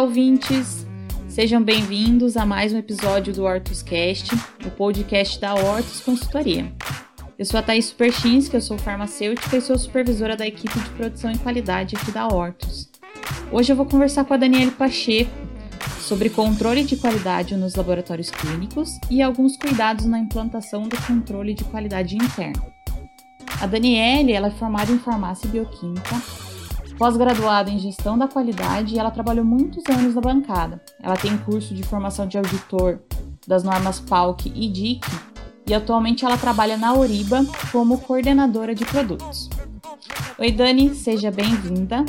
Olá, 0.00 0.08
ouvintes! 0.08 0.86
Sejam 1.28 1.62
bem-vindos 1.62 2.34
a 2.34 2.46
mais 2.46 2.72
um 2.72 2.78
episódio 2.78 3.34
do 3.34 3.44
HortusCast, 3.44 4.34
o 4.64 4.70
podcast 4.70 5.38
da 5.38 5.52
Hortus 5.52 6.00
Consultoria. 6.00 6.72
Eu 7.38 7.44
sou 7.44 7.60
a 7.60 7.62
Thaís 7.62 7.84
Superchins, 7.84 8.50
eu 8.50 8.62
sou 8.62 8.78
farmacêutica 8.78 9.58
e 9.58 9.60
sou 9.60 9.76
supervisora 9.76 10.38
da 10.38 10.46
equipe 10.46 10.80
de 10.80 10.88
produção 10.90 11.30
e 11.30 11.36
qualidade 11.36 11.96
aqui 11.96 12.10
da 12.12 12.26
Hortus. 12.26 12.88
Hoje 13.52 13.74
eu 13.74 13.76
vou 13.76 13.84
conversar 13.84 14.24
com 14.24 14.32
a 14.32 14.38
Daniele 14.38 14.70
Pacheco 14.70 15.30
sobre 16.00 16.30
controle 16.30 16.82
de 16.82 16.96
qualidade 16.96 17.54
nos 17.54 17.74
laboratórios 17.74 18.30
clínicos 18.30 18.98
e 19.10 19.20
alguns 19.20 19.58
cuidados 19.58 20.06
na 20.06 20.18
implantação 20.18 20.88
do 20.88 20.96
controle 21.02 21.52
de 21.52 21.64
qualidade 21.64 22.16
interno. 22.16 22.64
A 23.60 23.66
Daniele 23.66 24.32
ela 24.32 24.48
é 24.48 24.52
formada 24.52 24.90
em 24.90 24.98
farmácia 24.98 25.46
e 25.46 25.50
bioquímica, 25.50 26.16
pós-graduada 27.00 27.70
em 27.70 27.78
gestão 27.78 28.18
da 28.18 28.28
qualidade 28.28 28.94
e 28.94 28.98
ela 28.98 29.10
trabalhou 29.10 29.42
muitos 29.42 29.82
anos 29.88 30.14
na 30.14 30.20
bancada. 30.20 30.82
Ela 31.02 31.16
tem 31.16 31.34
curso 31.38 31.74
de 31.74 31.82
formação 31.82 32.28
de 32.28 32.36
auditor 32.36 33.00
das 33.48 33.64
normas 33.64 33.98
PALC 33.98 34.52
e 34.54 34.68
DIC 34.68 35.02
e 35.66 35.72
atualmente 35.72 36.26
ela 36.26 36.36
trabalha 36.36 36.76
na 36.76 36.92
Oriba 36.92 37.42
como 37.72 37.96
coordenadora 38.00 38.74
de 38.74 38.84
produtos. 38.84 39.48
Oi, 40.38 40.52
Dani, 40.52 40.94
seja 40.94 41.30
bem-vinda. 41.30 42.04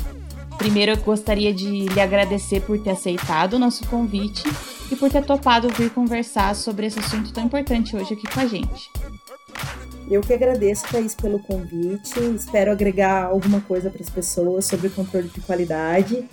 Primeiro, 0.58 0.92
eu 0.92 0.98
gostaria 0.98 1.54
de 1.54 1.88
lhe 1.88 2.02
agradecer 2.02 2.60
por 2.60 2.78
ter 2.78 2.90
aceitado 2.90 3.54
o 3.54 3.60
nosso 3.60 3.88
convite 3.88 4.44
e 4.92 4.96
por 4.98 5.10
ter 5.10 5.24
topado 5.24 5.70
vir 5.70 5.90
conversar 5.92 6.54
sobre 6.54 6.88
esse 6.88 7.00
assunto 7.00 7.32
tão 7.32 7.46
importante 7.46 7.96
hoje 7.96 8.14
aqui 8.14 8.28
com 8.28 8.42
a 8.42 8.46
gente. 8.46 8.92
Eu 10.12 10.20
que 10.20 10.34
agradeço, 10.34 10.84
Thaís, 10.92 11.16
pelo 11.16 11.40
convite. 11.40 12.20
Espero 12.36 12.70
agregar 12.70 13.28
alguma 13.28 13.62
coisa 13.62 13.90
para 13.90 14.02
as 14.02 14.10
pessoas 14.10 14.66
sobre 14.66 14.90
controle 14.90 15.30
de 15.30 15.40
qualidade. 15.40 16.28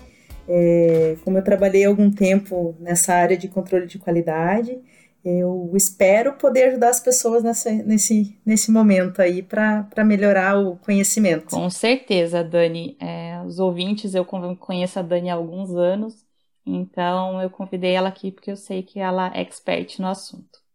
É, 0.48 1.16
como 1.24 1.38
eu 1.38 1.44
trabalhei 1.44 1.84
algum 1.84 2.10
tempo 2.10 2.74
nessa 2.80 3.14
área 3.14 3.36
de 3.36 3.46
controle 3.46 3.86
de 3.86 3.96
qualidade, 3.96 4.76
eu 5.24 5.70
espero 5.76 6.32
poder 6.32 6.70
ajudar 6.70 6.88
as 6.88 6.98
pessoas 6.98 7.44
nessa, 7.44 7.70
nesse, 7.70 8.36
nesse 8.44 8.72
momento 8.72 9.22
aí 9.22 9.44
para 9.44 10.04
melhorar 10.04 10.58
o 10.58 10.76
conhecimento. 10.78 11.50
Com 11.50 11.70
certeza, 11.70 12.42
Dani. 12.42 12.96
É, 13.00 13.40
os 13.46 13.60
ouvintes, 13.60 14.12
eu 14.12 14.24
conheço 14.24 14.98
a 14.98 15.02
Dani 15.02 15.30
há 15.30 15.34
alguns 15.34 15.72
anos, 15.76 16.26
então 16.66 17.40
eu 17.40 17.48
convidei 17.48 17.92
ela 17.92 18.08
aqui 18.08 18.32
porque 18.32 18.50
eu 18.50 18.56
sei 18.56 18.82
que 18.82 18.98
ela 18.98 19.30
é 19.32 19.40
expert 19.40 20.00
no 20.00 20.08
assunto. 20.08 20.66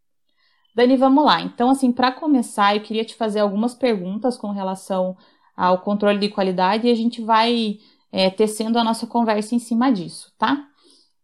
Dani, 0.76 0.98
vamos 0.98 1.24
lá. 1.24 1.42
Então, 1.42 1.70
assim, 1.70 1.92
para 1.92 2.12
começar, 2.12 2.76
eu 2.76 2.82
queria 2.82 3.06
te 3.06 3.16
fazer 3.16 3.40
algumas 3.40 3.76
perguntas 3.76 4.38
com 4.38 4.52
relação 4.52 5.16
ao 5.56 5.80
controle 5.82 6.18
de 6.18 6.30
qualidade 6.30 6.88
e 6.88 6.92
a 6.92 6.96
gente 6.96 7.22
vai 7.22 7.78
é, 8.12 8.30
tecendo 8.30 8.80
a 8.80 8.84
nossa 8.84 9.06
conversa 9.06 9.54
em 9.54 9.60
cima 9.60 9.92
disso, 9.92 10.34
tá? 10.38 10.68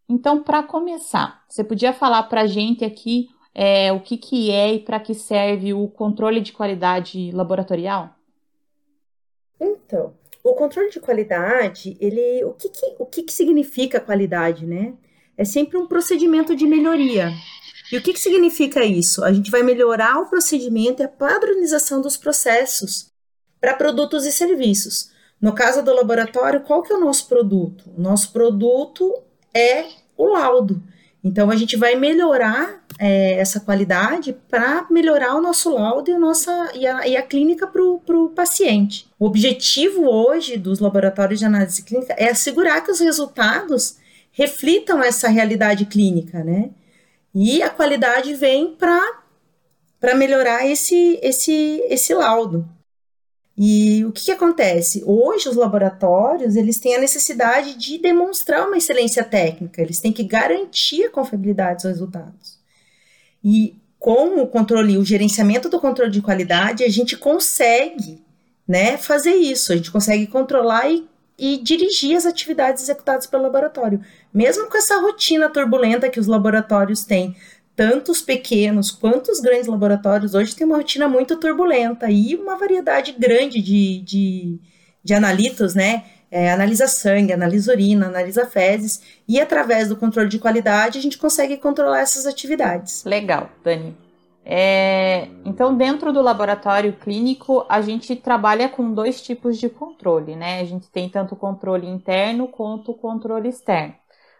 Então, 0.07 0.43
para 0.43 0.63
começar, 0.63 1.43
você 1.47 1.63
podia 1.63 1.93
falar 1.93 2.23
para 2.23 2.41
a 2.41 2.47
gente 2.47 2.83
aqui 2.83 3.29
é, 3.53 3.91
o 3.91 3.99
que, 3.99 4.17
que 4.17 4.51
é 4.51 4.73
e 4.73 4.79
para 4.79 4.99
que 4.99 5.13
serve 5.13 5.73
o 5.73 5.87
controle 5.87 6.41
de 6.41 6.51
qualidade 6.51 7.31
laboratorial? 7.31 8.15
Então, 9.59 10.13
o 10.43 10.53
controle 10.53 10.89
de 10.89 10.99
qualidade, 10.99 11.97
ele, 11.99 12.43
o 12.45 12.53
que, 12.53 12.69
que 12.69 12.95
o 12.97 13.05
que, 13.05 13.23
que 13.23 13.33
significa 13.33 13.99
qualidade, 13.99 14.65
né? 14.65 14.93
É 15.37 15.45
sempre 15.45 15.77
um 15.77 15.87
procedimento 15.87 16.55
de 16.55 16.65
melhoria. 16.65 17.31
E 17.91 17.97
o 17.97 18.01
que, 18.01 18.13
que 18.13 18.19
significa 18.19 18.83
isso? 18.83 19.23
A 19.23 19.33
gente 19.33 19.49
vai 19.49 19.63
melhorar 19.63 20.19
o 20.19 20.27
procedimento 20.27 21.01
e 21.01 21.05
a 21.05 21.09
padronização 21.09 22.01
dos 22.01 22.17
processos 22.17 23.07
para 23.59 23.73
produtos 23.73 24.25
e 24.25 24.31
serviços. 24.31 25.11
No 25.41 25.53
caso 25.53 25.81
do 25.81 25.93
laboratório, 25.93 26.61
qual 26.61 26.83
que 26.83 26.93
é 26.93 26.95
o 26.95 26.99
nosso 26.99 27.27
produto? 27.27 27.89
O 27.97 28.01
nosso 28.01 28.31
produto 28.31 29.21
é 29.53 29.85
o 30.17 30.27
laudo. 30.27 30.81
Então, 31.23 31.49
a 31.49 31.55
gente 31.55 31.75
vai 31.75 31.95
melhorar 31.95 32.83
é, 32.97 33.33
essa 33.33 33.59
qualidade 33.59 34.33
para 34.49 34.85
melhorar 34.89 35.35
o 35.35 35.41
nosso 35.41 35.73
laudo 35.73 36.09
e, 36.09 36.17
nossa, 36.17 36.71
e 36.73 36.87
a, 36.87 37.07
e 37.07 37.17
a 37.17 37.21
clínica 37.21 37.67
para 37.67 37.81
o 37.81 38.29
paciente. 38.29 39.07
O 39.19 39.25
objetivo 39.25 40.05
hoje 40.05 40.57
dos 40.57 40.79
laboratórios 40.79 41.39
de 41.39 41.45
análise 41.45 41.83
clínica 41.83 42.13
é 42.17 42.29
assegurar 42.29 42.83
que 42.83 42.91
os 42.91 42.99
resultados 42.99 43.97
reflitam 44.31 45.03
essa 45.03 45.27
realidade 45.27 45.85
clínica, 45.85 46.43
né? 46.43 46.69
E 47.33 47.61
a 47.61 47.69
qualidade 47.69 48.33
vem 48.33 48.75
para 48.75 50.15
melhorar 50.15 50.65
esse, 50.65 51.19
esse, 51.21 51.83
esse 51.87 52.13
laudo. 52.13 52.67
E 53.61 54.05
o 54.05 54.11
que, 54.13 54.23
que, 54.23 54.31
acontece? 54.31 55.03
Hoje 55.05 55.49
os 55.49 55.57
laboratórios 55.57 56.55
eles 56.55 56.79
têm 56.79 56.95
a 56.95 56.99
necessidade 56.99 57.75
de 57.75 57.97
demonstrar 57.97 58.65
uma 58.65 58.77
excelência 58.77 59.21
técnica, 59.21 59.81
eles 59.81 59.99
têm 59.99 60.13
que 60.13 60.23
garantir 60.23 61.03
a 61.03 61.09
confiabilidade 61.09 61.83
dos 61.83 61.91
resultados. 61.91 62.57
E 63.43 63.75
com 63.99 64.41
o 64.41 64.47
controle, 64.47 64.97
o 64.97 65.03
gerenciamento 65.03 65.67
do 65.67 65.79
controle 65.79 66.09
de 66.09 66.21
qualidade, 66.21 66.85
a 66.85 66.89
gente 66.89 67.17
consegue 67.17 68.23
né, 68.65 68.97
fazer 68.97 69.33
isso, 69.33 69.73
a 69.73 69.75
gente 69.75 69.91
consegue 69.91 70.25
controlar 70.25 70.89
e, 70.89 71.08
e 71.39 71.57
dirigir 71.57 72.17
as 72.17 72.25
atividades 72.25 72.83
executadas 72.83 73.25
pelo 73.25 73.43
laboratório. 73.43 74.01
Mesmo 74.33 74.67
com 74.67 74.77
essa 74.77 74.99
rotina 74.99 75.49
turbulenta 75.49 76.09
que 76.09 76.19
os 76.19 76.27
laboratórios 76.27 77.03
têm, 77.03 77.35
tanto 77.75 78.11
os 78.11 78.21
pequenos 78.21 78.91
quanto 78.91 79.31
os 79.31 79.39
grandes 79.39 79.67
laboratórios 79.67 80.33
hoje 80.35 80.55
têm 80.55 80.67
uma 80.67 80.77
rotina 80.77 81.07
muito 81.07 81.37
turbulenta 81.37 82.11
e 82.11 82.35
uma 82.35 82.57
variedade 82.57 83.13
grande 83.13 83.61
de, 83.61 84.01
de, 84.01 84.59
de 85.01 85.13
analitos, 85.13 85.73
né? 85.73 86.03
É, 86.29 86.51
analisa 86.51 86.87
sangue, 86.87 87.33
analisa 87.33 87.71
urina, 87.71 88.07
analisa 88.07 88.45
fezes, 88.45 89.01
e 89.27 89.39
através 89.39 89.87
do 89.87 89.95
controle 89.95 90.29
de 90.29 90.37
qualidade 90.37 90.99
a 90.99 91.01
gente 91.01 91.17
consegue 91.17 91.57
controlar 91.57 92.01
essas 92.01 92.27
atividades. 92.27 93.03
Legal, 93.03 93.49
Dani. 93.63 93.97
É, 94.45 95.27
então, 95.45 95.75
dentro 95.75 96.11
do 96.11 96.21
laboratório 96.21 96.93
clínico, 96.93 97.65
a 97.69 97.81
gente 97.81 98.15
trabalha 98.15 98.67
com 98.69 98.93
dois 98.93 99.21
tipos 99.21 99.57
de 99.57 99.69
controle, 99.69 100.35
né? 100.35 100.59
A 100.61 100.65
gente 100.65 100.89
tem 100.89 101.09
tanto 101.09 101.33
o 101.35 101.37
controle 101.37 101.87
interno 101.87 102.47
quanto 102.47 102.91
o 102.91 102.95
controle 102.95 103.49
externo. 103.49 103.95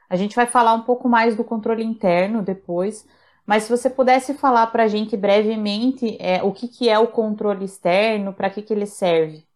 A 0.09 0.15
gente 0.15 0.35
vai 0.35 0.47
falar 0.47 0.73
um 0.73 0.81
pouco 0.81 1.07
mais 1.07 1.35
do 1.35 1.43
controle 1.43 1.83
interno 1.83 2.41
depois, 2.41 3.05
mas 3.45 3.63
se 3.63 3.69
você 3.69 3.89
pudesse 3.89 4.33
falar 4.33 4.67
para 4.67 4.83
a 4.83 4.87
gente 4.87 5.15
brevemente 5.15 6.17
é, 6.19 6.41
o 6.43 6.51
que, 6.51 6.67
que 6.67 6.89
é 6.89 6.97
o 6.97 7.07
controle 7.07 7.65
externo, 7.65 8.33
para 8.33 8.49
que, 8.49 8.61
que 8.61 8.73
ele 8.73 8.85
serve? 8.87 9.47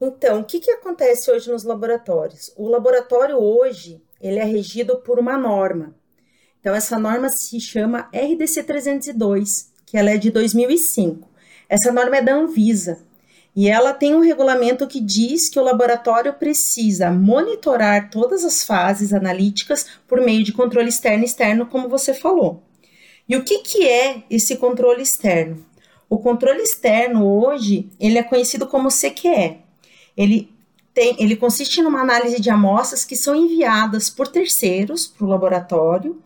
Então, 0.00 0.40
o 0.40 0.44
que, 0.44 0.60
que 0.60 0.70
acontece 0.70 1.30
hoje 1.30 1.50
nos 1.50 1.64
laboratórios? 1.64 2.52
O 2.56 2.68
laboratório 2.68 3.36
hoje 3.36 4.02
ele 4.20 4.38
é 4.38 4.44
regido 4.44 4.98
por 4.98 5.18
uma 5.18 5.36
norma. 5.36 5.94
Então, 6.68 6.76
essa 6.76 6.98
norma 6.98 7.30
se 7.30 7.58
chama 7.58 8.10
RDC 8.12 8.62
302, 8.62 9.72
que 9.86 9.96
ela 9.96 10.10
é 10.10 10.18
de 10.18 10.30
2005. 10.30 11.26
Essa 11.66 11.90
norma 11.90 12.18
é 12.18 12.20
da 12.20 12.34
Anvisa. 12.34 13.06
E 13.56 13.70
ela 13.70 13.94
tem 13.94 14.14
um 14.14 14.20
regulamento 14.20 14.86
que 14.86 15.00
diz 15.00 15.48
que 15.48 15.58
o 15.58 15.62
laboratório 15.62 16.34
precisa 16.34 17.10
monitorar 17.10 18.10
todas 18.10 18.44
as 18.44 18.64
fases 18.64 19.14
analíticas 19.14 19.86
por 20.06 20.20
meio 20.20 20.44
de 20.44 20.52
controle 20.52 20.90
externo 20.90 21.22
e 21.22 21.24
externo, 21.24 21.64
como 21.64 21.88
você 21.88 22.12
falou. 22.12 22.62
E 23.26 23.34
o 23.34 23.42
que, 23.42 23.60
que 23.60 23.88
é 23.88 24.24
esse 24.28 24.56
controle 24.56 25.00
externo? 25.00 25.64
O 26.06 26.18
controle 26.18 26.60
externo 26.60 27.26
hoje, 27.26 27.88
ele 27.98 28.18
é 28.18 28.22
conhecido 28.22 28.66
como 28.66 28.90
CQE. 28.90 29.56
Ele 30.14 30.52
tem, 30.92 31.16
ele 31.18 31.34
consiste 31.34 31.80
numa 31.80 32.02
análise 32.02 32.38
de 32.38 32.50
amostras 32.50 33.06
que 33.06 33.16
são 33.16 33.34
enviadas 33.34 34.10
por 34.10 34.28
terceiros 34.28 35.06
para 35.06 35.24
o 35.24 35.30
laboratório 35.30 36.22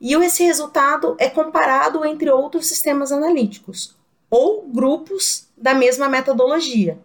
e 0.00 0.14
esse 0.14 0.44
resultado 0.44 1.16
é 1.18 1.28
comparado 1.28 2.04
entre 2.04 2.30
outros 2.30 2.66
sistemas 2.66 3.12
analíticos 3.12 3.96
ou 4.30 4.66
grupos 4.68 5.48
da 5.56 5.74
mesma 5.74 6.08
metodologia. 6.08 6.98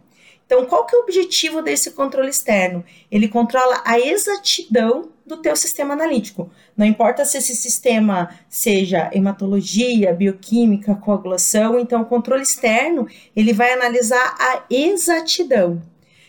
Então, 0.46 0.66
qual 0.66 0.86
que 0.86 0.94
é 0.94 1.00
o 1.00 1.04
objetivo 1.04 1.62
desse 1.62 1.92
controle 1.92 2.30
externo? 2.30 2.84
Ele 3.10 3.30
controla 3.30 3.82
a 3.86 3.98
exatidão 3.98 5.08
do 5.26 5.38
teu 5.38 5.56
sistema 5.56 5.94
analítico. 5.94 6.52
Não 6.76 6.86
importa 6.86 7.24
se 7.24 7.38
esse 7.38 7.56
sistema 7.56 8.36
seja 8.50 9.10
hematologia, 9.14 10.14
bioquímica, 10.14 10.94
coagulação, 10.94 11.80
então 11.80 12.02
o 12.02 12.06
controle 12.06 12.44
externo, 12.44 13.08
ele 13.34 13.54
vai 13.54 13.72
analisar 13.72 14.36
a 14.38 14.64
exatidão. 14.70 15.82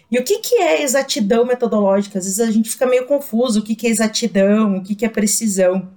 E 0.08 0.16
o 0.18 0.22
que, 0.22 0.38
que 0.38 0.54
é 0.54 0.84
exatidão 0.84 1.44
metodológica? 1.44 2.20
Às 2.20 2.26
vezes 2.26 2.38
a 2.38 2.50
gente 2.52 2.70
fica 2.70 2.86
meio 2.86 3.06
confuso, 3.06 3.58
o 3.58 3.64
que, 3.64 3.74
que 3.74 3.88
é 3.88 3.90
exatidão, 3.90 4.76
o 4.76 4.82
que, 4.84 4.94
que 4.94 5.04
é 5.04 5.08
precisão. 5.08 5.88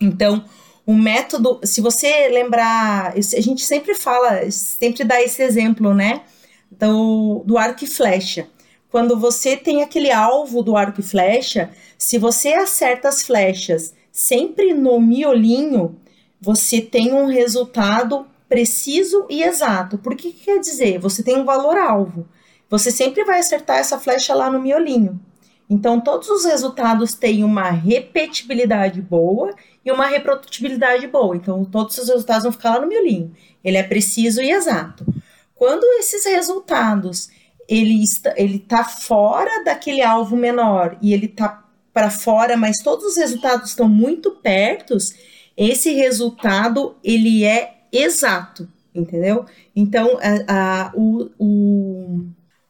Então, 0.00 0.44
o 0.84 0.94
método, 0.94 1.60
se 1.64 1.80
você 1.80 2.28
lembrar, 2.28 3.14
a 3.16 3.20
gente 3.20 3.64
sempre 3.64 3.94
fala, 3.94 4.50
sempre 4.50 5.04
dá 5.04 5.20
esse 5.20 5.42
exemplo, 5.42 5.94
né? 5.94 6.22
do, 6.70 7.42
do 7.44 7.58
arco 7.58 7.84
e 7.84 7.86
flecha. 7.86 8.48
Quando 8.90 9.18
você 9.18 9.56
tem 9.56 9.82
aquele 9.82 10.10
alvo 10.10 10.62
do 10.62 10.76
arco 10.76 11.00
e 11.00 11.04
flecha, 11.04 11.70
se 11.98 12.18
você 12.18 12.52
acerta 12.54 13.08
as 13.08 13.22
flechas 13.22 13.94
sempre 14.12 14.72
no 14.72 15.00
miolinho, 15.00 15.96
você 16.40 16.80
tem 16.80 17.12
um 17.12 17.26
resultado 17.26 18.26
preciso 18.48 19.26
e 19.28 19.42
exato. 19.42 19.98
Por 19.98 20.14
que, 20.14 20.32
que 20.32 20.44
quer 20.44 20.60
dizer? 20.60 20.98
Você 20.98 21.22
tem 21.22 21.36
um 21.36 21.44
valor 21.44 21.76
alvo. 21.76 22.26
Você 22.70 22.90
sempre 22.90 23.24
vai 23.24 23.40
acertar 23.40 23.78
essa 23.78 23.98
flecha 23.98 24.34
lá 24.34 24.50
no 24.50 24.60
miolinho. 24.60 25.20
Então, 25.68 26.00
todos 26.00 26.28
os 26.28 26.44
resultados 26.44 27.14
têm 27.14 27.42
uma 27.42 27.70
repetibilidade 27.70 29.02
boa 29.02 29.52
e 29.86 29.92
uma 29.92 30.06
reprodutibilidade 30.06 31.06
boa. 31.06 31.36
Então, 31.36 31.64
todos 31.64 31.96
os 31.96 32.08
resultados 32.08 32.42
vão 32.42 32.50
ficar 32.50 32.74
lá 32.74 32.80
no 32.80 32.88
miolinho. 32.88 33.32
Ele 33.62 33.76
é 33.76 33.84
preciso 33.84 34.42
e 34.42 34.50
exato. 34.50 35.06
Quando 35.54 35.84
esses 36.00 36.26
resultados 36.26 37.30
ele 37.68 38.02
está, 38.02 38.34
ele 38.36 38.58
tá 38.58 38.82
fora 38.82 39.62
daquele 39.64 40.02
alvo 40.02 40.36
menor 40.36 40.98
e 41.00 41.14
ele 41.14 41.26
está 41.26 41.64
para 41.92 42.10
fora, 42.10 42.56
mas 42.56 42.82
todos 42.82 43.04
os 43.06 43.16
resultados 43.16 43.70
estão 43.70 43.88
muito 43.88 44.32
pertos, 44.32 45.14
esse 45.56 45.94
resultado 45.94 46.96
ele 47.02 47.44
é 47.44 47.76
exato, 47.90 48.68
entendeu? 48.94 49.46
Então, 49.74 50.18
a, 50.20 50.88
a, 50.88 50.92
o, 50.94 51.30
o, 51.38 52.26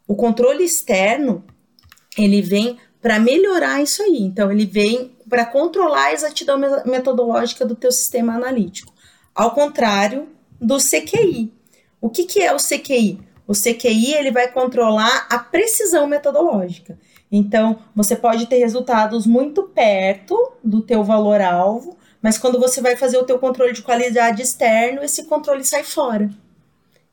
o 0.06 0.14
controle 0.14 0.62
externo 0.62 1.44
ele 2.16 2.40
vem 2.42 2.78
para 3.00 3.18
melhorar 3.18 3.82
isso 3.82 4.02
aí. 4.02 4.22
Então, 4.22 4.52
ele 4.52 4.66
vem 4.66 5.15
para 5.28 5.44
controlar 5.44 6.06
a 6.06 6.12
exatidão 6.12 6.58
metodológica 6.84 7.64
do 7.64 7.74
teu 7.74 7.90
sistema 7.90 8.34
analítico. 8.34 8.92
Ao 9.34 9.50
contrário 9.50 10.28
do 10.60 10.78
CQI. 10.78 11.52
O 12.00 12.08
que, 12.08 12.24
que 12.24 12.40
é 12.40 12.52
o 12.52 12.58
CQI? 12.58 13.20
O 13.46 13.52
CQI 13.52 14.14
ele 14.14 14.30
vai 14.30 14.50
controlar 14.50 15.26
a 15.30 15.38
precisão 15.38 16.06
metodológica. 16.06 16.98
Então, 17.30 17.78
você 17.94 18.14
pode 18.14 18.46
ter 18.46 18.58
resultados 18.58 19.26
muito 19.26 19.64
perto 19.64 20.52
do 20.62 20.80
teu 20.80 21.02
valor 21.02 21.40
alvo, 21.40 21.96
mas 22.22 22.38
quando 22.38 22.58
você 22.58 22.80
vai 22.80 22.96
fazer 22.96 23.18
o 23.18 23.24
teu 23.24 23.38
controle 23.38 23.72
de 23.72 23.82
qualidade 23.82 24.42
externo, 24.42 25.02
esse 25.02 25.24
controle 25.24 25.64
sai 25.64 25.82
fora. 25.82 26.30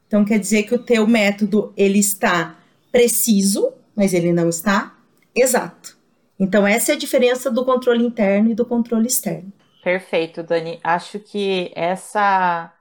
Então, 0.08 0.24
quer 0.24 0.40
dizer 0.40 0.64
que 0.64 0.76
o 0.76 0.80
teu 0.80 1.08
método 1.08 1.74
ele 1.76 2.00
está 2.00 2.56
preciso, 2.92 3.74
mas 3.96 4.14
ele 4.14 4.32
não 4.32 4.50
está 4.50 4.96
exato. 5.36 5.98
Então, 6.44 6.68
essa 6.68 6.92
é 6.92 6.96
a 6.96 6.98
diferença 6.98 7.50
do 7.50 7.64
controle 7.64 8.06
interno 8.06 8.52
e 8.52 8.54
do 8.54 8.66
controle 8.66 9.08
externo. 9.08 9.50
Perfeito, 9.82 10.44
Dani. 10.44 10.78
Acho 10.84 11.18
que 11.18 11.72
essa 11.74 12.74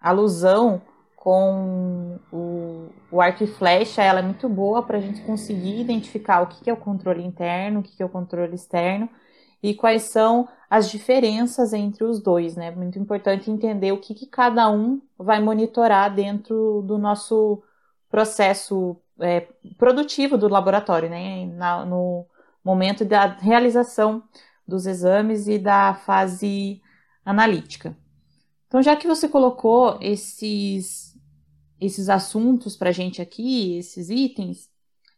alusão 0.00 0.80
com 1.14 2.18
o, 2.32 2.88
o 3.12 3.20
arco 3.20 3.44
e 3.44 3.46
flecha 3.46 4.02
ela 4.02 4.20
é 4.20 4.22
muito 4.22 4.48
boa 4.48 4.82
para 4.82 4.96
a 4.96 5.00
gente 5.02 5.20
conseguir 5.20 5.78
identificar 5.82 6.40
o 6.40 6.46
que, 6.46 6.70
é 6.70 6.72
o 6.72 6.78
controle 6.78 7.22
interno, 7.22 7.80
o 7.80 7.82
que, 7.82 7.94
que 7.94 8.02
é 8.02 8.06
o 8.06 8.08
controle 8.08 8.54
externo 8.54 9.06
e 9.62 9.74
quais 9.74 10.04
são 10.04 10.48
as 10.70 10.90
diferenças 10.90 11.74
entre 11.74 12.04
os 12.04 12.22
dois, 12.22 12.56
né? 12.56 12.70
Muito 12.70 12.98
importante 12.98 13.50
entender 13.50 13.92
o 13.92 14.00
que, 14.00 14.14
que 14.14 14.26
cada 14.26 14.70
um 14.70 14.98
vai 15.18 15.42
monitorar 15.42 16.14
dentro 16.14 16.82
do 16.86 16.96
nosso 16.96 17.62
processo 18.08 18.96
é, 19.20 19.46
produtivo 19.76 20.38
do 20.38 20.48
laboratório, 20.48 21.10
né? 21.10 21.44
Na, 21.46 21.84
no 21.84 22.26
momento 22.64 23.04
da 23.04 23.26
realização 23.26 24.22
dos 24.66 24.86
exames 24.86 25.46
e 25.46 25.58
da 25.58 25.94
fase 25.94 26.80
analítica. 27.24 27.96
Então, 28.66 28.82
já 28.82 28.96
que 28.96 29.06
você 29.06 29.28
colocou 29.28 29.98
esses 30.00 31.14
esses 31.80 32.08
assuntos 32.08 32.76
para 32.76 32.90
a 32.90 32.92
gente 32.92 33.20
aqui, 33.20 33.76
esses 33.76 34.08
itens, 34.08 34.70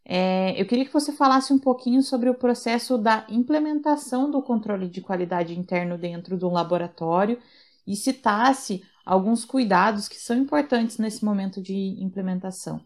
é, 0.05 0.61
eu 0.61 0.67
queria 0.67 0.85
que 0.85 0.93
você 0.93 1.13
falasse 1.13 1.53
um 1.53 1.59
pouquinho 1.59 2.03
sobre 2.03 2.29
o 2.29 2.35
processo 2.35 2.97
da 2.97 3.27
implementação 3.29 4.31
do 4.31 4.43
controle 4.43 4.89
de 4.89 5.01
qualidade 5.01 5.59
interno 5.59 5.99
dentro 5.99 6.37
do 6.37 6.49
laboratório 6.49 7.39
e 7.87 7.95
citasse 7.95 8.83
alguns 9.05 9.45
cuidados 9.45 10.09
que 10.09 10.17
são 10.17 10.37
importantes 10.37 10.99
nesse 10.99 11.25
momento 11.25 11.61
de 11.61 11.97
implementação. 12.01 12.81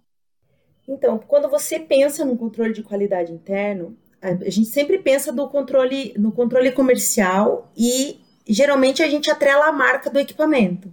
Então, 0.88 1.18
quando 1.18 1.48
você 1.48 1.78
pensa 1.78 2.24
no 2.24 2.36
controle 2.36 2.72
de 2.72 2.82
qualidade 2.82 3.32
interno, 3.32 3.96
a 4.22 4.50
gente 4.50 4.66
sempre 4.66 4.98
pensa 4.98 5.32
do 5.32 5.48
controle, 5.48 6.14
no 6.18 6.30
controle 6.30 6.70
comercial 6.72 7.70
e 7.76 8.20
geralmente 8.46 9.02
a 9.02 9.08
gente 9.08 9.30
atrela 9.30 9.66
a 9.66 9.72
marca 9.72 10.10
do 10.10 10.18
equipamento. 10.18 10.92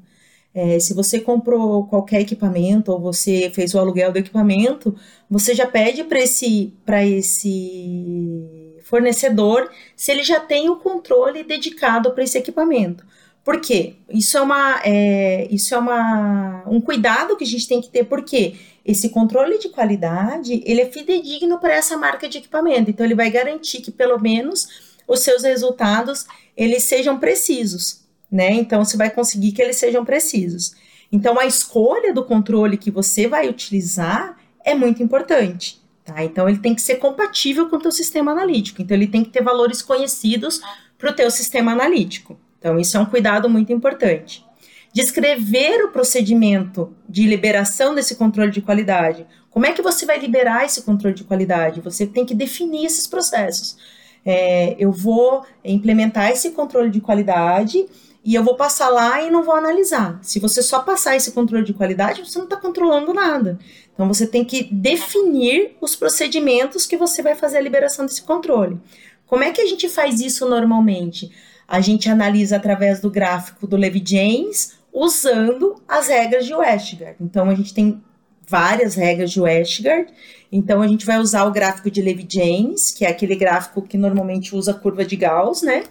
É, 0.54 0.80
se 0.80 0.94
você 0.94 1.20
comprou 1.20 1.86
qualquer 1.88 2.22
equipamento 2.22 2.92
ou 2.92 3.00
você 3.00 3.52
fez 3.54 3.76
o 3.76 3.80
aluguel 3.80 4.12
do 4.12 4.18
equipamento, 4.18 4.96
você 5.30 5.54
já 5.54 5.68
pede 5.68 6.04
para 6.04 6.20
esse, 6.20 6.74
esse 7.18 8.76
fornecedor 8.82 9.70
se 9.96 10.12
ele 10.12 10.24
já 10.24 10.40
tem 10.40 10.70
o 10.70 10.78
controle 10.78 11.44
dedicado 11.44 12.12
para 12.12 12.24
esse 12.24 12.38
equipamento. 12.38 13.06
Por 13.48 13.62
quê? 13.62 13.96
Isso 14.10 14.38
é, 14.38 14.42
uma, 14.42 14.82
é, 14.84 15.48
isso 15.50 15.74
é 15.74 15.78
uma, 15.78 16.64
um 16.68 16.82
cuidado 16.82 17.38
que 17.38 17.46
a 17.46 17.48
gente 17.48 17.66
tem 17.66 17.80
que 17.80 17.90
ter, 17.90 18.04
porque 18.04 18.56
esse 18.84 19.08
controle 19.08 19.58
de 19.58 19.70
qualidade 19.70 20.62
ele 20.66 20.82
é 20.82 20.86
fidedigno 20.92 21.58
para 21.58 21.74
essa 21.74 21.96
marca 21.96 22.28
de 22.28 22.40
equipamento. 22.40 22.90
Então, 22.90 23.06
ele 23.06 23.16
vai 23.16 23.30
garantir 23.30 23.80
que 23.80 23.92
pelo 23.92 24.20
menos 24.20 24.68
os 25.08 25.22
seus 25.22 25.44
resultados 25.44 26.26
eles 26.58 26.84
sejam 26.84 27.18
precisos 27.18 28.06
né? 28.32 28.52
Então 28.52 28.84
você 28.84 28.98
vai 28.98 29.10
conseguir 29.10 29.52
que 29.52 29.62
eles 29.62 29.78
sejam 29.78 30.04
precisos. 30.04 30.76
Então 31.12 31.40
a 31.40 31.46
escolha 31.46 32.14
do 32.14 32.24
controle 32.24 32.78
que 32.78 32.92
você 32.92 33.28
vai 33.28 33.48
utilizar 33.48 34.38
é 34.64 34.76
muito 34.76 35.02
importante. 35.02 35.82
Tá? 36.04 36.24
Então 36.24 36.48
ele 36.48 36.60
tem 36.60 36.76
que 36.76 36.82
ser 36.82 36.96
compatível 36.96 37.70
com 37.70 37.78
o 37.78 37.80
teu 37.80 37.92
sistema 37.92 38.32
analítico. 38.32 38.82
Então 38.82 38.96
ele 38.96 39.08
tem 39.08 39.24
que 39.24 39.30
ter 39.30 39.42
valores 39.42 39.82
conhecidos 39.82 40.62
para 40.98 41.12
o 41.12 41.14
teu 41.14 41.32
sistema 41.32 41.72
analítico. 41.72 42.38
Então 42.60 42.80
isso 42.80 42.98
é 42.98 43.00
um 43.00 43.06
cuidado 43.06 43.50
muito 43.50 43.72
importante. 43.72 44.46
Descrever 44.94 45.84
o 45.84 45.92
procedimento 45.92 46.96
de 47.08 47.28
liberação 47.28 47.94
desse 47.94 48.16
controle 48.16 48.52
de 48.52 48.62
qualidade. 48.62 49.28
Como 49.50 49.66
é 49.66 49.72
que 49.72 49.82
você 49.82 50.06
vai 50.06 50.20
liberar 50.20 50.66
esse 50.66 50.82
controle 50.82 51.16
de 51.16 51.24
qualidade? 51.24 51.82
Você 51.82 52.06
tem 52.06 52.26
que 52.26 52.34
definir 52.34 52.86
esses 52.86 53.08
processos. 53.08 53.78
É, 54.26 54.76
eu 54.80 54.92
vou 54.92 55.46
implementar 55.64 56.32
esse 56.32 56.52
controle 56.52 56.90
de 56.90 57.00
qualidade 57.00 57.86
e 58.24 58.36
eu 58.36 58.44
vou 58.44 58.56
passar 58.56 58.90
lá 58.90 59.22
e 59.22 59.32
não 59.32 59.42
vou 59.42 59.56
analisar. 59.56 60.20
Se 60.22 60.40
você 60.40 60.62
só 60.62 60.82
passar 60.82 61.16
esse 61.16 61.32
controle 61.32 61.64
de 61.64 61.74
qualidade, 61.74 62.26
você 62.26 62.38
não 62.38 62.46
está 62.46 62.58
controlando 62.58 63.14
nada. 63.14 63.58
Então 63.94 64.08
você 64.08 64.28
tem 64.28 64.44
que 64.44 64.64
definir 64.72 65.78
os 65.80 65.96
procedimentos 65.96 66.86
que 66.86 66.98
você 66.98 67.22
vai 67.22 67.36
fazer 67.36 67.58
a 67.58 67.62
liberação 67.62 68.06
desse 68.06 68.22
controle. 68.22 68.80
Como 69.26 69.44
é 69.44 69.52
que 69.52 69.62
a 69.62 69.66
gente 69.66 69.88
faz 69.88 70.20
isso 70.20 70.48
normalmente? 70.48 71.32
A 71.68 71.82
gente 71.82 72.10
analisa 72.10 72.56
através 72.56 73.00
do 73.00 73.10
gráfico 73.10 73.68
do 73.68 73.76
Levi 73.76 74.02
James, 74.06 74.78
usando 74.94 75.82
as 75.88 76.08
regras 76.08 76.46
de 76.46 76.54
Westgard. 76.54 77.18
Então 77.20 77.50
a 77.50 77.56
gente 77.56 77.74
tem 77.74 78.02
várias 78.48 78.96
regras 78.96 79.32
de 79.32 79.42
Westgard. 79.42 80.12
Então 80.52 80.82
a 80.82 80.88
gente 80.88 81.06
vai 81.06 81.20
usar 81.20 81.46
o 81.46 81.52
gráfico 81.52 81.92
de 81.92 82.02
Levi 82.02 82.26
James, 82.30 82.92
que 82.92 83.06
é 83.06 83.10
aquele 83.10 83.36
gráfico 83.36 83.82
que 83.82 83.98
normalmente 83.98 84.56
usa 84.56 84.74
curva 84.74 85.04
de 85.04 85.16
Gauss, 85.16 85.62
né? 85.62 85.84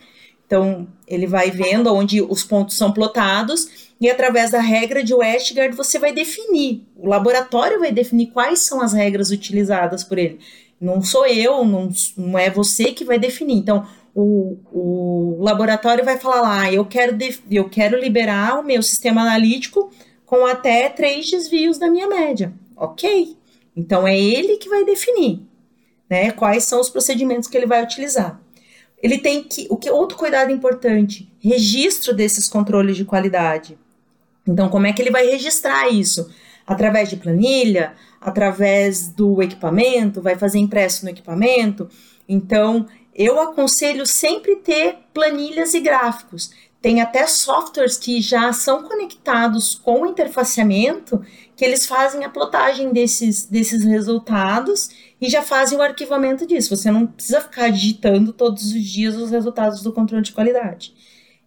Então, 0.47 0.87
ele 1.09 1.27
vai 1.27 1.51
vendo 1.51 1.93
onde 1.93 2.23
os 2.23 2.45
pontos 2.45 2.77
são 2.77 2.93
plotados 2.93 3.91
e 4.01 4.09
através 4.09 4.53
da 4.53 4.61
regra 4.61 5.03
de 5.03 5.13
Westgard 5.13 5.77
você 5.77 5.99
vai 5.99 6.13
definir, 6.13 6.87
o 6.97 7.09
laboratório 7.09 7.81
vai 7.81 7.91
definir 7.91 8.29
quais 8.29 8.61
são 8.61 8.81
as 8.81 8.93
regras 8.93 9.31
utilizadas 9.31 10.05
por 10.05 10.19
ele. 10.19 10.39
Não 10.81 11.03
sou 11.03 11.27
eu, 11.27 11.65
não, 11.65 11.89
não 12.17 12.39
é 12.39 12.49
você 12.49 12.93
que 12.93 13.05
vai 13.05 13.19
definir. 13.19 13.57
Então, 13.57 13.87
o, 14.17 14.59
o 14.73 15.43
laboratório 15.43 16.05
vai 16.05 16.19
falar 16.19 16.41
lá, 16.41 16.73
eu 16.73 16.85
quero, 16.85 17.17
eu 17.51 17.69
quero 17.69 17.99
liberar 17.99 18.59
o 18.59 18.65
meu 18.65 18.83
sistema 18.83 19.23
analítico 19.23 19.91
com 20.25 20.47
até 20.47 20.89
três 20.89 21.31
desvios 21.31 21.79
da 21.79 21.91
minha 21.91 22.09
média. 22.09 22.53
Ok. 22.77 23.37
Então, 23.77 24.09
é 24.09 24.19
ele 24.19 24.57
que 24.57 24.69
vai 24.69 24.85
definir 24.85 25.43
né, 26.09 26.31
quais 26.31 26.65
são 26.65 26.81
os 26.81 26.89
procedimentos 26.89 27.49
que 27.49 27.57
ele 27.57 27.67
vai 27.67 27.83
utilizar 27.83 28.41
ele 29.03 29.19
tem 29.19 29.43
que. 29.43 29.67
O 29.71 29.77
que 29.77 29.91
outro 29.91 30.17
cuidado 30.17 30.51
importante? 30.51 31.31
Registro 31.39 32.15
desses 32.15 32.49
controles 32.49 32.97
de 32.97 33.05
qualidade. 33.05 33.79
Então, 34.47 34.69
como 34.69 34.87
é 34.87 34.93
que 34.93 35.03
ele 35.03 35.11
vai 35.11 35.27
registrar 35.27 35.89
isso? 35.89 36.31
Através 36.67 37.09
de 37.09 37.17
planilha, 37.17 37.95
através 38.21 39.09
do 39.09 39.43
equipamento, 39.43 40.23
vai 40.23 40.37
fazer 40.37 40.59
impresso 40.59 41.05
no 41.05 41.11
equipamento. 41.11 41.89
Então, 42.29 42.87
eu 43.17 43.41
aconselho 43.41 44.07
sempre 44.07 44.57
ter 44.57 44.99
planilhas 45.15 45.73
e 45.73 45.81
gráficos. 45.81 46.51
Tem 46.83 47.01
até 47.01 47.27
softwares 47.27 47.97
que 47.97 48.21
já 48.21 48.53
são 48.53 48.83
conectados 48.83 49.75
com 49.75 50.03
o 50.03 50.07
interfaceamento, 50.07 51.25
que 51.57 51.65
eles 51.65 51.87
fazem 51.87 52.23
a 52.25 52.29
plotagem 52.29 52.93
desses, 52.93 53.47
desses 53.47 53.83
resultados 53.85 54.91
e 55.19 55.31
já 55.31 55.43
fazem 55.43 55.79
o 55.79 55.83
arquivamento 55.83 56.47
disso. 56.47 56.77
Você 56.77 56.91
não 56.91 57.07
precisa 57.07 57.41
ficar 57.41 57.71
digitando 57.71 58.33
todos 58.33 58.67
os 58.67 58.85
dias 58.85 59.17
os 59.17 59.31
resultados 59.31 59.83
do 59.83 59.93
controle 59.93 60.23
de 60.23 60.33
qualidade. 60.33 60.95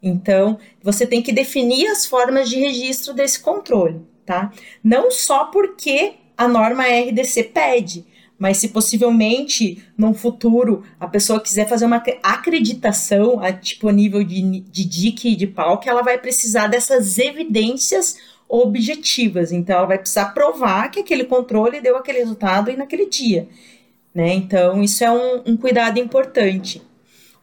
Então, 0.01 0.57
você 0.81 1.05
tem 1.05 1.21
que 1.21 1.31
definir 1.31 1.87
as 1.87 2.05
formas 2.05 2.49
de 2.49 2.57
registro 2.57 3.13
desse 3.13 3.39
controle, 3.39 4.01
tá? 4.25 4.51
Não 4.83 5.11
só 5.11 5.45
porque 5.45 6.13
a 6.35 6.47
norma 6.47 6.83
RDC 6.83 7.43
pede, 7.43 8.05
mas 8.39 8.57
se 8.57 8.69
possivelmente 8.69 9.83
no 9.97 10.13
futuro 10.13 10.83
a 10.97 11.07
pessoa 11.07 11.41
quiser 11.41 11.67
fazer 11.67 11.85
uma 11.85 12.01
acreditação 12.23 13.43
a 13.43 13.51
tipo 13.51 13.89
nível 13.89 14.23
de, 14.23 14.61
de 14.61 14.85
DIC 14.85 15.25
e 15.25 15.35
de 15.35 15.45
PALC, 15.45 15.87
ela 15.87 16.01
vai 16.01 16.17
precisar 16.17 16.67
dessas 16.67 17.19
evidências 17.19 18.17
objetivas. 18.47 19.51
Então, 19.51 19.77
ela 19.77 19.85
vai 19.85 19.99
precisar 19.99 20.33
provar 20.33 20.89
que 20.89 21.01
aquele 21.01 21.25
controle 21.25 21.81
deu 21.81 21.97
aquele 21.97 22.19
resultado 22.19 22.71
e 22.71 22.77
naquele 22.77 23.07
dia. 23.07 23.47
Né? 24.15 24.33
Então, 24.33 24.81
isso 24.81 25.03
é 25.03 25.11
um, 25.11 25.43
um 25.45 25.57
cuidado 25.57 25.99
importante 25.99 26.81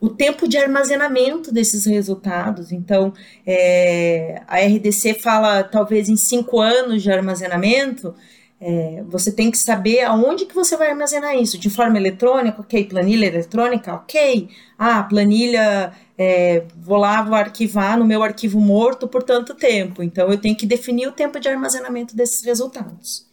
o 0.01 0.09
tempo 0.11 0.47
de 0.47 0.59
armazenamento 0.59 1.53
desses 1.53 1.87
resultados. 1.87 2.71
Então, 2.71 3.13
é, 3.47 4.43
a 4.47 4.59
RDC 4.59 5.15
fala 5.15 5.63
talvez 5.63 6.09
em 6.09 6.17
cinco 6.17 6.61
anos 6.61 7.03
de 7.03 7.11
armazenamento. 7.11 8.15
É, 8.59 9.05
você 9.07 9.31
tem 9.31 9.51
que 9.51 9.59
saber 9.59 10.03
aonde 10.03 10.47
que 10.47 10.55
você 10.55 10.77
vai 10.77 10.91
armazenar 10.91 11.37
isso. 11.37 11.59
De 11.59 11.69
forma 11.69 11.99
eletrônica, 11.99 12.61
ok. 12.61 12.85
Planilha 12.85 13.27
eletrônica, 13.27 13.95
ok. 13.95 14.49
Ah, 14.79 15.03
planilha, 15.03 15.93
é, 16.17 16.65
vou 16.77 16.97
lá, 16.97 17.23
vou 17.23 17.35
arquivar 17.35 17.99
no 17.99 18.05
meu 18.05 18.23
arquivo 18.23 18.59
morto 18.61 19.07
por 19.07 19.23
tanto 19.23 19.55
tempo. 19.55 20.03
Então, 20.03 20.31
eu 20.31 20.39
tenho 20.39 20.57
que 20.57 20.67
definir 20.67 21.07
o 21.07 21.13
tempo 21.13 21.39
de 21.39 21.49
armazenamento 21.49 22.17
desses 22.17 22.43
resultados. 22.43 23.27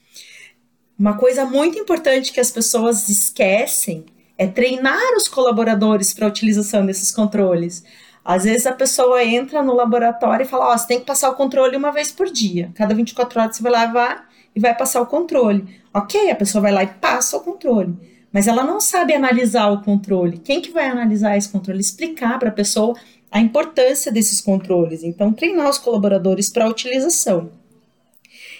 Uma 0.99 1.17
coisa 1.17 1.45
muito 1.45 1.77
importante 1.79 2.31
que 2.31 2.39
as 2.39 2.51
pessoas 2.51 3.09
esquecem 3.09 4.05
é 4.37 4.47
treinar 4.47 5.15
os 5.15 5.27
colaboradores 5.27 6.13
para 6.13 6.25
a 6.25 6.29
utilização 6.29 6.85
desses 6.85 7.11
controles. 7.11 7.83
Às 8.25 8.43
vezes 8.43 8.65
a 8.65 8.73
pessoa 8.73 9.23
entra 9.23 9.61
no 9.63 9.73
laboratório 9.73 10.43
e 10.43 10.47
fala: 10.47 10.69
Ó, 10.69 10.73
oh, 10.73 10.77
você 10.77 10.87
tem 10.87 10.99
que 10.99 11.05
passar 11.05 11.29
o 11.29 11.35
controle 11.35 11.75
uma 11.75 11.91
vez 11.91 12.11
por 12.11 12.29
dia. 12.29 12.71
Cada 12.75 12.93
24 12.93 13.39
horas 13.39 13.55
você 13.55 13.63
vai 13.63 13.71
lá 13.71 14.25
e 14.55 14.59
vai 14.59 14.75
passar 14.75 15.01
o 15.01 15.05
controle. 15.05 15.65
Ok, 15.93 16.29
a 16.29 16.35
pessoa 16.35 16.61
vai 16.61 16.71
lá 16.71 16.83
e 16.83 16.87
passa 16.87 17.37
o 17.37 17.41
controle. 17.41 17.93
Mas 18.31 18.47
ela 18.47 18.63
não 18.63 18.81
sabe 18.81 19.13
analisar 19.13 19.69
o 19.69 19.81
controle. 19.81 20.39
Quem 20.39 20.61
que 20.61 20.71
vai 20.71 20.87
analisar 20.87 21.37
esse 21.37 21.49
controle? 21.49 21.79
Explicar 21.79 22.39
para 22.39 22.49
a 22.49 22.53
pessoa 22.53 22.95
a 23.31 23.39
importância 23.39 24.11
desses 24.11 24.41
controles. 24.41 25.03
Então, 25.03 25.31
treinar 25.31 25.69
os 25.69 25.77
colaboradores 25.77 26.49
para 26.49 26.65
a 26.65 26.69
utilização. 26.69 27.51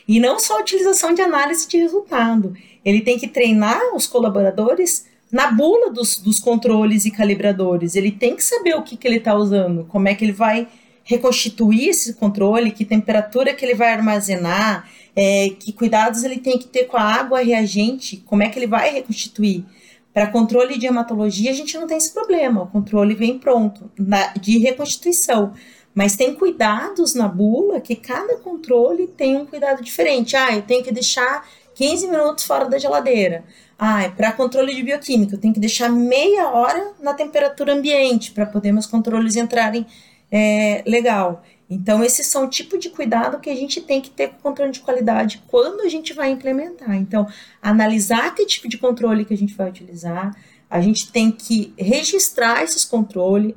E 0.08 0.20
não 0.20 0.40
só 0.40 0.58
a 0.58 0.62
utilização 0.62 1.14
de 1.14 1.22
análise 1.22 1.68
de 1.68 1.78
resultado. 1.78 2.56
Ele 2.84 3.02
tem 3.02 3.18
que 3.18 3.28
treinar 3.28 3.96
os 3.96 4.06
colaboradores 4.06 5.06
na 5.32 5.52
bula 5.52 5.90
dos, 5.90 6.18
dos 6.18 6.40
controles 6.40 7.06
e 7.06 7.12
calibradores. 7.12 7.96
Ele 7.96 8.12
tem 8.12 8.36
que 8.36 8.44
saber 8.44 8.76
o 8.76 8.84
que, 8.84 8.96
que 8.96 9.08
ele 9.08 9.18
está 9.18 9.34
usando, 9.34 9.86
como 9.86 10.08
é 10.08 10.14
que 10.14 10.24
ele 10.24 10.32
vai 10.32 10.68
reconstituir 11.04 11.90
esse 11.90 12.14
controle, 12.14 12.72
que 12.72 12.86
temperatura 12.86 13.54
que 13.54 13.66
ele 13.66 13.76
vai 13.76 13.92
armazenar, 13.92 14.88
é, 15.16 15.50
que 15.60 15.72
cuidados 15.72 16.24
ele 16.24 16.40
tem 16.40 16.58
que 16.58 16.68
ter 16.68 16.86
com 16.86 16.98
a 16.98 17.02
água 17.02 17.42
reagente, 17.42 18.18
como 18.26 18.44
é 18.44 18.50
que 18.50 18.58
ele 18.58 18.68
vai 18.68 18.92
reconstituir. 18.92 19.66
Para 20.14 20.28
controle 20.28 20.78
de 20.78 20.86
hematologia, 20.86 21.50
a 21.50 21.54
gente 21.54 21.78
não 21.78 21.88
tem 21.88 21.98
esse 21.98 22.14
problema, 22.14 22.64
o 22.64 22.68
controle 22.68 23.16
vem 23.16 23.40
pronto, 23.40 23.90
na, 23.98 24.28
de 24.34 24.60
reconstituição. 24.60 25.54
Mas 25.94 26.16
tem 26.16 26.34
cuidados 26.34 27.14
na 27.14 27.28
bula 27.28 27.80
que 27.80 27.96
cada 27.96 28.38
controle 28.38 29.08
tem 29.08 29.38
um 29.38 29.46
cuidado 29.46 29.84
diferente. 29.84 30.36
Ah, 30.36 30.56
eu 30.56 30.64
tenho 30.64 30.84
que 30.84 30.92
deixar 30.92 31.48
15 31.76 32.08
minutos 32.08 32.46
fora 32.46 32.66
da 32.66 32.80
geladeira. 32.80 33.44
Ah, 33.78 34.04
é 34.04 34.10
para 34.10 34.32
controle 34.32 34.74
de 34.74 34.84
bioquímica, 34.84 35.36
eu 35.36 35.40
tenho 35.40 35.54
que 35.54 35.60
deixar 35.60 35.90
meia 35.90 36.50
hora 36.50 36.94
na 37.00 37.14
temperatura 37.14 37.74
ambiente 37.74 38.32
para 38.32 38.46
poder 38.46 38.72
meus 38.72 38.86
controles 38.86 39.36
entrarem 39.36 39.86
é, 40.32 40.84
legal. 40.88 41.44
Então, 41.74 42.04
esses 42.04 42.28
são 42.28 42.46
o 42.46 42.50
tipo 42.50 42.78
de 42.78 42.90
cuidado 42.90 43.40
que 43.40 43.50
a 43.50 43.56
gente 43.56 43.82
tem 43.82 44.00
que 44.00 44.10
ter 44.10 44.30
com 44.30 44.36
o 44.38 44.42
controle 44.42 44.72
de 44.72 44.80
qualidade 44.80 45.44
quando 45.48 45.82
a 45.82 45.90
gente 45.90 46.14
vai 46.14 46.30
implementar. 46.30 46.96
Então, 46.96 47.28
analisar 47.62 48.34
que 48.36 48.46
tipo 48.46 48.68
de 48.68 48.78
controle 48.78 49.26
que 49.26 49.34
a 49.34 49.38
gente 49.38 49.54
vai 49.54 49.70
utilizar, 49.70 50.36
a 50.70 50.82
gente 50.82 51.12
tem 51.12 51.32
que 51.32 51.74
registrar 51.78 52.64
esses 52.64 52.86
controles, 52.86 53.54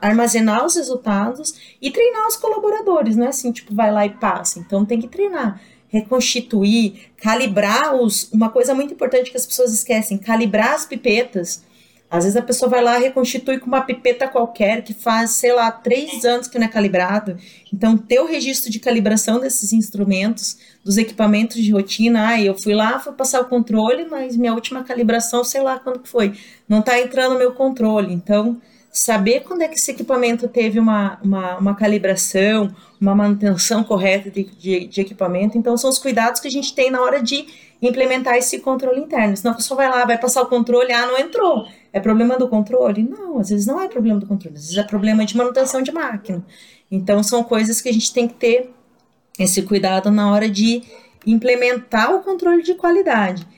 armazenar 0.00 0.64
os 0.64 0.76
resultados 0.76 1.76
e 1.82 1.90
treinar 1.90 2.26
os 2.28 2.36
colaboradores, 2.36 3.16
não 3.16 3.26
é 3.26 3.28
assim, 3.28 3.52
tipo, 3.52 3.74
vai 3.74 3.92
lá 3.92 4.06
e 4.06 4.10
passa. 4.10 4.58
Então, 4.58 4.84
tem 4.84 5.00
que 5.00 5.08
treinar 5.08 5.60
reconstituir, 5.88 7.10
calibrar 7.16 7.94
os. 7.94 8.30
Uma 8.32 8.50
coisa 8.50 8.74
muito 8.74 8.92
importante 8.92 9.30
que 9.30 9.36
as 9.36 9.46
pessoas 9.46 9.72
esquecem: 9.72 10.18
calibrar 10.18 10.74
as 10.74 10.86
pipetas. 10.86 11.64
Às 12.08 12.22
vezes 12.24 12.36
a 12.36 12.42
pessoa 12.42 12.70
vai 12.70 12.82
lá 12.82 12.98
reconstitui 12.98 13.58
com 13.58 13.66
uma 13.66 13.80
pipeta 13.80 14.28
qualquer 14.28 14.82
que 14.82 14.94
faz, 14.94 15.32
sei 15.32 15.52
lá, 15.52 15.70
três 15.72 16.24
anos 16.24 16.46
que 16.46 16.58
não 16.58 16.66
é 16.66 16.68
calibrado. 16.68 17.36
Então, 17.72 17.96
ter 17.96 18.20
o 18.20 18.26
registro 18.26 18.70
de 18.70 18.78
calibração 18.78 19.40
desses 19.40 19.72
instrumentos, 19.72 20.56
dos 20.84 20.96
equipamentos 20.98 21.56
de 21.56 21.72
rotina. 21.72 22.28
Ah, 22.28 22.40
eu 22.40 22.56
fui 22.56 22.74
lá, 22.74 23.00
fui 23.00 23.12
passar 23.12 23.40
o 23.40 23.46
controle, 23.46 24.06
mas 24.08 24.36
minha 24.36 24.54
última 24.54 24.84
calibração, 24.84 25.42
sei 25.42 25.60
lá 25.60 25.80
quando 25.80 25.98
que 25.98 26.08
foi. 26.08 26.32
Não 26.68 26.78
está 26.78 26.98
entrando 27.00 27.32
no 27.32 27.38
meu 27.38 27.52
controle. 27.52 28.14
Então, 28.14 28.60
saber 28.92 29.40
quando 29.40 29.62
é 29.62 29.68
que 29.68 29.74
esse 29.74 29.90
equipamento 29.90 30.48
teve 30.48 30.78
uma, 30.78 31.18
uma, 31.22 31.58
uma 31.58 31.74
calibração, 31.74 32.74
uma 33.00 33.14
manutenção 33.14 33.84
correta 33.84 34.30
de, 34.30 34.44
de, 34.44 34.86
de, 34.86 35.00
equipamento. 35.00 35.58
Então, 35.58 35.76
são 35.76 35.90
os 35.90 35.98
cuidados 35.98 36.40
que 36.40 36.48
a 36.48 36.50
gente 36.50 36.74
tem 36.74 36.90
na 36.90 37.02
hora 37.02 37.22
de 37.22 37.46
implementar 37.82 38.36
esse 38.36 38.58
controle 38.60 39.00
interno. 39.00 39.36
Senão 39.36 39.52
a 39.52 39.56
pessoa 39.56 39.76
vai 39.76 39.90
lá, 39.90 40.04
vai 40.06 40.16
passar 40.16 40.42
o 40.42 40.46
controle, 40.46 40.92
ah, 40.92 41.06
não 41.06 41.18
entrou. 41.18 41.66
É 41.96 42.00
problema 42.00 42.36
do 42.36 42.46
controle? 42.46 43.02
Não, 43.02 43.38
às 43.38 43.48
vezes 43.48 43.64
não 43.64 43.80
é 43.80 43.88
problema 43.88 44.20
do 44.20 44.26
controle, 44.26 44.54
às 44.54 44.64
vezes 44.64 44.76
é 44.76 44.82
problema 44.82 45.24
de 45.24 45.34
manutenção 45.34 45.80
de 45.80 45.90
máquina. 45.90 46.44
Então, 46.90 47.22
são 47.22 47.42
coisas 47.42 47.80
que 47.80 47.88
a 47.88 47.92
gente 47.92 48.12
tem 48.12 48.28
que 48.28 48.34
ter 48.34 48.70
esse 49.38 49.62
cuidado 49.62 50.10
na 50.10 50.30
hora 50.30 50.46
de 50.46 50.82
implementar 51.26 52.14
o 52.14 52.20
controle 52.20 52.62
de 52.62 52.74
qualidade. 52.74 53.48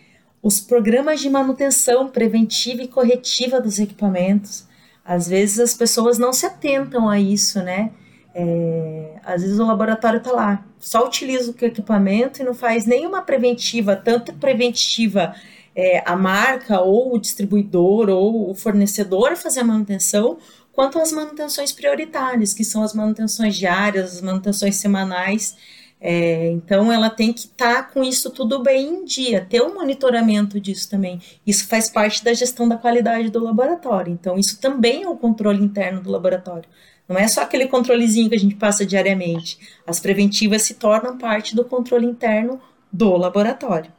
Os 0.40 0.60
programas 0.60 1.18
de 1.18 1.28
manutenção 1.28 2.06
preventiva 2.06 2.80
e 2.80 2.86
corretiva 2.86 3.60
dos 3.60 3.80
equipamentos, 3.80 4.68
às 5.04 5.26
vezes 5.26 5.58
as 5.58 5.74
pessoas 5.74 6.16
não 6.16 6.32
se 6.32 6.46
atentam 6.46 7.08
a 7.08 7.18
isso, 7.18 7.60
né? 7.60 7.90
É, 8.32 9.16
às 9.24 9.42
vezes 9.42 9.58
o 9.58 9.66
laboratório 9.66 10.18
está 10.18 10.30
lá, 10.30 10.64
só 10.78 11.04
utiliza 11.04 11.50
o 11.50 11.64
equipamento 11.64 12.40
e 12.40 12.44
não 12.44 12.54
faz 12.54 12.86
nenhuma 12.86 13.20
preventiva, 13.20 13.96
tanto 13.96 14.32
preventiva 14.34 15.34
é, 15.78 16.02
a 16.04 16.16
marca 16.16 16.80
ou 16.80 17.14
o 17.14 17.20
distribuidor 17.20 18.08
ou 18.08 18.50
o 18.50 18.54
fornecedor 18.54 19.36
fazer 19.36 19.60
a 19.60 19.64
manutenção, 19.64 20.38
quanto 20.72 20.98
as 20.98 21.12
manutenções 21.12 21.70
prioritárias, 21.70 22.52
que 22.52 22.64
são 22.64 22.82
as 22.82 22.92
manutenções 22.92 23.54
diárias, 23.54 24.14
as 24.14 24.20
manutenções 24.20 24.74
semanais. 24.74 25.56
É, 26.00 26.50
então, 26.50 26.92
ela 26.92 27.08
tem 27.08 27.32
que 27.32 27.42
estar 27.42 27.74
tá 27.74 27.82
com 27.84 28.02
isso 28.02 28.28
tudo 28.30 28.60
bem 28.60 28.88
em 28.88 29.04
dia, 29.04 29.46
ter 29.48 29.62
um 29.62 29.72
monitoramento 29.72 30.60
disso 30.60 30.90
também. 30.90 31.20
Isso 31.46 31.68
faz 31.68 31.88
parte 31.88 32.24
da 32.24 32.34
gestão 32.34 32.68
da 32.68 32.76
qualidade 32.76 33.30
do 33.30 33.38
laboratório. 33.38 34.12
Então, 34.12 34.36
isso 34.36 34.60
também 34.60 35.04
é 35.04 35.08
o 35.08 35.16
controle 35.16 35.62
interno 35.62 36.00
do 36.00 36.10
laboratório. 36.10 36.68
Não 37.08 37.16
é 37.16 37.28
só 37.28 37.42
aquele 37.42 37.68
controlezinho 37.68 38.28
que 38.28 38.34
a 38.34 38.40
gente 38.40 38.56
passa 38.56 38.84
diariamente. 38.84 39.60
As 39.86 40.00
preventivas 40.00 40.62
se 40.62 40.74
tornam 40.74 41.16
parte 41.16 41.54
do 41.54 41.64
controle 41.64 42.06
interno 42.06 42.60
do 42.92 43.16
laboratório. 43.16 43.96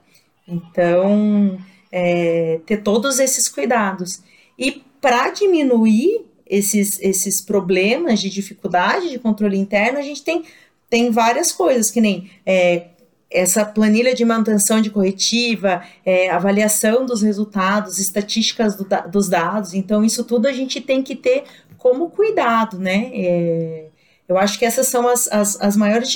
Então, 0.50 1.58
é, 1.92 2.60
ter 2.66 2.78
todos 2.78 3.20
esses 3.20 3.48
cuidados. 3.48 4.22
E 4.58 4.84
para 5.00 5.30
diminuir 5.30 6.26
esses, 6.46 7.00
esses 7.02 7.40
problemas 7.40 8.20
de 8.20 8.30
dificuldade 8.30 9.10
de 9.10 9.20
controle 9.20 9.58
interno, 9.58 10.00
a 10.00 10.02
gente 10.02 10.24
tem 10.24 10.44
tem 10.90 11.12
várias 11.12 11.52
coisas, 11.52 11.92
que 11.92 12.02
nem 12.02 12.32
é, 12.46 12.88
essa 13.30 13.64
planilha 13.64 14.14
de 14.14 14.26
manutenção 14.26 14.82
de 14.82 14.90
corretiva, 14.90 15.84
é, 16.04 16.30
avaliação 16.30 17.06
dos 17.06 17.22
resultados, 17.22 18.00
estatísticas 18.00 18.76
do, 18.76 18.88
dos 19.10 19.30
dados. 19.30 19.74
Então, 19.74 20.04
isso 20.04 20.24
tudo 20.24 20.48
a 20.48 20.52
gente 20.52 20.82
tem 20.82 21.04
que 21.04 21.16
ter 21.16 21.44
como 21.78 22.10
cuidado, 22.10 22.80
né? 22.80 23.12
É, 23.14 23.86
eu 24.30 24.38
acho 24.38 24.60
que 24.60 24.64
essas 24.64 24.88
são 24.88 25.08
as, 25.08 25.28
as, 25.32 25.60
as 25.60 25.76
maiores 25.76 26.10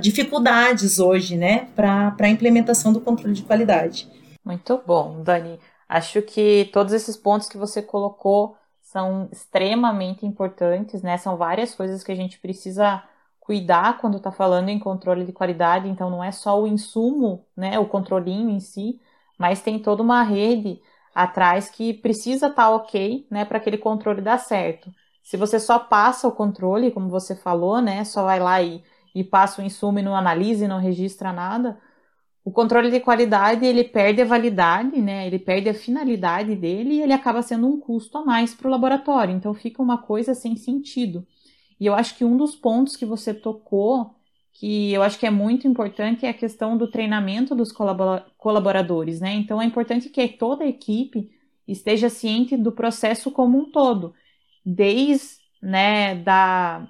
dificuldades 0.00 0.98
hoje, 0.98 1.36
né, 1.36 1.68
para 1.76 2.16
a 2.18 2.28
implementação 2.28 2.94
do 2.94 3.00
controle 3.00 3.34
de 3.34 3.42
qualidade. 3.42 4.08
Muito 4.42 4.82
bom, 4.86 5.22
Dani. 5.22 5.60
Acho 5.86 6.22
que 6.22 6.70
todos 6.72 6.94
esses 6.94 7.14
pontos 7.14 7.46
que 7.46 7.58
você 7.58 7.82
colocou 7.82 8.56
são 8.80 9.28
extremamente 9.30 10.24
importantes, 10.24 11.02
né? 11.02 11.18
São 11.18 11.36
várias 11.36 11.74
coisas 11.74 12.02
que 12.02 12.10
a 12.10 12.14
gente 12.16 12.38
precisa 12.38 13.02
cuidar 13.38 13.98
quando 13.98 14.16
está 14.16 14.32
falando 14.32 14.70
em 14.70 14.78
controle 14.78 15.24
de 15.24 15.32
qualidade, 15.32 15.88
então 15.88 16.08
não 16.08 16.24
é 16.24 16.32
só 16.32 16.60
o 16.60 16.66
insumo, 16.66 17.44
né, 17.56 17.78
o 17.78 17.86
controlinho 17.86 18.48
em 18.50 18.58
si, 18.58 18.98
mas 19.38 19.62
tem 19.62 19.78
toda 19.78 20.02
uma 20.02 20.22
rede 20.22 20.80
atrás 21.14 21.68
que 21.68 21.94
precisa 21.94 22.46
estar 22.48 22.64
tá 22.64 22.70
ok, 22.70 23.26
né, 23.30 23.44
para 23.44 23.58
aquele 23.58 23.78
controle 23.78 24.20
dar 24.22 24.38
certo. 24.38 24.90
Se 25.26 25.36
você 25.36 25.58
só 25.58 25.76
passa 25.80 26.28
o 26.28 26.30
controle, 26.30 26.92
como 26.92 27.08
você 27.08 27.34
falou, 27.34 27.80
né, 27.82 28.04
só 28.04 28.22
vai 28.22 28.38
lá 28.38 28.62
e, 28.62 28.80
e 29.12 29.24
passa 29.24 29.60
o 29.60 29.64
insumo 29.64 29.98
e 29.98 30.02
não 30.02 30.14
analisa 30.14 30.64
e 30.64 30.68
não 30.68 30.78
registra 30.78 31.32
nada, 31.32 31.80
o 32.44 32.52
controle 32.52 32.92
de 32.92 33.00
qualidade 33.00 33.66
ele 33.66 33.82
perde 33.82 34.22
a 34.22 34.24
validade, 34.24 35.02
né, 35.02 35.26
ele 35.26 35.40
perde 35.40 35.68
a 35.68 35.74
finalidade 35.74 36.54
dele 36.54 36.94
e 36.94 37.02
ele 37.02 37.12
acaba 37.12 37.42
sendo 37.42 37.66
um 37.66 37.80
custo 37.80 38.18
a 38.18 38.24
mais 38.24 38.54
para 38.54 38.68
o 38.68 38.70
laboratório. 38.70 39.34
Então 39.34 39.52
fica 39.52 39.82
uma 39.82 39.98
coisa 39.98 40.32
sem 40.32 40.54
sentido. 40.54 41.26
E 41.80 41.86
eu 41.86 41.94
acho 41.96 42.16
que 42.16 42.24
um 42.24 42.36
dos 42.36 42.54
pontos 42.54 42.94
que 42.94 43.04
você 43.04 43.34
tocou, 43.34 44.14
que 44.52 44.92
eu 44.92 45.02
acho 45.02 45.18
que 45.18 45.26
é 45.26 45.30
muito 45.30 45.66
importante, 45.66 46.24
é 46.24 46.28
a 46.28 46.34
questão 46.34 46.78
do 46.78 46.88
treinamento 46.88 47.52
dos 47.52 47.72
colaboradores, 47.72 49.20
né? 49.20 49.34
Então 49.34 49.60
é 49.60 49.64
importante 49.64 50.08
que 50.08 50.28
toda 50.28 50.62
a 50.62 50.68
equipe 50.68 51.32
esteja 51.66 52.08
ciente 52.08 52.56
do 52.56 52.70
processo 52.70 53.32
como 53.32 53.58
um 53.58 53.72
todo, 53.72 54.14
desde 54.66 55.36
né, 55.62 56.16
da, 56.16 56.88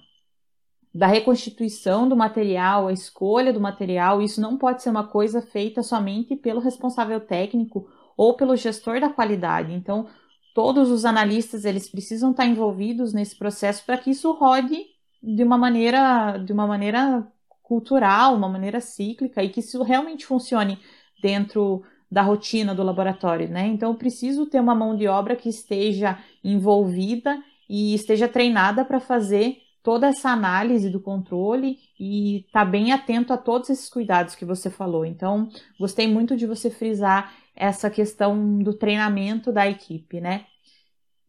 da 0.94 1.06
reconstituição 1.06 2.08
do 2.08 2.16
material, 2.16 2.88
a 2.88 2.92
escolha 2.92 3.52
do 3.52 3.60
material, 3.60 4.22
isso 4.22 4.40
não 4.40 4.56
pode 4.56 4.82
ser 4.82 4.88
uma 4.88 5.06
coisa 5.06 5.42
feita 5.42 5.82
somente 5.82 6.34
pelo 6.34 6.60
responsável 6.60 7.20
técnico 7.20 7.86
ou 8.16 8.34
pelo 8.34 8.56
gestor 8.56 8.98
da 8.98 9.10
qualidade. 9.10 9.74
Então, 9.74 10.08
todos 10.54 10.90
os 10.90 11.04
analistas 11.04 11.66
eles 11.66 11.86
precisam 11.86 12.30
estar 12.30 12.46
envolvidos 12.46 13.12
nesse 13.12 13.36
processo 13.36 13.84
para 13.84 13.98
que 13.98 14.10
isso 14.10 14.32
rode 14.32 14.86
de 15.22 15.42
uma 15.42 15.58
maneira 15.58 16.38
de 16.38 16.52
uma 16.52 16.66
maneira 16.66 17.30
cultural, 17.62 18.34
uma 18.34 18.48
maneira 18.48 18.80
cíclica 18.80 19.42
e 19.42 19.50
que 19.50 19.60
isso 19.60 19.82
realmente 19.82 20.24
funcione 20.24 20.78
dentro 21.20 21.82
da 22.10 22.22
rotina 22.22 22.74
do 22.74 22.82
laboratório, 22.84 23.48
né? 23.48 23.66
Então, 23.66 23.90
eu 23.90 23.98
preciso 23.98 24.46
ter 24.46 24.60
uma 24.60 24.74
mão 24.74 24.96
de 24.96 25.08
obra 25.08 25.34
que 25.34 25.48
esteja 25.48 26.18
envolvida 26.42 27.42
e 27.68 27.94
esteja 27.94 28.28
treinada 28.28 28.84
para 28.84 29.00
fazer 29.00 29.58
toda 29.82 30.08
essa 30.08 30.30
análise 30.30 30.90
do 30.90 31.00
controle 31.00 31.78
e 31.98 32.44
tá 32.52 32.64
bem 32.64 32.92
atento 32.92 33.32
a 33.32 33.38
todos 33.38 33.70
esses 33.70 33.88
cuidados 33.88 34.34
que 34.34 34.44
você 34.44 34.68
falou. 34.68 35.04
Então, 35.04 35.48
gostei 35.78 36.08
muito 36.08 36.36
de 36.36 36.44
você 36.44 36.68
frisar 36.70 37.32
essa 37.54 37.88
questão 37.88 38.58
do 38.58 38.74
treinamento 38.74 39.52
da 39.52 39.66
equipe, 39.68 40.20
né? 40.20 40.46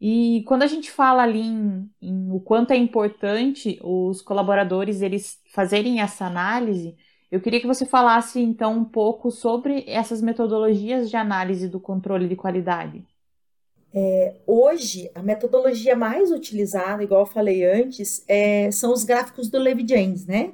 E 0.02 0.44
quando 0.48 0.64
a 0.64 0.68
gente 0.68 0.92
fala 0.92 1.24
ali 1.24 1.42
em, 1.42 1.90
em, 2.02 2.32
o 2.32 2.40
quanto 2.40 2.72
é 2.72 2.78
importante 2.78 3.80
os 3.84 4.22
colaboradores 4.22 5.02
eles 5.02 5.40
fazerem 5.54 6.02
essa 6.02 6.26
análise, 6.26 6.96
eu 7.32 7.42
queria 7.42 7.60
que 7.60 7.68
você 7.68 7.86
falasse 7.86 8.40
então 8.40 8.78
um 8.78 8.86
pouco 8.86 9.32
sobre 9.32 9.84
essas 9.88 10.22
metodologias 10.22 11.10
de 11.10 11.16
análise 11.16 11.68
do 11.68 11.80
controle 11.80 12.28
de 12.28 12.36
qualidade. 12.36 13.06
É, 13.94 14.34
hoje, 14.46 15.10
a 15.16 15.24
metodologia 15.24 15.96
mais 15.96 16.32
utilizada, 16.32 17.04
igual 17.04 17.22
eu 17.22 17.26
falei 17.26 17.66
antes, 17.66 18.24
é, 18.28 18.70
são 18.72 18.94
os 18.94 19.04
gráficos 19.04 19.50
do 19.50 19.58
Levi-James, 19.58 20.26
né? 20.26 20.52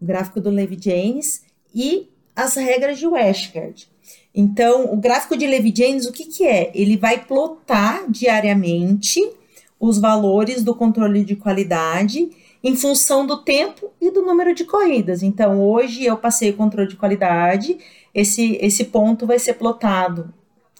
O 0.00 0.04
gráfico 0.04 0.40
do 0.40 0.50
Levi-James 0.50 1.44
e 1.74 2.08
as 2.34 2.56
regras 2.56 2.98
de 2.98 3.06
Westgard. 3.06 3.88
Então, 4.34 4.92
o 4.92 4.96
gráfico 4.96 5.36
de 5.36 5.46
Levi-James, 5.46 6.06
o 6.06 6.12
que, 6.12 6.24
que 6.24 6.46
é? 6.46 6.70
Ele 6.74 6.96
vai 6.96 7.24
plotar 7.24 8.10
diariamente 8.10 9.20
os 9.78 9.98
valores 9.98 10.62
do 10.62 10.74
controle 10.74 11.24
de 11.24 11.36
qualidade 11.36 12.30
em 12.62 12.76
função 12.76 13.26
do 13.26 13.38
tempo 13.38 13.90
e 14.00 14.10
do 14.10 14.22
número 14.22 14.54
de 14.54 14.64
corridas. 14.64 15.22
Então, 15.22 15.62
hoje 15.62 16.04
eu 16.04 16.16
passei 16.16 16.50
o 16.50 16.56
controle 16.56 16.88
de 16.88 16.96
qualidade, 16.96 17.78
esse, 18.14 18.58
esse 18.60 18.84
ponto 18.84 19.26
vai 19.26 19.38
ser 19.38 19.54
plotado 19.54 20.32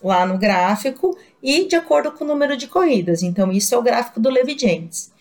lá 0.03 0.27
no 0.27 0.39
gráfico 0.39 1.17
e 1.43 1.65
de 1.67 1.77
acordo 1.77 2.13
com 2.13 2.25
o 2.25 2.29
número 2.29 2.57
de 2.57 2.67
corridas. 2.67 3.23
Então, 3.23 3.51
isso 3.51 3.75
é 3.75 3.79
o 3.79 3.83
gráfico 3.83 4.21
do 4.21 4.29
Levi-James. 4.29 5.13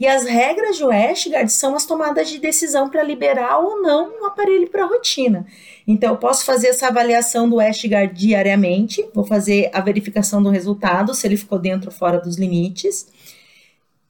E 0.00 0.06
as 0.06 0.24
regras 0.24 0.76
de 0.76 0.84
Westgard 0.84 1.50
são 1.50 1.74
as 1.74 1.84
tomadas 1.84 2.28
de 2.28 2.38
decisão 2.38 2.88
para 2.88 3.02
liberar 3.02 3.58
ou 3.58 3.82
não 3.82 4.20
um 4.20 4.24
aparelho 4.26 4.70
para 4.70 4.86
rotina. 4.86 5.44
Então, 5.86 6.10
eu 6.10 6.16
posso 6.16 6.44
fazer 6.44 6.68
essa 6.68 6.86
avaliação 6.86 7.48
do 7.48 7.56
Westgard 7.56 8.14
diariamente, 8.14 9.04
vou 9.12 9.24
fazer 9.24 9.70
a 9.72 9.80
verificação 9.80 10.40
do 10.40 10.50
resultado, 10.50 11.14
se 11.14 11.26
ele 11.26 11.36
ficou 11.36 11.58
dentro 11.58 11.90
ou 11.90 11.96
fora 11.96 12.20
dos 12.20 12.36
limites, 12.36 13.08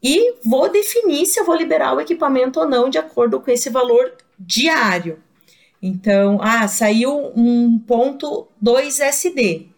e 0.03 0.35
vou 0.45 0.71
definir 0.71 1.25
se 1.25 1.41
eu 1.41 1.45
vou 1.45 1.57
liberar 1.57 1.95
o 1.95 2.01
equipamento 2.01 2.61
ou 2.61 2.69
não 2.69 2.91
de 2.91 2.99
acordo 2.99 3.41
com 3.41 3.51
esse 3.51 3.71
valor 3.71 4.13
diário. 4.39 5.19
Então, 5.83 6.39
ah, 6.43 6.69
saiu 6.69 7.33
um 7.35 7.79
ponto 7.79 8.47
2 8.61 9.01
SD. 9.01 9.69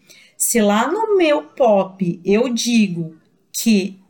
Se 0.51 0.61
lá 0.61 0.91
no 0.91 1.17
meu 1.17 1.43
POP 1.43 2.21
eu 2.25 2.49
digo 2.49 3.15
que 3.53 4.01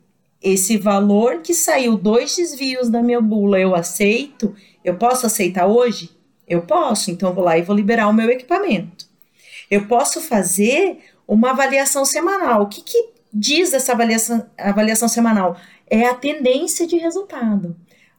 esse 0.41 0.75
valor 0.75 1.43
que 1.43 1.53
saiu 1.53 1.95
dois 1.95 2.35
desvios 2.35 2.89
da 2.89 3.03
minha 3.03 3.21
bula 3.21 3.59
eu 3.59 3.75
aceito, 3.75 4.55
eu 4.83 4.95
posso 4.95 5.27
aceitar 5.27 5.67
hoje? 5.67 6.09
Eu 6.47 6.63
posso, 6.63 7.11
então 7.11 7.29
eu 7.29 7.35
vou 7.35 7.43
lá 7.43 7.59
e 7.59 7.61
vou 7.61 7.75
liberar 7.75 8.07
o 8.07 8.13
meu 8.13 8.27
equipamento. 8.27 9.05
Eu 9.69 9.87
posso 9.87 10.19
fazer 10.19 10.97
uma 11.27 11.51
avaliação 11.51 12.05
semanal. 12.05 12.63
O 12.63 12.67
que, 12.67 12.81
que 12.81 13.09
diz 13.31 13.71
essa 13.71 13.91
avaliação, 13.91 14.43
avaliação 14.57 15.07
semanal? 15.07 15.55
É 15.85 16.07
a 16.07 16.15
tendência 16.15 16.87
de 16.87 16.97
resultado. 16.97 17.75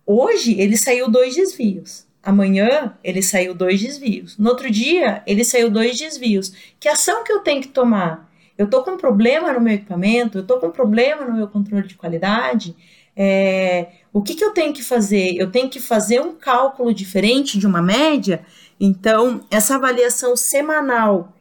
Hoje 0.07 0.61
ele 0.61 0.77
saiu 0.77 1.11
dois 1.11 1.35
desvios. 1.35 2.07
Amanhã 2.23 2.95
ele 3.03 3.23
saiu 3.23 3.55
dois 3.55 3.81
desvios. 3.81 4.39
No 4.39 4.51
outro 4.51 4.71
dia 4.71 5.23
ele 5.27 5.45
saiu 5.45 5.71
dois 5.71 5.99
desvios. 5.99 6.53
Que 6.79 6.89
ação 6.89 7.25
que 7.25 7.33
eu 7.33 7.41
tenho 7.41 7.61
que 7.61 7.69
tomar? 7.69 8.31
eu 8.57 8.67
estou 8.67 8.83
com 8.83 8.93
um 8.93 8.97
problema 8.97 9.53
no 9.53 9.61
meu 9.61 9.75
equipamento, 9.75 10.39
eu 10.39 10.43
estou 10.43 10.59
com 10.59 10.69
um 10.69 10.71
problema 10.71 11.25
no 11.25 11.35
meu 11.35 11.49
controle 11.49 11.87
de 11.87 11.95
qualidade, 11.95 12.77
é, 13.17 13.89
o 14.13 14.23
que, 14.23 14.35
que 14.35 14.45
eu 14.45 14.53
tenho 14.53 14.73
que 14.73 14.83
fazer? 14.83 15.37
Eu 15.37 15.51
tenho 15.51 15.69
que 15.69 15.81
fazer 15.81 16.21
um 16.21 16.35
cálculo 16.35 16.95
diferente 16.95 17.59
de 17.59 17.67
uma 17.67 17.83
média? 17.83 18.45
Então, 18.81 19.45
essa 19.51 19.75
avaliação 19.75 20.37
semanal 20.37 21.33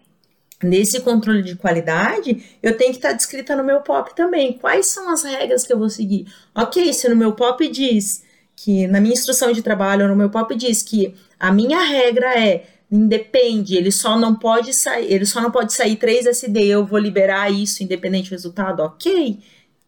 nesse 0.62 1.00
controle 1.02 1.42
de 1.42 1.56
qualidade, 1.56 2.44
eu 2.62 2.78
tenho 2.78 2.92
que 2.92 2.98
estar 2.98 3.10
tá 3.10 3.16
descrita 3.16 3.56
no 3.56 3.64
meu 3.64 3.82
POP 3.82 4.16
também. 4.16 4.54
Quais 4.54 4.88
são 4.88 5.10
as 5.10 5.24
regras 5.24 5.66
que 5.66 5.74
eu 5.74 5.80
vou 5.80 5.90
seguir? 5.90 6.28
Ok, 6.54 6.94
se 6.94 7.10
no 7.10 7.16
meu 7.16 7.34
POP 7.34 7.68
diz 7.68 8.24
que, 8.56 8.88
na 8.88 9.00
minha 9.00 9.14
instrução 9.14 9.52
de 9.52 9.62
trabalho, 9.62 10.08
no 10.08 10.16
meu 10.16 10.30
POP 10.30 10.56
diz 10.56 10.82
que 10.82 11.16
a 11.40 11.52
minha 11.52 11.80
regra 11.80 12.40
é 12.40 12.66
independe, 12.92 13.78
ele 13.78 13.92
só 13.92 14.20
não 14.20 14.36
pode 14.36 14.74
sair, 14.74 15.12
ele 15.12 15.26
só 15.26 15.40
não 15.40 15.50
pode 15.50 15.72
sair 15.72 15.96
3 15.96 16.26
SD, 16.26 16.68
eu 16.68 16.86
vou 16.86 17.00
liberar 17.00 17.50
isso 17.50 17.82
independente 17.82 18.30
do 18.30 18.34
resultado, 18.34 18.82
ok. 18.82 19.40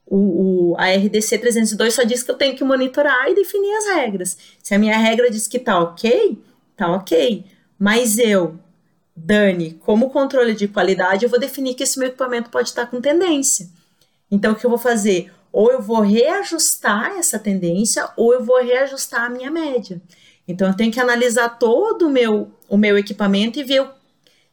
O, 0.05 0.71
o, 0.71 0.75
a 0.77 0.93
RDC 0.93 1.37
302 1.37 1.93
só 1.93 2.03
diz 2.03 2.23
que 2.23 2.31
eu 2.31 2.35
tenho 2.35 2.55
que 2.55 2.63
monitorar 2.63 3.29
e 3.29 3.35
definir 3.35 3.73
as 3.77 3.85
regras. 3.95 4.37
Se 4.61 4.73
a 4.73 4.79
minha 4.79 4.97
regra 4.97 5.29
diz 5.29 5.47
que 5.47 5.59
tá 5.59 5.79
ok, 5.79 6.41
tá 6.77 6.91
ok. 6.93 7.45
Mas 7.77 8.17
eu, 8.17 8.57
Dani, 9.15 9.73
como 9.81 10.09
controle 10.09 10.53
de 10.53 10.67
qualidade, 10.67 11.25
eu 11.25 11.29
vou 11.29 11.39
definir 11.39 11.73
que 11.73 11.83
esse 11.83 11.99
meu 11.99 12.07
equipamento 12.07 12.49
pode 12.49 12.69
estar 12.69 12.85
com 12.85 13.01
tendência. 13.01 13.67
Então, 14.31 14.53
o 14.53 14.55
que 14.55 14.65
eu 14.65 14.69
vou 14.69 14.79
fazer? 14.79 15.31
Ou 15.53 15.71
eu 15.71 15.81
vou 15.81 16.01
reajustar 16.01 17.11
essa 17.17 17.39
tendência, 17.39 18.09
ou 18.17 18.33
eu 18.33 18.43
vou 18.43 18.61
reajustar 18.61 19.25
a 19.25 19.29
minha 19.29 19.51
média. 19.51 20.01
Então 20.47 20.67
eu 20.67 20.75
tenho 20.75 20.91
que 20.91 20.99
analisar 20.99 21.47
todo 21.57 22.07
o 22.07 22.09
meu, 22.09 22.51
o 22.67 22.75
meu 22.75 22.97
equipamento 22.97 23.59
e 23.59 23.63
ver 23.63 23.87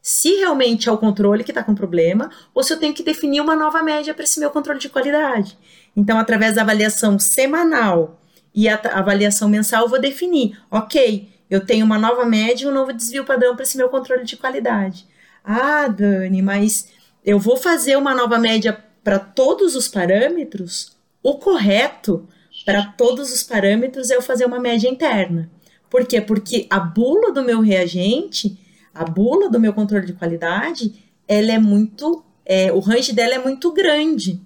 se 0.01 0.35
realmente 0.35 0.87
é 0.87 0.91
o 0.91 0.97
controle 0.97 1.43
que 1.43 1.51
está 1.51 1.63
com 1.63 1.75
problema 1.75 2.29
ou 2.53 2.63
se 2.63 2.73
eu 2.73 2.79
tenho 2.79 2.93
que 2.93 3.03
definir 3.03 3.41
uma 3.41 3.55
nova 3.55 3.83
média 3.83 4.13
para 4.13 4.23
esse 4.23 4.39
meu 4.39 4.49
controle 4.49 4.79
de 4.79 4.89
qualidade. 4.89 5.57
Então, 5.95 6.17
através 6.17 6.55
da 6.55 6.61
avaliação 6.61 7.19
semanal 7.19 8.21
e 8.53 8.69
a 8.69 8.79
avaliação 8.93 9.49
mensal, 9.49 9.83
eu 9.83 9.89
vou 9.89 9.99
definir, 9.99 10.57
ok, 10.69 11.29
eu 11.49 11.65
tenho 11.65 11.85
uma 11.85 11.99
nova 11.99 12.25
média 12.25 12.65
e 12.65 12.67
um 12.67 12.73
novo 12.73 12.93
desvio 12.93 13.25
padrão 13.25 13.55
para 13.55 13.63
esse 13.63 13.75
meu 13.75 13.89
controle 13.89 14.23
de 14.23 14.37
qualidade. 14.37 15.05
Ah, 15.43 15.87
Dani, 15.87 16.41
mas 16.41 16.87
eu 17.25 17.37
vou 17.37 17.57
fazer 17.57 17.97
uma 17.97 18.15
nova 18.15 18.37
média 18.37 18.83
para 19.03 19.19
todos 19.19 19.75
os 19.75 19.87
parâmetros? 19.87 20.95
O 21.23 21.35
correto 21.35 22.27
para 22.65 22.85
todos 22.85 23.31
os 23.31 23.43
parâmetros 23.43 24.09
é 24.09 24.15
eu 24.15 24.21
fazer 24.21 24.45
uma 24.45 24.59
média 24.59 24.89
interna. 24.89 25.49
Por 25.89 26.05
quê? 26.05 26.21
Porque 26.21 26.67
a 26.69 26.79
bula 26.79 27.31
do 27.31 27.43
meu 27.43 27.61
reagente, 27.61 28.57
a 28.93 29.03
bula 29.03 29.49
do 29.49 29.59
meu 29.59 29.73
controle 29.73 30.05
de 30.05 30.13
qualidade, 30.13 30.93
ela 31.27 31.51
é 31.51 31.59
muito, 31.59 32.23
é, 32.45 32.71
o 32.71 32.79
range 32.79 33.13
dela 33.13 33.35
é 33.35 33.39
muito 33.39 33.71
grande. 33.71 34.41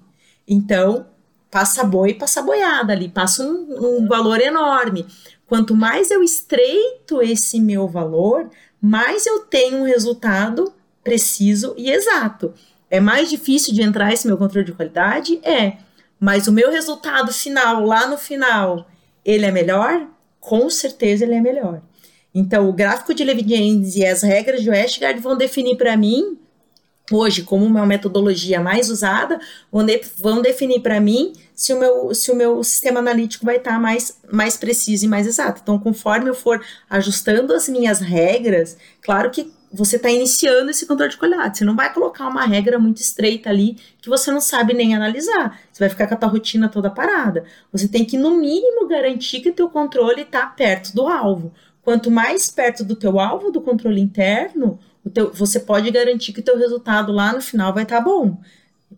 Então, 0.47 1.07
passa 1.51 1.83
boi, 1.83 2.13
passa 2.13 2.41
boiada 2.41 2.93
ali, 2.93 3.09
passa 3.09 3.43
um, 3.43 3.99
um 3.99 4.07
valor 4.07 4.41
enorme. 4.41 5.05
Quanto 5.47 5.75
mais 5.75 6.09
eu 6.09 6.23
estreito 6.23 7.21
esse 7.21 7.59
meu 7.59 7.87
valor, 7.87 8.49
mais 8.81 9.25
eu 9.25 9.39
tenho 9.39 9.77
um 9.77 9.83
resultado 9.83 10.73
preciso 11.03 11.73
e 11.77 11.91
exato. 11.91 12.53
É 12.89 12.99
mais 12.99 13.29
difícil 13.29 13.73
de 13.73 13.81
entrar 13.81 14.13
esse 14.13 14.27
meu 14.27 14.37
controle 14.37 14.65
de 14.65 14.73
qualidade? 14.73 15.39
É. 15.43 15.77
Mas 16.19 16.47
o 16.47 16.51
meu 16.51 16.71
resultado 16.71 17.31
final, 17.33 17.85
lá 17.85 18.07
no 18.07 18.17
final, 18.17 18.87
ele 19.23 19.45
é 19.45 19.51
melhor? 19.51 20.07
com 20.45 20.69
certeza 20.69 21.25
ele 21.25 21.33
é 21.33 21.41
melhor. 21.41 21.81
Então, 22.33 22.69
o 22.69 22.73
gráfico 22.73 23.13
de 23.13 23.23
Levi-James 23.23 23.95
e 23.95 24.05
as 24.05 24.21
regras 24.21 24.61
de 24.61 24.69
Westgard 24.69 25.19
vão 25.19 25.35
definir 25.35 25.75
para 25.75 25.97
mim, 25.97 26.37
hoje, 27.11 27.41
como 27.41 27.65
uma 27.65 27.85
metodologia 27.85 28.61
mais 28.61 28.89
usada, 28.89 29.39
vão, 29.71 29.83
de, 29.83 30.01
vão 30.17 30.41
definir 30.41 30.81
para 30.81 30.99
mim 30.99 31.33
se 31.55 31.73
o, 31.73 31.79
meu, 31.79 32.13
se 32.13 32.31
o 32.31 32.35
meu 32.35 32.63
sistema 32.63 32.99
analítico 32.99 33.45
vai 33.45 33.55
estar 33.57 33.71
tá 33.71 33.79
mais, 33.79 34.19
mais 34.31 34.55
preciso 34.55 35.05
e 35.05 35.07
mais 35.07 35.25
exato. 35.25 35.61
Então, 35.63 35.79
conforme 35.79 36.29
eu 36.29 36.35
for 36.35 36.63
ajustando 36.89 37.53
as 37.53 37.67
minhas 37.67 37.99
regras, 37.99 38.77
claro 39.01 39.31
que 39.31 39.51
você 39.75 39.97
está 39.97 40.09
iniciando 40.09 40.71
esse 40.71 40.85
controle 40.85 41.11
de 41.11 41.17
qualidade. 41.17 41.57
Você 41.57 41.65
não 41.65 41.75
vai 41.75 41.93
colocar 41.93 42.27
uma 42.27 42.45
regra 42.45 42.79
muito 42.79 43.01
estreita 43.01 43.49
ali 43.49 43.77
que 44.01 44.09
você 44.09 44.31
não 44.31 44.39
sabe 44.39 44.73
nem 44.73 44.95
analisar. 44.95 45.59
Você 45.71 45.79
vai 45.79 45.89
ficar 45.89 46.07
com 46.07 46.13
a 46.13 46.17
tua 46.17 46.29
rotina 46.29 46.69
toda 46.69 46.89
parada. 46.89 47.43
Você 47.71 47.87
tem 47.87 48.05
que, 48.05 48.17
no 48.17 48.37
mínimo, 48.37 48.87
garantir 48.87 49.41
que 49.41 49.49
o 49.49 49.53
teu 49.53 49.69
controle 49.69 50.21
está 50.21 50.45
perto 50.45 50.95
do 50.95 51.07
alvo. 51.07 51.53
Quanto 51.81 52.09
mais 52.09 52.49
perto 52.49 52.83
do 52.83 52.95
teu 52.95 53.19
alvo 53.19 53.51
do 53.51 53.61
controle 53.61 53.99
interno, 53.99 54.79
teu, 55.13 55.31
você 55.31 55.59
pode 55.59 55.91
garantir 55.91 56.33
que 56.33 56.39
o 56.39 56.43
teu 56.43 56.57
resultado 56.57 57.11
lá 57.11 57.33
no 57.33 57.41
final 57.41 57.73
vai 57.73 57.83
estar 57.83 57.97
tá 57.97 58.03
bom. 58.03 58.37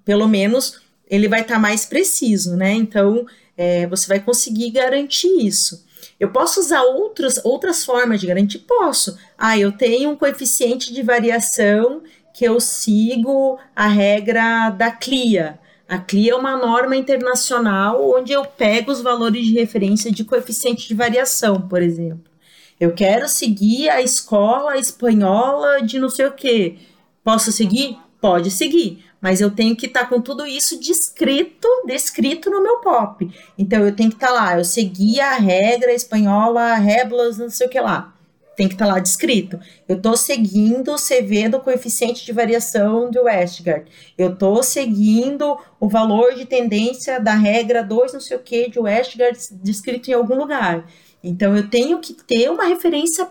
Pelo 0.05 0.27
menos 0.27 0.79
ele 1.09 1.27
vai 1.27 1.41
estar 1.41 1.55
tá 1.55 1.59
mais 1.59 1.85
preciso, 1.85 2.55
né? 2.55 2.71
Então, 2.73 3.25
é, 3.57 3.87
você 3.87 4.07
vai 4.07 4.19
conseguir 4.19 4.69
garantir 4.69 5.45
isso. 5.45 5.86
Eu 6.19 6.29
posso 6.29 6.59
usar 6.59 6.81
outros, 6.81 7.39
outras 7.43 7.85
formas 7.85 8.19
de 8.19 8.27
garantir? 8.27 8.59
Posso. 8.59 9.17
Ah, 9.37 9.57
eu 9.57 9.71
tenho 9.71 10.09
um 10.09 10.15
coeficiente 10.15 10.93
de 10.93 11.03
variação 11.03 12.01
que 12.33 12.43
eu 12.45 12.59
sigo 12.59 13.59
a 13.75 13.87
regra 13.87 14.69
da 14.69 14.91
CLIA. 14.91 15.59
A 15.87 15.97
CLIA 15.97 16.33
é 16.33 16.35
uma 16.35 16.57
norma 16.57 16.95
internacional 16.95 18.03
onde 18.15 18.33
eu 18.33 18.43
pego 18.43 18.91
os 18.91 19.01
valores 19.01 19.45
de 19.45 19.53
referência 19.53 20.11
de 20.11 20.23
coeficiente 20.23 20.87
de 20.87 20.93
variação, 20.93 21.61
por 21.61 21.81
exemplo. 21.81 22.31
Eu 22.79 22.93
quero 22.93 23.27
seguir 23.27 23.89
a 23.89 24.01
escola 24.01 24.77
espanhola 24.77 25.81
de 25.81 25.99
não 25.99 26.09
sei 26.09 26.25
o 26.25 26.31
quê. 26.31 26.77
Posso 27.23 27.51
seguir? 27.51 27.97
Pode 28.19 28.51
seguir 28.51 29.06
mas 29.21 29.41
eu 29.41 29.49
tenho 29.51 29.75
que 29.75 29.87
estar 29.87 30.01
tá 30.01 30.05
com 30.07 30.21
tudo 30.21 30.45
isso 30.45 30.79
descrito, 30.79 31.67
descrito 31.85 32.49
no 32.49 32.61
meu 32.61 32.77
POP. 32.77 33.31
Então 33.57 33.83
eu 33.85 33.95
tenho 33.95 34.09
que 34.09 34.15
estar 34.15 34.27
tá 34.27 34.33
lá, 34.33 34.57
eu 34.57 34.63
segui 34.63 35.19
a 35.19 35.33
regra 35.33 35.93
espanhola, 35.93 36.75
Reblas, 36.75 37.37
não 37.37 37.49
sei 37.49 37.67
o 37.67 37.69
que 37.69 37.79
lá. 37.79 38.13
Tem 38.55 38.67
que 38.67 38.73
estar 38.73 38.87
tá 38.87 38.93
lá 38.93 38.99
descrito. 38.99 39.59
Eu 39.87 39.97
estou 39.97 40.17
seguindo 40.17 40.91
o 40.91 40.95
CV 40.95 41.47
do 41.47 41.59
coeficiente 41.59 42.25
de 42.25 42.31
variação 42.31 43.11
de 43.11 43.19
Westgard. 43.19 43.85
Eu 44.17 44.33
estou 44.33 44.63
seguindo 44.63 45.59
o 45.79 45.87
valor 45.87 46.33
de 46.33 46.45
tendência 46.45 47.19
da 47.19 47.35
regra 47.35 47.83
2, 47.83 48.13
não 48.13 48.19
sei 48.19 48.35
o 48.35 48.39
que, 48.39 48.69
de 48.69 48.79
Westgard, 48.79 49.37
descrito 49.61 50.09
em 50.09 50.15
algum 50.15 50.35
lugar. 50.35 50.85
Então 51.23 51.55
eu 51.55 51.69
tenho 51.69 51.99
que 51.99 52.13
ter 52.13 52.49
uma 52.49 52.63
referência 52.65 53.27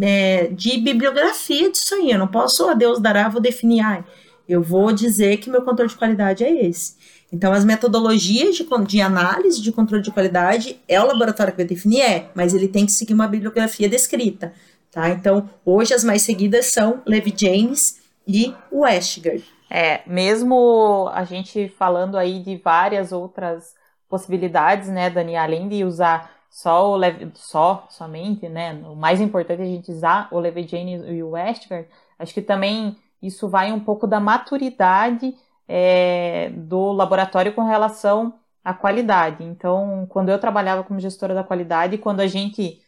é, 0.00 0.48
de 0.48 0.78
bibliografia 0.78 1.70
disso 1.70 1.94
aí. 1.94 2.12
Eu 2.12 2.18
não 2.18 2.28
posso, 2.28 2.68
a 2.68 2.74
Deus 2.74 3.00
dará, 3.00 3.28
vou 3.28 3.40
definir. 3.40 3.80
Ah, 3.80 4.04
eu 4.48 4.62
vou 4.62 4.92
dizer 4.92 5.36
que 5.36 5.50
meu 5.50 5.62
controle 5.62 5.90
de 5.90 5.96
qualidade 5.96 6.42
é 6.42 6.66
esse. 6.66 6.96
Então, 7.30 7.52
as 7.52 7.64
metodologias 7.64 8.56
de, 8.56 8.66
de, 8.86 9.00
análise 9.00 9.60
de 9.60 9.70
controle 9.70 10.02
de 10.02 10.10
qualidade 10.10 10.80
é 10.88 10.98
o 11.00 11.06
laboratório 11.06 11.52
que 11.52 11.58
vai 11.58 11.66
definir, 11.66 12.00
é, 12.00 12.30
mas 12.34 12.54
ele 12.54 12.66
tem 12.66 12.86
que 12.86 12.92
seguir 12.92 13.12
uma 13.12 13.28
bibliografia 13.28 13.88
descrita, 13.88 14.54
tá? 14.90 15.10
Então, 15.10 15.48
hoje 15.64 15.92
as 15.92 16.02
mais 16.02 16.22
seguidas 16.22 16.66
são 16.66 17.02
Levi 17.06 17.34
James 17.36 18.00
e 18.26 18.54
Westgard. 18.72 19.44
É, 19.70 20.00
mesmo 20.06 21.10
a 21.12 21.24
gente 21.24 21.68
falando 21.78 22.16
aí 22.16 22.42
de 22.42 22.56
várias 22.56 23.12
outras 23.12 23.74
possibilidades, 24.08 24.88
né, 24.88 25.10
Dani, 25.10 25.36
além 25.36 25.68
de 25.68 25.84
usar 25.84 26.30
só 26.50 26.90
o 26.90 26.96
Levi, 26.96 27.30
só, 27.34 27.86
somente, 27.90 28.48
né, 28.48 28.72
o 28.86 28.96
mais 28.96 29.20
importante 29.20 29.60
é 29.60 29.64
a 29.64 29.68
gente 29.68 29.92
usar 29.92 30.28
o 30.30 30.40
Levi 30.40 30.66
James 30.66 31.02
e 31.06 31.22
o 31.22 31.30
Westgard, 31.30 31.86
acho 32.18 32.32
que 32.32 32.40
também 32.40 32.96
isso 33.22 33.48
vai 33.48 33.72
um 33.72 33.80
pouco 33.80 34.06
da 34.06 34.20
maturidade 34.20 35.34
é, 35.66 36.50
do 36.50 36.92
laboratório 36.92 37.52
com 37.52 37.62
relação 37.64 38.34
à 38.64 38.72
qualidade. 38.72 39.44
Então, 39.44 40.06
quando 40.08 40.30
eu 40.30 40.38
trabalhava 40.38 40.82
como 40.84 41.00
gestora 41.00 41.34
da 41.34 41.44
qualidade, 41.44 41.98
quando 41.98 42.20
a 42.20 42.26
gente, 42.26 42.80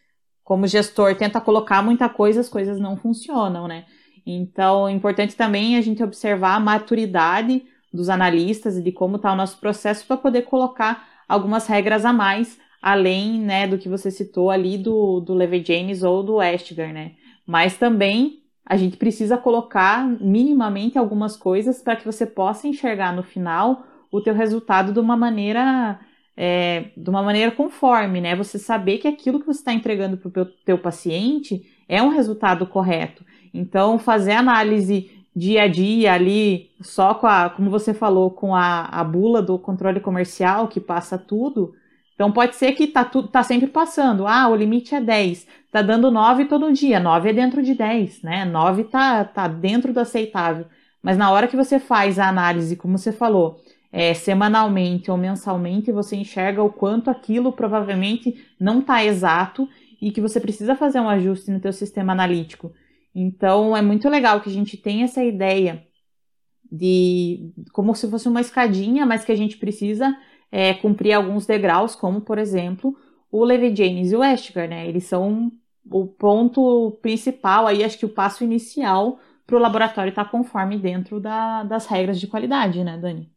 como 0.43 0.67
gestor, 0.67 1.15
tenta 1.17 1.41
colocar 1.41 1.83
muita 1.83 2.09
coisa, 2.09 2.41
as 2.41 2.49
coisas 2.49 2.81
não 2.81 2.97
funcionam, 2.97 3.69
né? 3.69 3.85
Então, 4.27 4.89
é 4.89 4.93
importante 4.93 5.37
também 5.37 5.77
a 5.77 5.81
gente 5.81 6.03
observar 6.03 6.55
a 6.55 6.61
maturidade 6.61 7.65
dos 7.93 8.09
analistas 8.09 8.77
e 8.77 8.83
de 8.83 8.93
como 8.93 9.17
está 9.17 9.33
o 9.33 9.37
nosso 9.37 9.59
processo 9.59 10.07
para 10.07 10.17
poder 10.17 10.43
colocar 10.43 11.09
algumas 11.29 11.67
regras 11.67 12.05
a 12.05 12.13
mais, 12.13 12.59
além 12.81 13.41
né, 13.41 13.67
do 13.67 13.79
que 13.79 13.89
você 13.89 14.11
citou 14.11 14.51
ali 14.51 14.79
do, 14.79 15.21
do 15.21 15.35
Leve 15.35 15.63
James 15.65 16.03
ou 16.03 16.23
do 16.23 16.37
Westgar, 16.37 16.93
né? 16.93 17.13
Mas 17.47 17.77
também 17.77 18.40
a 18.71 18.77
gente 18.77 18.97
precisa 18.97 19.37
colocar 19.37 20.07
minimamente 20.21 20.97
algumas 20.97 21.37
coisas 21.37 21.83
para 21.83 21.97
que 21.97 22.05
você 22.05 22.25
possa 22.25 22.69
enxergar 22.69 23.13
no 23.13 23.25
final 23.25 23.85
o 24.13 24.21
teu 24.21 24.33
resultado 24.33 24.93
de 24.93 25.01
uma 25.01 25.17
maneira 25.17 25.99
é, 26.37 26.91
de 26.97 27.11
uma 27.11 27.21
maneira 27.21 27.51
conforme, 27.51 28.21
né? 28.21 28.37
Você 28.37 28.61
saber 28.61 28.99
que 28.99 29.09
aquilo 29.09 29.41
que 29.41 29.47
você 29.47 29.59
está 29.59 29.73
entregando 29.73 30.17
para 30.17 30.43
o 30.43 30.47
teu 30.65 30.79
paciente 30.79 31.63
é 31.89 32.01
um 32.01 32.11
resultado 32.11 32.65
correto. 32.65 33.25
Então, 33.53 33.99
fazer 33.99 34.35
análise 34.35 35.11
dia 35.35 35.65
a 35.65 35.67
dia 35.69 36.13
ali, 36.13 36.71
só 36.81 37.13
com 37.15 37.27
a, 37.27 37.51
como 37.51 37.71
você 37.71 37.93
falou, 37.93 38.31
com 38.31 38.55
a, 38.55 38.85
a 38.85 39.03
bula 39.03 39.43
do 39.43 39.59
controle 39.59 39.99
comercial 39.99 40.69
que 40.69 40.79
passa 40.79 41.19
tudo, 41.19 41.75
então 42.21 42.31
pode 42.31 42.55
ser 42.55 42.73
que 42.73 42.87
tá, 42.87 43.03
tá 43.03 43.43
sempre 43.43 43.67
passando. 43.67 44.29
Ah, 44.29 44.47
o 44.47 44.55
limite 44.55 44.95
é 44.95 45.01
10. 45.01 45.47
Tá 45.71 45.83
dando 45.83 46.11
9 46.11 46.47
todo 46.47 46.73
dia. 46.73 46.99
9 46.99 47.31
é 47.31 47.33
dentro 47.33 47.63
de 47.63 47.75
10, 47.75 48.23
né? 48.23 48.45
9 48.45 48.85
tá, 48.85 49.25
tá 49.25 49.47
dentro 49.47 49.93
do 49.93 50.01
aceitável. 50.01 50.67
Mas 51.03 51.17
na 51.17 51.31
hora 51.31 51.49
que 51.49 51.57
você 51.57 51.79
faz 51.79 52.19
a 52.19 52.29
análise, 52.29 52.77
como 52.77 52.99
você 52.99 53.13
falou, 53.13 53.61
é, 53.93 54.13
semanalmente 54.15 55.11
ou 55.11 55.17
mensalmente, 55.17 55.93
você 55.93 56.17
enxerga 56.17 56.63
o 56.63 56.73
quanto 56.73 57.11
aquilo 57.11 57.53
provavelmente 57.53 58.47
não 58.59 58.81
está 58.81 59.05
exato 59.05 59.69
e 60.01 60.11
que 60.11 60.21
você 60.21 60.41
precisa 60.41 60.75
fazer 60.75 61.01
um 61.01 61.09
ajuste 61.09 61.51
no 61.51 61.61
teu 61.61 61.73
sistema 61.73 62.13
analítico. 62.13 62.73
Então 63.15 63.77
é 63.77 63.83
muito 63.83 64.09
legal 64.09 64.41
que 64.41 64.49
a 64.49 64.53
gente 64.53 64.77
tenha 64.77 65.05
essa 65.05 65.23
ideia 65.23 65.85
de 66.71 67.53
como 67.73 67.95
se 67.95 68.09
fosse 68.09 68.29
uma 68.29 68.41
escadinha, 68.41 69.05
mas 69.05 69.25
que 69.25 69.33
a 69.33 69.37
gente 69.37 69.57
precisa 69.57 70.17
é, 70.53 70.73
cumprir 70.75 71.13
alguns 71.13 71.47
degraus, 71.47 71.97
como 71.97 72.21
por 72.21 72.39
exemplo 72.39 72.97
o 73.31 73.45
Levi 73.45 73.75
James 73.75 74.13
e 74.13 74.17
o 74.17 74.21
Westgar, 74.21 74.69
né? 74.69 74.89
Eles 74.89 75.05
são 75.05 75.53
o 75.89 76.07
ponto 76.07 76.99
principal, 77.03 77.67
aí 77.67 77.85
acho 77.85 77.99
que 77.99 78.07
o 78.07 78.11
passo 78.11 78.45
inicial 78.45 79.19
para 79.47 79.57
o 79.57 79.61
laboratório 79.61 80.11
estar 80.11 80.25
tá 80.25 80.31
conforme 80.31 80.79
dentro 80.79 81.21
da, 81.21 81.63
das 81.65 81.87
regras 81.87 82.19
de 82.21 82.27
qualidade, 82.27 82.83
né, 82.85 82.99
Dani? 82.99 83.31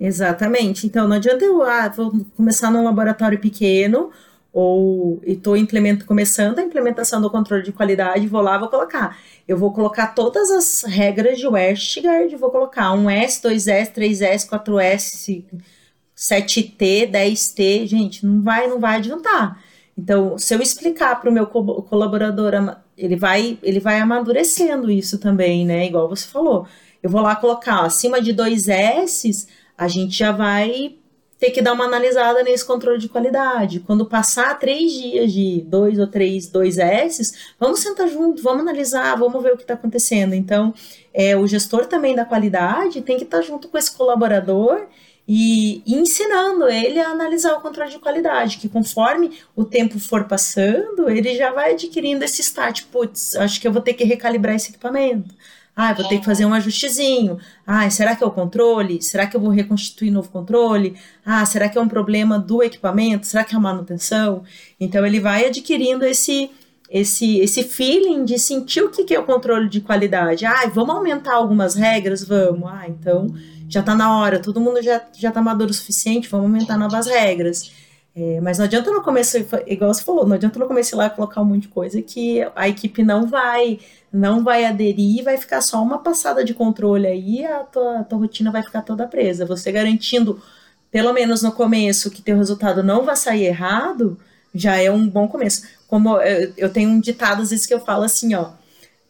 Exatamente. 0.00 0.86
Então 0.86 1.06
não 1.06 1.16
adianta 1.16 1.44
eu 1.44 1.62
ah, 1.62 1.88
vou 1.88 2.12
começar 2.36 2.70
num 2.70 2.84
laboratório 2.84 3.38
pequeno 3.38 4.10
ou 4.52 5.20
estou 5.24 5.54
começando 6.06 6.58
a 6.58 6.62
implementação 6.62 7.22
do 7.22 7.30
controle 7.30 7.62
de 7.62 7.72
qualidade, 7.72 8.26
vou 8.26 8.42
lá, 8.42 8.58
vou 8.58 8.68
colocar. 8.68 9.18
Eu 9.48 9.56
vou 9.56 9.72
colocar 9.72 10.08
todas 10.08 10.50
as 10.50 10.82
regras 10.82 11.38
de 11.38 11.46
Westgard, 11.46 12.36
vou 12.36 12.50
colocar 12.50 12.92
um 12.92 13.08
S, 13.08 13.40
2S, 13.42 13.92
3S, 13.94 14.48
4S, 14.48 15.44
7T, 16.14 17.10
10T, 17.10 17.86
gente, 17.86 18.26
não 18.26 18.42
vai, 18.42 18.68
não 18.68 18.78
vai 18.78 18.96
adiantar. 18.96 19.58
Então, 19.96 20.38
se 20.38 20.54
eu 20.54 20.62
explicar 20.62 21.20
para 21.20 21.28
o 21.28 21.32
meu 21.32 21.46
co 21.46 21.82
colaborador, 21.82 22.52
ele 22.96 23.16
vai, 23.16 23.58
ele 23.62 23.78
vai 23.78 24.00
amadurecendo 24.00 24.90
isso 24.90 25.18
também, 25.18 25.66
né? 25.66 25.86
Igual 25.86 26.08
você 26.08 26.26
falou. 26.26 26.66
Eu 27.02 27.10
vou 27.10 27.20
lá 27.20 27.36
colocar 27.36 27.82
ó, 27.82 27.86
acima 27.86 28.20
de 28.20 28.32
dois 28.32 28.68
S, 28.68 29.48
a 29.76 29.88
gente 29.88 30.16
já 30.16 30.32
vai 30.32 30.96
ter 31.42 31.50
que 31.50 31.60
dar 31.60 31.72
uma 31.72 31.86
analisada 31.86 32.44
nesse 32.44 32.64
controle 32.64 32.98
de 32.98 33.08
qualidade. 33.08 33.80
Quando 33.80 34.06
passar 34.06 34.56
três 34.60 34.92
dias 34.92 35.32
de 35.32 35.60
dois 35.62 35.98
ou 35.98 36.06
três, 36.06 36.46
dois 36.46 36.78
S, 36.78 37.34
vamos 37.58 37.80
sentar 37.80 38.08
junto, 38.08 38.40
vamos 38.40 38.60
analisar, 38.60 39.16
vamos 39.16 39.42
ver 39.42 39.52
o 39.52 39.56
que 39.56 39.64
está 39.64 39.74
acontecendo. 39.74 40.34
Então, 40.34 40.72
é, 41.12 41.36
o 41.36 41.44
gestor 41.44 41.86
também 41.86 42.14
da 42.14 42.24
qualidade 42.24 43.02
tem 43.02 43.16
que 43.16 43.24
estar 43.24 43.38
tá 43.38 43.42
junto 43.42 43.66
com 43.66 43.76
esse 43.76 43.90
colaborador 43.90 44.86
e, 45.26 45.82
e, 45.86 45.94
ensinando 45.94 46.68
ele 46.68 46.98
a 47.00 47.08
analisar 47.08 47.54
o 47.54 47.60
controle 47.60 47.90
de 47.90 47.98
qualidade, 47.98 48.58
que 48.58 48.68
conforme 48.68 49.38
o 49.54 49.64
tempo 49.64 49.98
for 49.98 50.24
passando, 50.24 51.08
ele 51.08 51.36
já 51.36 51.52
vai 51.52 51.72
adquirindo 51.72 52.24
esse 52.24 52.40
start, 52.40 52.84
putz, 52.86 53.34
acho 53.36 53.60
que 53.60 53.66
eu 53.66 53.72
vou 53.72 53.82
ter 53.82 53.94
que 53.94 54.04
recalibrar 54.04 54.54
esse 54.54 54.70
equipamento. 54.70 55.34
Ah, 55.74 55.94
vou 55.94 56.06
ter 56.06 56.18
que 56.18 56.24
fazer 56.24 56.44
um 56.44 56.52
ajustezinho. 56.52 57.38
Ah, 57.66 57.88
será 57.88 58.14
que 58.14 58.22
é 58.22 58.26
o 58.26 58.30
controle? 58.30 59.00
Será 59.00 59.26
que 59.26 59.34
eu 59.34 59.40
vou 59.40 59.48
reconstituir 59.48 60.10
novo 60.10 60.28
controle? 60.28 60.96
Ah, 61.24 61.46
será 61.46 61.66
que 61.66 61.78
é 61.78 61.80
um 61.80 61.88
problema 61.88 62.38
do 62.38 62.62
equipamento? 62.62 63.26
Será 63.26 63.42
que 63.42 63.54
é 63.54 63.58
a 63.58 63.60
manutenção? 63.60 64.44
Então 64.78 65.06
ele 65.06 65.18
vai 65.18 65.46
adquirindo 65.46 66.04
esse 66.04 66.50
esse 66.90 67.38
esse 67.38 67.62
feeling 67.62 68.22
de 68.22 68.38
sentir 68.38 68.82
o 68.82 68.90
que 68.90 69.14
é 69.14 69.18
o 69.18 69.24
controle 69.24 69.66
de 69.70 69.80
qualidade. 69.80 70.44
Ah, 70.44 70.66
vamos 70.66 70.94
aumentar 70.94 71.34
algumas 71.36 71.74
regras, 71.74 72.22
vamos. 72.22 72.68
Ah, 72.70 72.84
então 72.86 73.34
já 73.72 73.80
está 73.80 73.94
na 73.94 74.18
hora, 74.18 74.38
todo 74.38 74.60
mundo 74.60 74.82
já, 74.82 75.00
já 75.14 75.32
tá 75.32 75.40
maduro 75.40 75.70
o 75.70 75.74
suficiente, 75.74 76.28
vamos 76.28 76.46
aumentar 76.46 76.76
novas 76.76 77.06
regras. 77.06 77.72
É, 78.14 78.40
mas 78.42 78.58
não 78.58 78.66
adianta 78.66 78.90
no 78.90 79.02
começo, 79.02 79.38
igual 79.66 79.94
você 79.94 80.04
falou, 80.04 80.26
não 80.26 80.36
adianta 80.36 80.58
no 80.58 80.66
começo 80.66 80.94
ir 80.94 80.98
lá 80.98 81.08
colocar 81.08 81.40
um 81.40 81.46
monte 81.46 81.62
de 81.62 81.68
coisa 81.68 82.02
que 82.02 82.46
a 82.54 82.68
equipe 82.68 83.02
não 83.02 83.26
vai 83.26 83.78
não 84.12 84.44
vai 84.44 84.66
aderir, 84.66 85.24
vai 85.24 85.38
ficar 85.38 85.62
só 85.62 85.82
uma 85.82 85.98
passada 85.98 86.44
de 86.44 86.52
controle 86.52 87.06
aí, 87.06 87.46
a 87.46 87.60
tua, 87.60 88.00
a 88.00 88.04
tua 88.04 88.18
rotina 88.18 88.52
vai 88.52 88.62
ficar 88.62 88.82
toda 88.82 89.08
presa. 89.08 89.46
Você 89.46 89.72
garantindo, 89.72 90.38
pelo 90.90 91.14
menos 91.14 91.42
no 91.42 91.50
começo, 91.50 92.10
que 92.10 92.20
teu 92.20 92.36
resultado 92.36 92.82
não 92.82 93.04
vai 93.06 93.16
sair 93.16 93.46
errado, 93.46 94.18
já 94.54 94.76
é 94.76 94.90
um 94.90 95.08
bom 95.08 95.26
começo. 95.26 95.62
Como 95.88 96.20
eu, 96.20 96.52
eu 96.58 96.70
tenho 96.70 96.90
um 96.90 97.00
ditado 97.00 97.40
às 97.40 97.50
vezes 97.50 97.64
que 97.64 97.72
eu 97.72 97.80
falo 97.80 98.04
assim, 98.04 98.34
ó, 98.34 98.50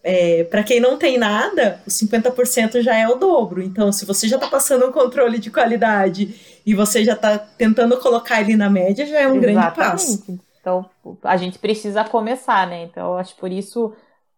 é, 0.04 0.44
para 0.44 0.64
quem 0.64 0.80
não 0.80 0.98
tem 0.98 1.16
nada, 1.16 1.80
os 1.86 1.94
50% 1.94 2.80
já 2.80 2.96
é 2.96 3.08
o 3.08 3.14
dobro. 3.14 3.62
Então, 3.62 3.92
se 3.92 4.04
você 4.04 4.26
já 4.26 4.36
está 4.36 4.48
passando 4.48 4.86
um 4.86 4.92
controle 4.92 5.38
de 5.38 5.50
qualidade 5.50 6.60
e 6.66 6.74
você 6.74 7.04
já 7.04 7.12
está 7.12 7.38
tentando 7.38 7.96
colocar 7.98 8.40
ele 8.40 8.56
na 8.56 8.68
média, 8.68 9.06
já 9.06 9.20
é 9.20 9.28
um 9.28 9.36
Exatamente. 9.36 9.52
grande 9.52 9.76
passo. 9.76 10.40
Então, 10.60 10.90
a 11.22 11.36
gente 11.36 11.58
precisa 11.58 12.04
começar, 12.04 12.66
né? 12.66 12.84
Então, 12.84 13.16
acho 13.16 13.36
por 13.36 13.50
isso 13.50 13.94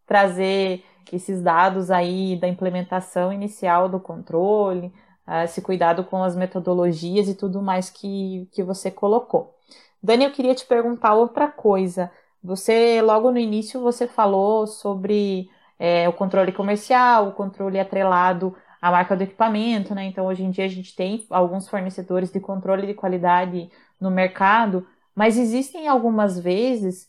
trazer 0.07 0.83
esses 1.13 1.41
dados 1.41 1.91
aí 1.91 2.37
da 2.37 2.49
implementação 2.49 3.33
inicial 3.33 3.89
do 3.89 4.01
controle, 4.01 4.93
uh, 5.27 5.45
esse 5.45 5.63
cuidado 5.63 6.05
com 6.05 6.23
as 6.23 6.35
metodologias 6.35 7.29
e 7.29 7.35
tudo 7.35 7.63
mais 7.63 7.89
que, 7.89 8.49
que 8.53 8.63
você 8.63 8.91
colocou. 8.91 9.55
Dani, 10.03 10.25
eu 10.25 10.33
queria 10.33 10.55
te 10.55 10.67
perguntar 10.67 11.15
outra 11.15 11.49
coisa. 11.49 12.11
Você, 12.43 13.01
logo 13.01 13.31
no 13.31 13.39
início, 13.39 13.81
você 13.81 14.07
falou 14.07 14.67
sobre 14.67 15.49
é, 15.79 16.09
o 16.09 16.13
controle 16.13 16.53
comercial, 16.53 17.29
o 17.29 17.33
controle 17.33 17.79
atrelado 17.79 18.55
à 18.81 18.91
marca 18.91 19.17
do 19.17 19.23
equipamento, 19.23 19.95
né? 19.95 20.05
Então, 20.05 20.27
hoje 20.27 20.43
em 20.43 20.51
dia 20.51 20.65
a 20.65 20.69
gente 20.69 20.95
tem 20.95 21.27
alguns 21.31 21.69
fornecedores 21.69 22.31
de 22.31 22.41
controle 22.41 22.87
de 22.87 22.95
qualidade 22.95 23.71
no 24.01 24.11
mercado, 24.11 24.87
mas 25.15 25.39
existem 25.39 25.89
algumas 25.89 26.39
vezes 26.39 27.09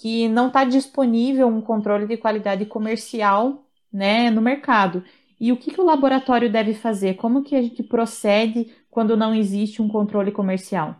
que 0.00 0.28
não 0.28 0.48
está 0.48 0.64
disponível 0.64 1.46
um 1.48 1.60
controle 1.60 2.06
de 2.06 2.16
qualidade 2.16 2.66
comercial, 2.66 3.66
né, 3.92 4.30
no 4.30 4.40
mercado. 4.40 5.04
E 5.38 5.52
o 5.52 5.56
que, 5.56 5.72
que 5.72 5.80
o 5.80 5.84
laboratório 5.84 6.50
deve 6.50 6.74
fazer? 6.74 7.14
Como 7.14 7.42
que 7.42 7.56
a 7.56 7.62
gente 7.62 7.82
procede 7.82 8.72
quando 8.90 9.16
não 9.16 9.34
existe 9.34 9.82
um 9.82 9.88
controle 9.88 10.32
comercial? 10.32 10.96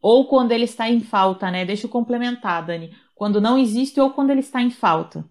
Ou 0.00 0.26
quando 0.28 0.52
ele 0.52 0.64
está 0.64 0.88
em 0.88 1.00
falta, 1.00 1.50
né? 1.50 1.64
Deixa 1.64 1.86
eu 1.86 1.90
complementar, 1.90 2.64
Dani. 2.64 2.94
Quando 3.14 3.40
não 3.40 3.56
existe 3.58 4.00
ou 4.00 4.10
quando 4.12 4.30
ele 4.30 4.40
está 4.40 4.60
em 4.60 4.70
falta. 4.70 5.24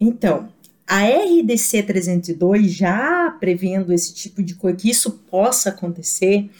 Então, 0.00 0.48
a 0.86 1.04
RDC 1.04 1.82
302, 1.84 2.72
já 2.72 3.36
prevendo 3.38 3.92
esse 3.92 4.12
tipo 4.14 4.42
de 4.42 4.54
coisa, 4.54 4.76
que 4.76 4.90
isso 4.90 5.12
possa 5.30 5.68
acontecer, 5.68 6.50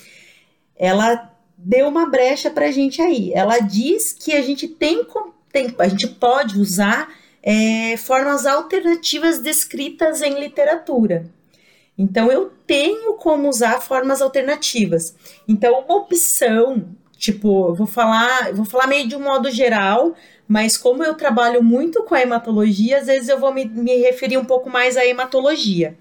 ela 0.77 1.31
deu 1.57 1.89
uma 1.89 2.09
brecha 2.09 2.51
para 2.51 2.67
a 2.67 2.71
gente 2.71 3.03
aí. 3.03 3.33
Ela 3.33 3.59
diz 3.59 4.13
que 4.13 4.33
a 4.33 4.43
gente 4.43 4.69
tem, 4.69 5.05
tem 5.53 5.75
a 5.79 5.89
gente 5.89 6.07
pode 6.07 6.61
usar 6.61 7.13
é, 7.43 7.97
formas 7.97 8.47
alternativas 8.47 9.41
descritas 9.41 10.23
em 10.23 10.39
literatura. 10.39 11.27
Então, 11.99 12.31
eu 12.31 12.53
tenho 12.67 13.15
como 13.15 13.49
usar 13.49 13.81
formas 13.81 14.23
alternativas. 14.23 15.15
Então, 15.47 15.81
uma 15.81 15.97
opção, 15.97 16.85
tipo, 17.19 17.75
vou 17.75 17.87
falar, 17.87 18.55
vou 18.55 18.65
falar 18.65 18.87
meio 18.87 19.07
de 19.07 19.17
um 19.17 19.23
modo 19.23 19.51
geral, 19.51 20.15
mas 20.51 20.77
como 20.77 21.05
eu 21.05 21.15
trabalho 21.15 21.63
muito 21.63 22.03
com 22.03 22.13
a 22.13 22.23
hematologia, 22.23 22.99
às 22.99 23.07
vezes 23.07 23.29
eu 23.29 23.39
vou 23.39 23.55
me, 23.55 23.67
me 23.67 23.95
referir 23.99 24.37
um 24.37 24.45
pouco 24.45 24.69
mais 24.69 24.97
à 24.97 25.07
hematologia. 25.07 25.97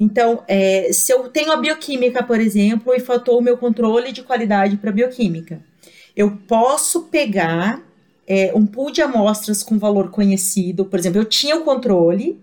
Então, 0.00 0.42
é, 0.48 0.90
se 0.94 1.12
eu 1.12 1.28
tenho 1.28 1.52
a 1.52 1.58
bioquímica, 1.58 2.22
por 2.22 2.40
exemplo, 2.40 2.94
e 2.94 3.00
faltou 3.00 3.38
o 3.38 3.42
meu 3.42 3.58
controle 3.58 4.10
de 4.10 4.22
qualidade 4.22 4.78
para 4.78 4.90
bioquímica, 4.90 5.62
eu 6.16 6.38
posso 6.48 7.02
pegar 7.02 7.82
é, 8.26 8.50
um 8.54 8.64
pool 8.64 8.90
de 8.90 9.02
amostras 9.02 9.62
com 9.62 9.78
valor 9.78 10.10
conhecido, 10.10 10.86
por 10.86 10.98
exemplo, 10.98 11.20
eu 11.20 11.26
tinha 11.26 11.54
o 11.54 11.62
controle, 11.62 12.40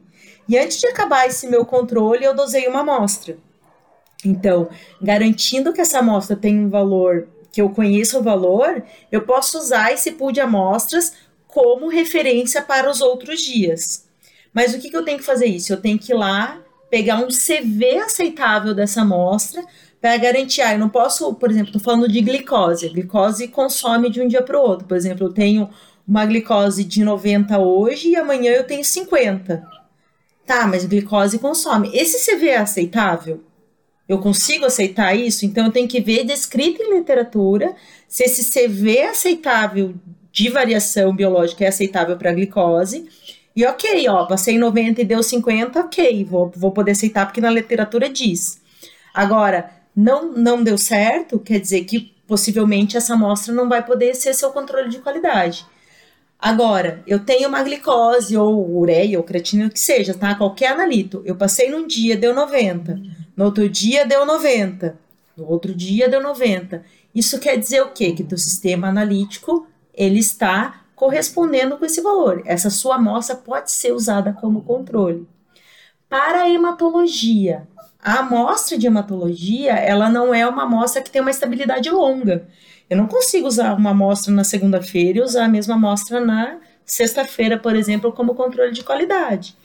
e 0.47 0.55
antes 0.55 0.79
de 0.79 0.85
acabar 0.85 1.25
esse 1.25 1.47
meu 1.47 1.65
controle, 1.65 2.23
eu 2.23 2.35
dosei 2.35 2.67
uma 2.67 2.81
amostra. 2.81 3.39
Então, 4.23 4.69
garantindo 5.01 5.73
que 5.73 5.81
essa 5.81 5.97
amostra 5.97 6.35
tem 6.35 6.59
um 6.59 6.69
valor, 6.69 7.27
que 7.51 7.59
eu 7.59 7.71
conheça 7.71 8.19
o 8.19 8.23
valor, 8.23 8.83
eu 9.11 9.23
posso 9.23 9.57
usar 9.57 9.91
esse 9.91 10.11
pool 10.11 10.31
de 10.31 10.39
amostras 10.39 11.27
como 11.49 11.89
referência 11.89 12.61
para 12.61 12.89
os 12.89 13.01
outros 13.01 13.41
dias. 13.41 14.07
Mas 14.53 14.73
o 14.73 14.79
que, 14.79 14.89
que 14.89 14.95
eu 14.95 15.03
tenho 15.03 15.17
que 15.17 15.25
fazer 15.25 15.47
isso? 15.47 15.73
Eu 15.73 15.81
tenho 15.81 15.97
que 15.97 16.13
ir 16.13 16.15
lá, 16.15 16.61
pegar 16.91 17.17
um 17.17 17.27
CV 17.27 17.97
aceitável 17.97 18.73
dessa 18.73 19.01
amostra, 19.01 19.65
para 19.99 20.15
garantir, 20.15 20.61
ah, 20.61 20.73
eu 20.73 20.79
não 20.79 20.87
posso, 20.87 21.33
por 21.33 21.49
exemplo, 21.49 21.69
estou 21.69 21.81
falando 21.81 22.07
de 22.07 22.21
glicose. 22.21 22.85
A 22.85 22.89
glicose 22.89 23.47
consome 23.47 24.09
de 24.09 24.21
um 24.21 24.27
dia 24.27 24.43
para 24.43 24.57
o 24.57 24.61
outro. 24.61 24.87
Por 24.87 24.95
exemplo, 24.95 25.27
eu 25.27 25.33
tenho 25.33 25.69
uma 26.07 26.25
glicose 26.25 26.83
de 26.83 27.03
90 27.03 27.57
hoje 27.57 28.09
e 28.09 28.15
amanhã 28.15 28.51
eu 28.51 28.63
tenho 28.63 28.85
50. 28.85 29.67
Tá, 30.45 30.67
mas 30.67 30.85
glicose 30.85 31.39
consome. 31.39 31.91
Esse 31.93 32.31
CV 32.31 32.49
é 32.49 32.57
aceitável? 32.57 33.43
Eu 34.07 34.19
consigo 34.19 34.65
aceitar 34.65 35.13
isso? 35.15 35.45
Então 35.45 35.65
eu 35.65 35.71
tenho 35.71 35.87
que 35.87 35.99
ver 35.99 36.23
descrito 36.23 36.81
em 36.81 36.95
literatura 36.95 37.75
se 38.07 38.23
esse 38.23 38.43
CV 38.49 38.97
é 38.97 39.09
aceitável 39.09 39.95
de 40.31 40.49
variação 40.49 41.15
biológica 41.15 41.65
é 41.65 41.67
aceitável 41.67 42.17
para 42.17 42.33
glicose. 42.33 43.07
E 43.55 43.65
ok, 43.65 44.07
ó, 44.07 44.25
passei 44.25 44.57
90 44.57 45.01
e 45.01 45.05
deu 45.05 45.21
50, 45.21 45.79
ok, 45.79 46.23
vou, 46.23 46.51
vou 46.55 46.71
poder 46.71 46.91
aceitar 46.91 47.25
porque 47.25 47.41
na 47.41 47.49
literatura 47.49 48.09
diz. 48.09 48.61
Agora, 49.13 49.71
não, 49.95 50.31
não 50.31 50.63
deu 50.63 50.77
certo, 50.77 51.39
quer 51.39 51.59
dizer 51.59 51.83
que 51.83 52.13
possivelmente 52.27 52.95
essa 52.95 53.15
amostra 53.15 53.53
não 53.53 53.67
vai 53.67 53.83
poder 53.83 54.15
ser 54.15 54.33
seu 54.33 54.51
controle 54.51 54.89
de 54.89 54.99
qualidade. 54.99 55.65
Agora, 56.39 57.03
eu 57.05 57.19
tenho 57.19 57.49
uma 57.49 57.61
glicose 57.63 58.37
ou 58.37 58.77
ureia 58.77 59.17
ou 59.17 59.23
creatina, 59.25 59.67
o 59.67 59.69
que 59.69 59.79
seja, 59.79 60.13
tá? 60.13 60.35
Qualquer 60.35 60.71
analito. 60.71 61.21
Eu 61.25 61.35
passei 61.35 61.69
num 61.69 61.85
dia, 61.85 62.15
deu 62.15 62.33
90. 62.33 62.97
No 63.35 63.45
outro 63.45 63.67
dia, 63.67 64.05
deu 64.05 64.25
90. 64.25 64.97
No 65.35 65.49
outro 65.49 65.75
dia, 65.75 66.07
deu 66.07 66.23
90. 66.23 66.81
Isso 67.13 67.39
quer 67.39 67.57
dizer 67.57 67.81
o 67.81 67.91
quê? 67.91 68.13
Que 68.13 68.23
do 68.23 68.37
sistema 68.37 68.87
analítico, 68.87 69.67
ele 69.99 70.19
está 70.19 70.81
correspondendo 70.95 71.77
com 71.77 71.85
esse 71.85 71.99
valor. 71.99 72.41
Essa 72.45 72.69
sua 72.69 72.95
amostra 72.95 73.35
pode 73.35 73.69
ser 73.69 73.91
usada 73.91 74.31
como 74.31 74.61
controle. 74.61 75.27
Para 76.07 76.43
a 76.43 76.49
hematologia, 76.49 77.67
a 78.01 78.19
amostra 78.19 78.77
de 78.77 78.87
hematologia, 78.87 79.73
ela 79.73 80.09
não 80.09 80.33
é 80.33 80.47
uma 80.47 80.63
amostra 80.63 81.01
que 81.01 81.11
tem 81.11 81.21
uma 81.21 81.29
estabilidade 81.29 81.89
longa. 81.89 82.47
Eu 82.89 82.95
não 82.95 83.07
consigo 83.07 83.45
usar 83.45 83.73
uma 83.73 83.91
amostra 83.91 84.33
na 84.33 84.45
segunda-feira 84.45 85.19
e 85.19 85.21
usar 85.21 85.45
a 85.45 85.49
mesma 85.49 85.75
amostra 85.75 86.21
na 86.21 86.57
sexta-feira, 86.85 87.59
por 87.59 87.75
exemplo, 87.75 88.11
como 88.13 88.33
controle 88.33 88.71
de 88.71 88.83
qualidade. 88.83 89.55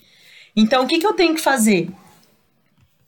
Então, 0.54 0.84
o 0.84 0.86
que, 0.86 0.98
que 0.98 1.06
eu 1.06 1.14
tenho 1.14 1.34
que 1.34 1.40
fazer? 1.40 1.90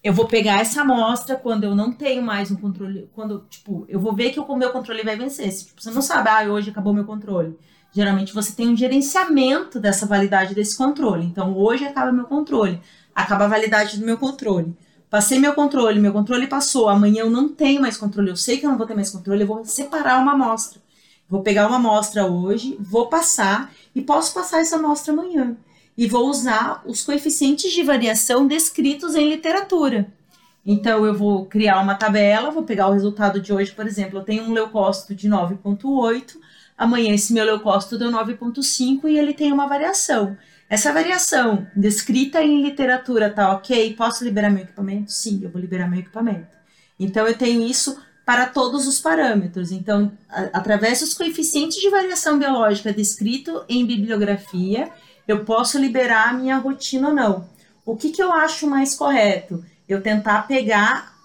Eu 0.07 0.13
vou 0.13 0.29
pegar 0.29 0.61
essa 0.61 0.83
amostra 0.83 1.35
quando 1.35 1.65
eu 1.65 1.75
não 1.75 1.91
tenho 1.91 2.23
mais 2.23 2.49
um 2.53 2.55
controle, 2.55 3.11
quando, 3.13 3.45
tipo, 3.51 3.85
eu 3.89 3.99
vou 3.99 4.15
ver 4.15 4.31
que 4.31 4.39
o 4.39 4.57
meu 4.57 4.71
controle 4.71 5.03
vai 5.03 5.17
vencer. 5.17 5.51
Se, 5.51 5.67
tipo, 5.67 5.83
você 5.83 5.91
não 5.91 6.01
sabe, 6.01 6.29
ah, 6.29 6.45
hoje 6.45 6.71
acabou 6.71 6.95
meu 6.95 7.05
controle. 7.05 7.59
Geralmente 7.91 8.33
você 8.33 8.53
tem 8.53 8.69
um 8.69 8.77
gerenciamento 8.77 9.81
dessa 9.81 10.07
validade 10.07 10.55
desse 10.55 10.79
controle. 10.79 11.25
Então, 11.25 11.59
hoje 11.59 11.85
acaba 11.85 12.13
meu 12.13 12.25
controle, 12.27 12.81
acaba 13.13 13.47
a 13.47 13.49
validade 13.49 13.99
do 13.99 14.07
meu 14.07 14.17
controle. 14.17 14.77
Passei 15.11 15.41
meu 15.41 15.55
controle, 15.55 15.99
meu 15.99 16.13
controle 16.13 16.47
passou, 16.47 16.89
amanhã 16.89 17.23
eu 17.23 17.31
não 17.31 17.49
tenho 17.49 17.81
mais 17.81 17.97
controle, 17.97 18.31
eu 18.31 18.37
sei 18.37 18.59
que 18.59 18.65
eu 18.65 18.71
não 18.71 18.79
vou 18.79 18.87
ter 18.87 18.95
mais 18.95 19.11
controle, 19.11 19.43
eu 19.43 19.47
vou 19.49 19.65
separar 19.65 20.21
uma 20.23 20.35
amostra. 20.35 20.81
Vou 21.29 21.43
pegar 21.43 21.67
uma 21.67 21.79
amostra 21.79 22.25
hoje, 22.27 22.77
vou 22.79 23.09
passar 23.09 23.73
e 23.93 24.01
posso 24.01 24.33
passar 24.33 24.61
essa 24.61 24.77
amostra 24.77 25.13
amanhã. 25.13 25.57
E 25.97 26.07
vou 26.07 26.29
usar 26.29 26.83
os 26.85 27.03
coeficientes 27.03 27.73
de 27.73 27.83
variação 27.83 28.47
descritos 28.47 29.15
em 29.15 29.29
literatura. 29.29 30.07
Então, 30.65 31.07
eu 31.07 31.15
vou 31.15 31.47
criar 31.47 31.81
uma 31.81 31.95
tabela, 31.95 32.51
vou 32.51 32.65
pegar 32.65 32.89
o 32.89 32.93
resultado 32.93 33.41
de 33.41 33.53
hoje, 33.53 33.73
por 33.73 33.87
exemplo, 33.87 34.19
eu 34.19 34.25
tenho 34.25 34.43
um 34.43 34.53
leucócito 34.53 35.15
de 35.15 35.29
9,8, 35.29 36.37
amanhã 36.77 37.15
esse 37.15 37.33
meu 37.33 37.45
leucócito 37.45 37.97
deu 37.97 38.11
9,5 38.11 39.09
e 39.09 39.17
ele 39.17 39.33
tem 39.33 39.53
uma 39.53 39.69
variação. 39.69 40.37
Essa 40.69 40.93
variação 40.93 41.67
descrita 41.77 42.43
em 42.43 42.63
literatura 42.63 43.31
tá 43.31 43.53
ok? 43.53 43.95
Posso 43.95 44.25
liberar 44.25 44.51
meu 44.51 44.65
equipamento? 44.65 45.13
Sim, 45.13 45.41
eu 45.43 45.51
vou 45.51 45.61
liberar 45.61 45.89
meu 45.89 46.01
equipamento. 46.01 46.57
Então 46.99 47.27
eu 47.27 47.39
tenho 47.39 47.63
isso 47.63 47.97
para 48.25 48.47
todos 48.47 48.89
os 48.89 48.99
parâmetros. 48.99 49.71
Então, 49.71 50.11
a, 50.29 50.59
através 50.59 50.99
dos 50.99 51.15
coeficientes 51.15 51.81
de 51.81 51.89
variação 51.89 52.39
biológica 52.39 52.93
descrito 52.93 53.65
em 53.69 53.87
bibliografia, 53.87 54.91
eu 55.27 55.45
posso 55.45 55.79
liberar 55.79 56.31
a 56.31 56.33
minha 56.33 56.59
rotina 56.59 57.09
ou 57.09 57.15
não. 57.15 57.49
O 57.85 57.97
que, 57.97 58.11
que 58.11 58.23
eu 58.23 58.33
acho 58.33 58.67
mais 58.67 58.95
correto? 58.95 59.65
Eu 59.89 60.03
tentar 60.03 60.47
pegar 60.47 61.17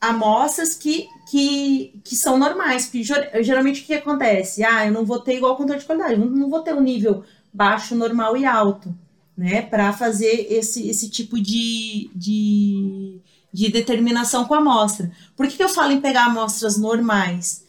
amostras 0.00 0.74
que, 0.74 1.08
que, 1.30 2.00
que 2.02 2.16
são 2.16 2.38
normais. 2.38 2.86
Porque 2.86 3.04
geralmente 3.42 3.82
o 3.82 3.84
que 3.84 3.94
acontece? 3.94 4.64
Ah, 4.64 4.86
eu 4.86 4.92
não 4.92 5.04
vou 5.04 5.20
ter 5.20 5.36
igual 5.36 5.56
controle 5.56 5.80
de 5.80 5.86
qualidade, 5.86 6.16
não, 6.18 6.26
não 6.26 6.48
vou 6.48 6.60
ter 6.60 6.74
um 6.74 6.80
nível 6.80 7.22
baixo, 7.52 7.94
normal 7.94 8.36
e 8.36 8.46
alto, 8.46 8.94
né? 9.36 9.62
Para 9.62 9.92
fazer 9.92 10.46
esse, 10.50 10.88
esse 10.88 11.10
tipo 11.10 11.40
de, 11.40 12.10
de, 12.14 13.18
de 13.52 13.70
determinação 13.70 14.44
com 14.46 14.54
a 14.54 14.58
amostra. 14.58 15.10
Por 15.36 15.46
que, 15.46 15.56
que 15.56 15.62
eu 15.62 15.68
falo 15.68 15.92
em 15.92 16.00
pegar 16.00 16.26
amostras 16.26 16.78
normais? 16.78 17.64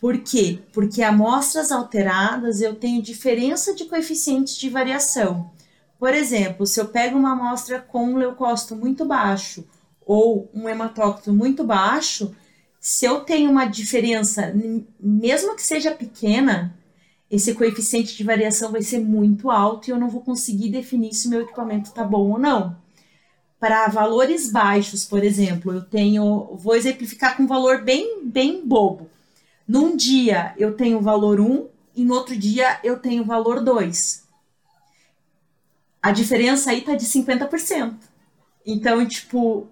Por 0.00 0.18
quê? 0.18 0.60
Porque 0.72 1.02
amostras 1.02 1.72
alteradas 1.72 2.60
eu 2.60 2.74
tenho 2.74 3.02
diferença 3.02 3.74
de 3.74 3.84
coeficientes 3.84 4.56
de 4.56 4.68
variação. 4.68 5.50
Por 5.98 6.14
exemplo, 6.14 6.64
se 6.64 6.80
eu 6.80 6.86
pego 6.86 7.18
uma 7.18 7.32
amostra 7.32 7.80
com 7.80 8.04
um 8.04 8.16
leucócito 8.16 8.76
muito 8.76 9.04
baixo 9.04 9.66
ou 10.06 10.48
um 10.54 10.68
hematócrito 10.68 11.32
muito 11.32 11.64
baixo, 11.64 12.34
se 12.80 13.04
eu 13.04 13.20
tenho 13.20 13.50
uma 13.50 13.64
diferença, 13.66 14.54
mesmo 15.00 15.56
que 15.56 15.62
seja 15.62 15.90
pequena, 15.90 16.74
esse 17.28 17.52
coeficiente 17.54 18.16
de 18.16 18.22
variação 18.22 18.70
vai 18.70 18.82
ser 18.82 19.00
muito 19.00 19.50
alto 19.50 19.88
e 19.88 19.90
eu 19.90 19.98
não 19.98 20.08
vou 20.08 20.22
conseguir 20.22 20.70
definir 20.70 21.12
se 21.12 21.28
meu 21.28 21.42
equipamento 21.42 21.88
está 21.88 22.04
bom 22.04 22.30
ou 22.30 22.38
não. 22.38 22.76
Para 23.58 23.88
valores 23.88 24.52
baixos, 24.52 25.04
por 25.04 25.24
exemplo, 25.24 25.72
eu 25.72 25.82
tenho, 25.82 26.54
vou 26.54 26.76
exemplificar 26.76 27.36
com 27.36 27.42
um 27.42 27.48
valor 27.48 27.82
bem, 27.82 28.24
bem 28.24 28.64
bobo. 28.64 29.10
Num 29.68 29.94
dia 29.94 30.54
eu 30.56 30.74
tenho 30.74 30.98
valor 31.02 31.38
1 31.38 31.68
e 31.94 32.02
no 32.02 32.14
outro 32.14 32.34
dia 32.34 32.80
eu 32.82 32.98
tenho 32.98 33.22
valor 33.22 33.62
2. 33.62 34.26
A 36.02 36.10
diferença 36.10 36.70
aí 36.70 36.80
tá 36.80 36.94
de 36.94 37.04
50%. 37.04 37.94
Então, 38.64 39.06
tipo, 39.06 39.68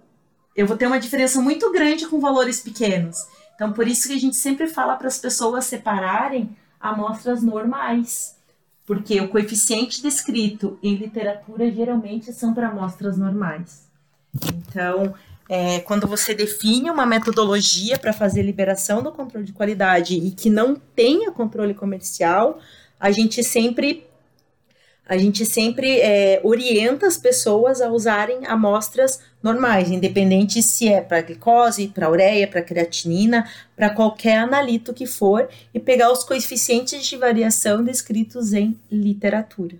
eu 0.55 0.67
vou 0.67 0.77
ter 0.77 0.87
uma 0.87 1.01
diferença 1.01 1.41
muito 1.41 1.73
grande 1.73 2.07
com 2.07 2.21
valores 2.21 2.61
pequenos. 2.61 3.27
Então, 3.55 3.73
por 3.73 3.89
isso 3.89 4.09
que 4.09 4.15
a 4.15 4.21
gente 4.21 4.37
sempre 4.37 4.67
fala 4.67 4.97
para 4.97 5.09
as 5.09 5.19
pessoas 5.19 5.65
separarem 5.65 6.55
amostras 6.79 7.43
normais. 7.43 8.37
Porque 8.85 9.19
o 9.21 9.29
coeficiente 9.29 10.03
descrito 10.03 10.79
em 10.83 10.95
literatura 10.95 11.71
geralmente 11.71 12.33
são 12.33 12.53
para 12.53 12.69
amostras 12.69 13.17
normais. 13.17 13.89
Então, 14.45 15.15
é, 15.49 15.81
quando 15.81 16.07
você 16.07 16.35
define 16.35 16.91
uma 16.91 17.07
metodologia 17.07 17.99
para 17.99 18.13
fazer 18.13 18.43
liberação 18.43 19.03
do 19.03 19.13
controle 19.13 19.47
de 19.47 19.53
qualidade 19.53 20.17
e 20.17 20.31
que 20.31 20.51
não 20.51 20.75
tenha 20.75 21.31
controle 21.31 21.75
comercial, 21.75 22.59
a 22.99 23.11
gente 23.11 23.43
sempre 23.45 24.05
a 25.09 25.17
gente 25.17 25.47
sempre 25.47 26.01
é, 26.01 26.41
orienta 26.43 27.07
as 27.07 27.17
pessoas 27.17 27.81
a 27.81 27.89
usarem 27.89 28.45
amostras 28.45 29.21
normais, 29.41 29.89
independente 29.89 30.61
se 30.61 30.89
é 30.89 31.01
para 31.01 31.21
glicose, 31.21 31.87
para 31.87 32.11
ureia, 32.11 32.49
para 32.49 32.61
creatinina, 32.61 33.49
para 33.77 33.91
qualquer 33.91 34.39
analito 34.39 34.93
que 34.93 35.07
for, 35.07 35.49
e 35.73 35.79
pegar 35.79 36.11
os 36.11 36.25
coeficientes 36.25 37.07
de 37.07 37.17
variação 37.17 37.85
descritos 37.85 38.53
em 38.53 38.77
literatura. 38.91 39.77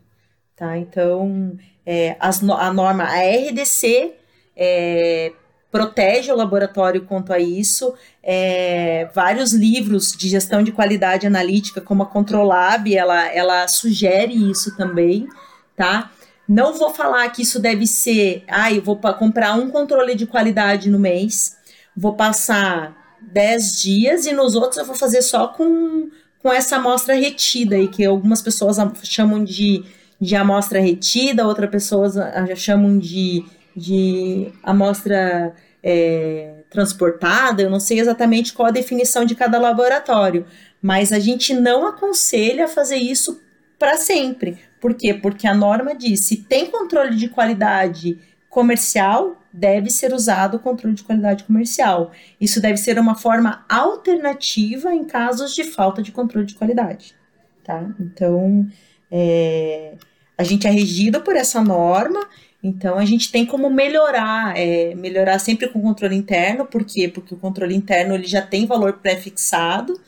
Tá? 0.55 0.79
Então, 0.79 1.59
é, 1.85 2.15
as, 2.21 2.41
a 2.45 2.73
norma, 2.73 3.03
a 3.03 3.19
RDC, 3.19 4.15
é, 4.55 5.33
protege 5.71 6.33
o 6.33 6.37
laboratório 6.37 7.05
quanto 7.05 7.33
a 7.33 7.39
isso. 7.39 7.95
É, 8.23 9.09
vários 9.15 9.53
livros 9.53 10.13
de 10.13 10.29
gestão 10.29 10.63
de 10.63 10.73
qualidade 10.73 11.27
analítica, 11.27 11.81
como 11.81 12.03
a 12.03 12.07
Controlab, 12.07 12.95
ela, 12.95 13.27
ela 13.33 13.69
sugere 13.69 14.33
isso 14.51 14.77
também, 14.77 15.29
tá? 15.77 16.11
Não 16.49 16.75
vou 16.75 16.95
falar 16.95 17.29
que 17.31 17.43
isso 17.43 17.59
deve 17.59 17.87
ser, 17.87 18.45
ah, 18.47 18.73
eu 18.73 18.81
vou 18.81 18.97
comprar 18.97 19.55
um 19.55 19.69
controle 19.69 20.15
de 20.15 20.27
qualidade 20.27 20.89
no 20.89 20.99
mês, 20.99 21.57
vou 21.97 22.15
passar 22.15 22.97
10 23.33 23.83
dias 23.83 24.27
e 24.27 24.33
nos 24.33 24.55
outros 24.55 24.77
eu 24.77 24.85
vou 24.85 24.95
fazer 24.95 25.23
só 25.23 25.49
com, 25.49 26.09
com 26.41 26.53
essa 26.53 26.77
amostra 26.77 27.15
retida 27.15 27.75
aí, 27.75 27.89
que 27.89 28.05
algumas 28.05 28.41
pessoas 28.41 28.77
chamam 29.03 29.43
de, 29.43 29.85
de 30.21 30.37
amostra 30.37 30.81
retida, 30.81 31.47
outras 31.47 31.69
pessoas 31.69 32.15
chamam 32.55 32.97
de 32.97 33.45
de 33.77 34.51
amostra 34.63 35.55
é, 35.83 36.65
transportada, 36.71 37.63
eu 37.63 37.71
não 37.71 37.79
sei 37.79 38.01
exatamente 38.01 38.53
qual 38.53 38.69
a 38.69 38.73
definição 38.73 39.25
de 39.25 39.35
cada 39.35 39.59
laboratório, 39.59 40.47
mas 40.81 41.13
a 41.13 41.19
gente 41.19 41.55
não 41.55 41.87
aconselha 41.87 42.67
fazer 42.67 42.97
isso 42.97 43.41
para 43.79 43.97
sempre. 43.99 44.59
Por 44.81 44.95
quê? 44.95 45.13
Porque 45.15 45.47
a 45.47 45.55
norma 45.55 45.95
diz: 45.95 46.27
se 46.27 46.39
tem 46.39 46.71
controle 46.71 47.15
de 47.17 47.29
qualidade 47.29 48.19
comercial, 48.49 49.37
deve 49.53 49.91
ser 49.91 50.15
usado 50.15 50.57
o 50.57 50.61
controle 50.61 50.95
de 50.95 51.05
qualidade 51.05 51.45
comercial. 51.45 52.13
Isso 52.41 52.61
deve 52.61 52.79
ser 52.79 52.99
uma 52.99 53.15
forma 53.15 53.65
alternativa 53.69 54.95
em 54.95 55.05
casos 55.05 55.55
de 55.55 55.65
falta 55.65 56.03
de 56.03 56.11
controle 56.11 56.47
de 56.47 56.55
qualidade. 56.55 57.15
Tá? 57.63 57.87
Então, 58.01 58.67
é, 59.11 59.95
a 60.39 60.45
gente 60.45 60.67
é 60.67 60.71
regido 60.71 61.21
por 61.21 61.37
essa 61.37 61.61
norma 61.61 62.27
então 62.67 62.99
a 62.99 63.05
gente 63.05 63.31
tem 63.31 63.47
como 63.47 63.71
melhorar, 63.71 64.57
é, 64.57 64.93
melhorar 64.97 65.39
sempre 65.39 65.69
com 65.69 65.79
o 65.79 65.83
controle 65.83 66.17
interno, 66.17 66.67
por 66.67 66.85
quê? 66.85 67.07
Porque 67.07 67.33
o 67.33 67.37
controle 67.39 67.77
interno 67.77 68.15
ele 68.15 68.27
já 68.27 68.43
tem 68.43 68.67
valor 68.67 68.95
pré-fixado 68.95 70.01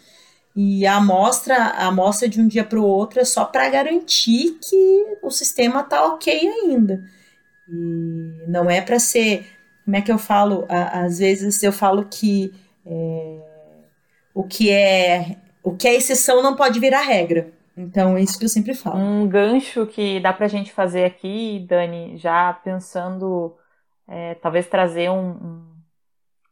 e 0.56 0.84
a 0.84 0.96
amostra, 0.96 1.54
a 1.54 1.86
amostra 1.86 2.28
de 2.28 2.40
um 2.40 2.48
dia 2.48 2.64
para 2.64 2.80
o 2.80 2.84
outro 2.84 3.20
é 3.20 3.24
só 3.24 3.44
para 3.44 3.68
garantir 3.68 4.58
que 4.60 5.18
o 5.22 5.30
sistema 5.30 5.82
está 5.82 6.04
ok 6.04 6.48
ainda. 6.48 7.04
E 7.68 8.42
não 8.48 8.68
é 8.68 8.80
para 8.80 8.98
ser, 8.98 9.46
como 9.84 9.96
é 9.96 10.02
que 10.02 10.10
eu 10.10 10.18
falo? 10.18 10.66
às 10.68 11.20
vezes 11.20 11.62
eu 11.62 11.72
falo 11.72 12.06
que 12.06 12.52
é, 12.84 13.38
o 14.34 14.42
que 14.42 14.70
é 14.70 15.36
o 15.62 15.76
que 15.76 15.86
é 15.86 15.94
exceção 15.94 16.42
não 16.42 16.56
pode 16.56 16.80
virar 16.80 17.02
regra. 17.02 17.52
Então, 17.78 18.16
é 18.16 18.22
isso 18.22 18.36
que 18.38 18.44
eu 18.44 18.48
sempre 18.48 18.74
falo. 18.74 18.98
Um 18.98 19.28
gancho 19.28 19.86
que 19.86 20.18
dá 20.18 20.32
pra 20.32 20.48
gente 20.48 20.72
fazer 20.72 21.04
aqui, 21.04 21.64
Dani, 21.68 22.16
já 22.16 22.52
pensando, 22.52 23.56
é, 24.08 24.34
talvez 24.34 24.66
trazer 24.66 25.08
um, 25.10 25.30
um, 25.30 25.76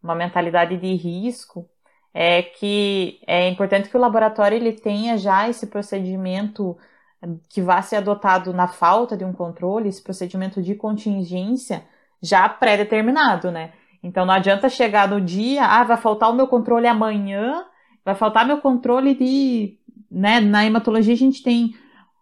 uma 0.01 0.15
mentalidade 0.15 0.77
de 0.77 0.95
risco, 0.95 1.69
é 2.15 2.43
que 2.43 3.21
é 3.27 3.49
importante 3.49 3.89
que 3.89 3.97
o 3.97 4.01
laboratório 4.01 4.57
ele 4.57 4.73
tenha 4.73 5.19
já 5.19 5.49
esse 5.49 5.67
procedimento 5.67 6.79
que 7.49 7.61
vá 7.61 7.83
ser 7.83 7.97
adotado 7.97 8.53
na 8.53 8.69
falta 8.69 9.17
de 9.17 9.25
um 9.25 9.33
controle, 9.33 9.89
esse 9.89 10.03
procedimento 10.03 10.63
de 10.63 10.75
contingência 10.75 11.85
já 12.23 12.49
pré-determinado, 12.49 13.51
né? 13.51 13.73
Então 14.03 14.25
não 14.25 14.35
adianta 14.35 14.69
chegar 14.69 15.09
no 15.09 15.21
dia, 15.21 15.65
ah, 15.65 15.83
vai 15.83 15.97
faltar 15.97 16.31
o 16.31 16.35
meu 16.35 16.47
controle 16.47 16.87
amanhã, 16.87 17.65
vai 18.05 18.15
faltar 18.15 18.47
meu 18.47 18.61
controle 18.61 19.15
de 19.15 19.79
né, 20.11 20.41
na 20.41 20.65
hematologia 20.65 21.15
a 21.15 21.17
gente 21.17 21.43
tem 21.43 21.75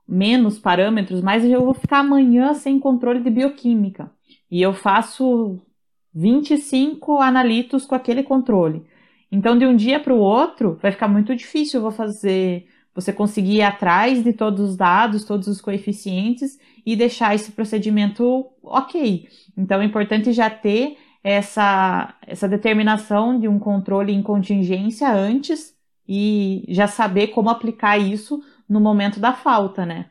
menos 0.06 0.58
parâmetros, 0.58 1.20
mas 1.20 1.44
eu 1.44 1.64
vou 1.64 1.74
ficar 1.74 2.00
amanhã 2.00 2.54
sem 2.54 2.78
controle 2.78 3.20
de 3.20 3.30
bioquímica. 3.30 4.10
E 4.50 4.60
eu 4.60 4.72
faço 4.72 5.60
25 6.14 7.20
analitos 7.20 7.84
com 7.84 7.94
aquele 7.94 8.22
controle. 8.22 8.84
Então, 9.32 9.58
de 9.58 9.66
um 9.66 9.74
dia 9.74 9.98
para 9.98 10.14
o 10.14 10.18
outro, 10.18 10.78
vai 10.80 10.92
ficar 10.92 11.08
muito 11.08 11.34
difícil 11.34 11.80
vou 11.80 11.90
fazer 11.90 12.66
você 12.94 13.12
conseguir 13.12 13.56
ir 13.56 13.62
atrás 13.62 14.22
de 14.22 14.32
todos 14.32 14.70
os 14.70 14.76
dados, 14.76 15.24
todos 15.24 15.48
os 15.48 15.60
coeficientes 15.60 16.56
e 16.86 16.94
deixar 16.94 17.34
esse 17.34 17.50
procedimento 17.50 18.46
ok. 18.62 19.26
Então, 19.56 19.80
é 19.80 19.84
importante 19.84 20.32
já 20.32 20.48
ter 20.48 20.96
essa, 21.24 22.14
essa 22.24 22.48
determinação 22.48 23.40
de 23.40 23.48
um 23.48 23.58
controle 23.58 24.12
em 24.12 24.22
contingência 24.22 25.12
antes 25.12 25.73
e 26.08 26.64
já 26.68 26.86
saber 26.86 27.28
como 27.28 27.50
aplicar 27.50 27.98
isso 27.98 28.42
no 28.68 28.80
momento 28.80 29.20
da 29.20 29.32
falta, 29.32 29.84
né? 29.86 30.06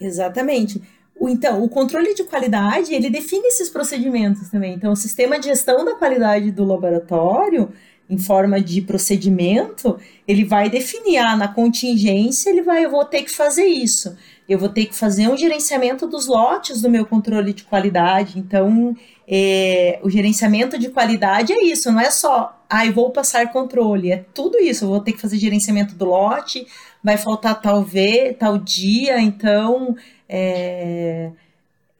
Exatamente. 0.00 0.80
Então, 1.20 1.64
o 1.64 1.68
controle 1.68 2.14
de 2.14 2.24
qualidade, 2.24 2.94
ele 2.94 3.10
define 3.10 3.48
esses 3.48 3.68
procedimentos 3.68 4.48
também. 4.50 4.74
Então, 4.74 4.92
o 4.92 4.96
sistema 4.96 5.38
de 5.38 5.46
gestão 5.46 5.84
da 5.84 5.96
qualidade 5.96 6.52
do 6.52 6.64
laboratório, 6.64 7.72
em 8.08 8.18
forma 8.18 8.60
de 8.60 8.80
procedimento, 8.80 9.98
ele 10.26 10.44
vai 10.44 10.70
definir, 10.70 11.18
ah, 11.18 11.36
na 11.36 11.48
contingência, 11.48 12.50
ele 12.50 12.62
vai, 12.62 12.84
eu 12.84 12.90
vou 12.90 13.04
ter 13.04 13.22
que 13.22 13.30
fazer 13.30 13.66
isso. 13.66 14.16
Eu 14.48 14.58
vou 14.58 14.70
ter 14.70 14.86
que 14.86 14.94
fazer 14.94 15.28
um 15.28 15.36
gerenciamento 15.36 16.06
dos 16.06 16.26
lotes 16.26 16.80
do 16.80 16.88
meu 16.88 17.04
controle 17.04 17.52
de 17.52 17.64
qualidade. 17.64 18.38
Então, 18.38 18.96
é, 19.30 20.00
o 20.02 20.08
gerenciamento 20.08 20.78
de 20.78 20.88
qualidade 20.88 21.52
é 21.52 21.62
isso, 21.62 21.92
não 21.92 22.00
é 22.00 22.10
só, 22.10 22.58
ah, 22.68 22.90
vou 22.90 23.10
passar 23.10 23.52
controle, 23.52 24.10
é 24.10 24.24
tudo 24.32 24.58
isso, 24.58 24.86
eu 24.86 24.88
vou 24.88 25.00
ter 25.00 25.12
que 25.12 25.20
fazer 25.20 25.36
gerenciamento 25.38 25.94
do 25.94 26.06
lote, 26.06 26.66
vai 27.04 27.18
faltar 27.18 27.60
tal 27.60 27.84
vez, 27.84 28.34
tal 28.38 28.56
dia, 28.56 29.20
então 29.20 29.94
é, 30.26 31.30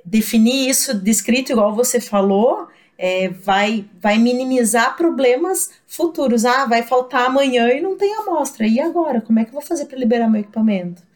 definir 0.03 0.71
isso 0.71 0.95
descrito 0.95 1.53
igual 1.53 1.75
você 1.75 2.01
falou, 2.01 2.67
é, 2.99 3.29
vai, 3.29 3.89
vai 4.01 4.19
minimizar 4.19 4.97
problemas 4.97 5.71
futuros. 5.87 6.45
Ah, 6.45 6.67
vai 6.67 6.83
faltar 6.83 7.27
amanhã 7.27 7.69
e 7.69 7.81
não 7.81 7.97
tem 7.97 8.15
amostra. 8.17 8.67
E 8.67 8.81
agora? 8.81 9.21
Como 9.21 9.39
é 9.39 9.45
que 9.45 9.51
eu 9.51 9.55
vou 9.55 9.63
fazer 9.63 9.87
para 9.87 9.99
liberar 9.99 10.29
meu 10.29 10.41
equipamento? 10.41 11.09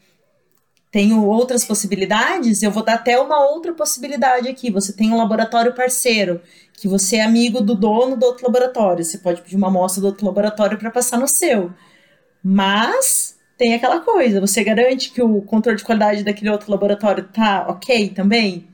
tenho 0.93 1.25
outras 1.25 1.65
possibilidades, 1.65 2.61
eu 2.61 2.69
vou 2.69 2.83
dar 2.83 2.93
até 2.93 3.19
uma 3.19 3.43
outra 3.49 3.73
possibilidade 3.73 4.47
aqui. 4.47 4.69
Você 4.69 4.93
tem 4.93 5.11
um 5.11 5.17
laboratório 5.17 5.73
parceiro, 5.73 6.39
que 6.71 6.87
você 6.87 7.15
é 7.15 7.23
amigo 7.23 7.61
do 7.61 7.73
dono 7.73 8.15
do 8.15 8.27
outro 8.27 8.45
laboratório. 8.45 9.03
Você 9.03 9.17
pode 9.17 9.41
pedir 9.41 9.55
uma 9.55 9.69
amostra 9.69 10.01
do 10.01 10.05
outro 10.05 10.23
laboratório 10.23 10.77
para 10.77 10.91
passar 10.91 11.17
no 11.17 11.27
seu. 11.27 11.73
Mas 12.43 13.39
tem 13.57 13.73
aquela 13.73 14.01
coisa, 14.01 14.39
você 14.39 14.63
garante 14.63 15.09
que 15.11 15.19
o 15.19 15.41
controle 15.41 15.79
de 15.79 15.83
qualidade 15.83 16.23
daquele 16.23 16.51
outro 16.51 16.69
laboratório 16.69 17.23
tá 17.23 17.65
ok 17.67 18.09
também? 18.09 18.67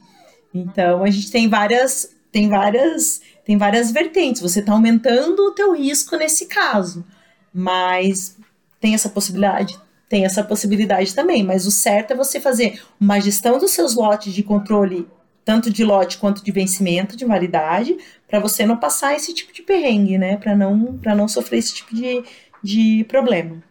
Então 0.54 1.06
a 1.06 1.10
gente 1.10 1.32
tem 1.32 1.48
várias, 1.48 2.14
tem 2.32 2.50
várias, 2.50 3.22
tem 3.46 3.58
várias 3.58 3.92
vertentes. 3.92 4.42
Você 4.42 4.60
está 4.60 4.74
aumentando 4.74 5.40
o 5.40 5.52
teu 5.52 5.74
risco 5.74 6.16
nesse 6.16 6.46
caso, 6.46 7.06
mas 7.54 8.38
tem 8.80 8.94
essa 8.94 9.10
possibilidade 9.10 9.80
tem 10.10 10.26
essa 10.26 10.44
possibilidade 10.44 11.14
também, 11.14 11.44
mas 11.44 11.68
o 11.68 11.72
certo 11.72 12.12
é 12.12 12.16
você 12.16 12.40
fazer 12.40 12.82
uma 13.00 13.20
gestão 13.20 13.60
dos 13.60 13.72
seus 13.72 13.96
lotes 13.96 14.34
de 14.34 14.42
controle, 14.42 15.08
tanto 15.46 15.72
de 15.72 15.86
lote 15.86 16.18
quanto 16.18 16.44
de 16.44 16.52
vencimento, 16.52 17.16
de 17.16 17.26
validade, 17.26 17.96
para 18.28 18.40
você 18.40 18.66
não 18.66 18.76
passar 18.76 19.16
esse 19.16 19.34
tipo 19.34 19.54
de 19.54 19.62
perrengue, 19.62 20.18
né? 20.18 20.36
Para 20.36 20.56
não, 20.56 21.00
não 21.16 21.28
sofrer 21.28 21.60
esse 21.60 21.76
tipo 21.76 21.94
de, 21.94 22.24
de 22.64 23.06
problema. 23.08 23.62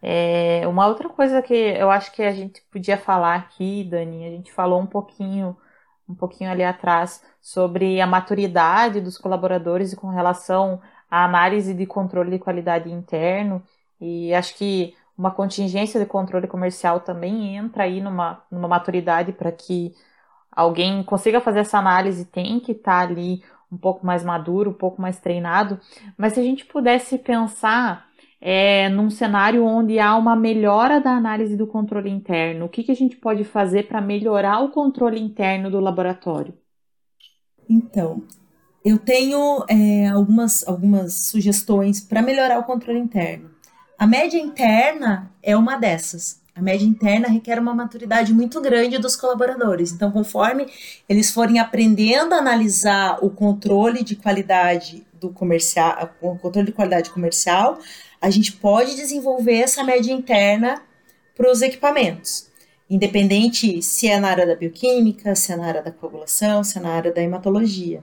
É, 0.00 0.62
uma 0.66 0.86
outra 0.86 1.08
coisa 1.08 1.42
que 1.42 1.54
eu 1.54 1.90
acho 1.90 2.12
que 2.12 2.22
a 2.22 2.32
gente 2.32 2.62
podia 2.70 2.96
falar 2.96 3.34
aqui, 3.34 3.84
Dani, 3.84 4.26
a 4.26 4.30
gente 4.30 4.52
falou 4.52 4.80
um 4.80 4.86
pouquinho, 4.86 5.56
um 6.12 6.14
pouquinho 6.14 6.50
ali 6.50 6.62
atrás 6.62 7.22
sobre 7.40 8.00
a 8.00 8.06
maturidade 8.06 9.00
dos 9.00 9.18
colaboradores 9.18 9.94
com 9.94 10.08
relação 10.08 10.80
à 11.10 11.24
análise 11.24 11.74
de 11.74 11.86
controle 11.86 12.30
de 12.30 12.38
qualidade 12.38 12.90
interno. 12.90 13.62
E 14.00 14.32
acho 14.34 14.54
que 14.56 14.94
uma 15.16 15.30
contingência 15.30 15.98
de 15.98 16.06
controle 16.06 16.46
comercial 16.46 17.00
também 17.00 17.56
entra 17.56 17.84
aí 17.84 18.00
numa, 18.00 18.42
numa 18.50 18.68
maturidade 18.68 19.32
para 19.32 19.50
que 19.52 19.94
alguém 20.50 21.02
consiga 21.02 21.40
fazer 21.40 21.60
essa 21.60 21.78
análise, 21.78 22.24
tem 22.26 22.60
que 22.60 22.72
estar 22.72 23.06
tá 23.06 23.08
ali 23.08 23.42
um 23.70 23.76
pouco 23.76 24.04
mais 24.04 24.22
maduro, 24.22 24.70
um 24.70 24.74
pouco 24.74 25.00
mais 25.00 25.18
treinado. 25.18 25.80
Mas 26.16 26.34
se 26.34 26.40
a 26.40 26.42
gente 26.42 26.64
pudesse 26.66 27.18
pensar 27.18 28.06
é, 28.44 28.88
num 28.88 29.08
cenário 29.08 29.64
onde 29.64 30.00
há 30.00 30.16
uma 30.16 30.34
melhora 30.34 31.00
da 31.00 31.12
análise 31.12 31.56
do 31.56 31.64
controle 31.64 32.10
interno? 32.10 32.64
O 32.64 32.68
que, 32.68 32.82
que 32.82 32.90
a 32.90 32.96
gente 32.96 33.16
pode 33.16 33.44
fazer 33.44 33.86
para 33.86 34.00
melhorar 34.00 34.58
o 34.64 34.70
controle 34.70 35.20
interno 35.20 35.70
do 35.70 35.78
laboratório? 35.78 36.52
Então, 37.70 38.24
eu 38.84 38.98
tenho 38.98 39.64
é, 39.68 40.08
algumas, 40.08 40.66
algumas 40.66 41.26
sugestões 41.26 42.00
para 42.00 42.20
melhorar 42.20 42.58
o 42.58 42.64
controle 42.64 42.98
interno. 42.98 43.48
A 43.96 44.08
média 44.08 44.38
interna 44.40 45.30
é 45.40 45.56
uma 45.56 45.76
dessas. 45.76 46.42
A 46.52 46.60
média 46.60 46.84
interna 46.84 47.28
requer 47.28 47.60
uma 47.60 47.72
maturidade 47.72 48.34
muito 48.34 48.60
grande 48.60 48.98
dos 48.98 49.14
colaboradores. 49.14 49.92
Então, 49.92 50.10
conforme 50.10 50.66
eles 51.08 51.30
forem 51.30 51.60
aprendendo 51.60 52.34
a 52.34 52.38
analisar 52.38 53.18
o 53.24 53.30
controle 53.30 54.02
de 54.02 54.16
qualidade 54.16 55.06
do 55.14 55.30
comercial, 55.30 56.10
o 56.20 56.36
controle 56.36 56.66
de 56.66 56.72
qualidade 56.72 57.10
comercial, 57.10 57.78
a 58.22 58.30
gente 58.30 58.52
pode 58.52 58.94
desenvolver 58.94 59.56
essa 59.56 59.82
média 59.82 60.12
interna 60.12 60.80
para 61.34 61.50
os 61.50 61.60
equipamentos. 61.60 62.48
Independente 62.88 63.82
se 63.82 64.06
é 64.06 64.18
na 64.20 64.28
área 64.28 64.46
da 64.46 64.54
bioquímica, 64.54 65.34
se 65.34 65.52
é 65.52 65.56
na 65.56 65.66
área 65.66 65.82
da 65.82 65.90
coagulação, 65.90 66.62
se 66.62 66.78
é 66.78 66.80
na 66.80 66.90
área 66.90 67.12
da 67.12 67.20
hematologia. 67.20 68.02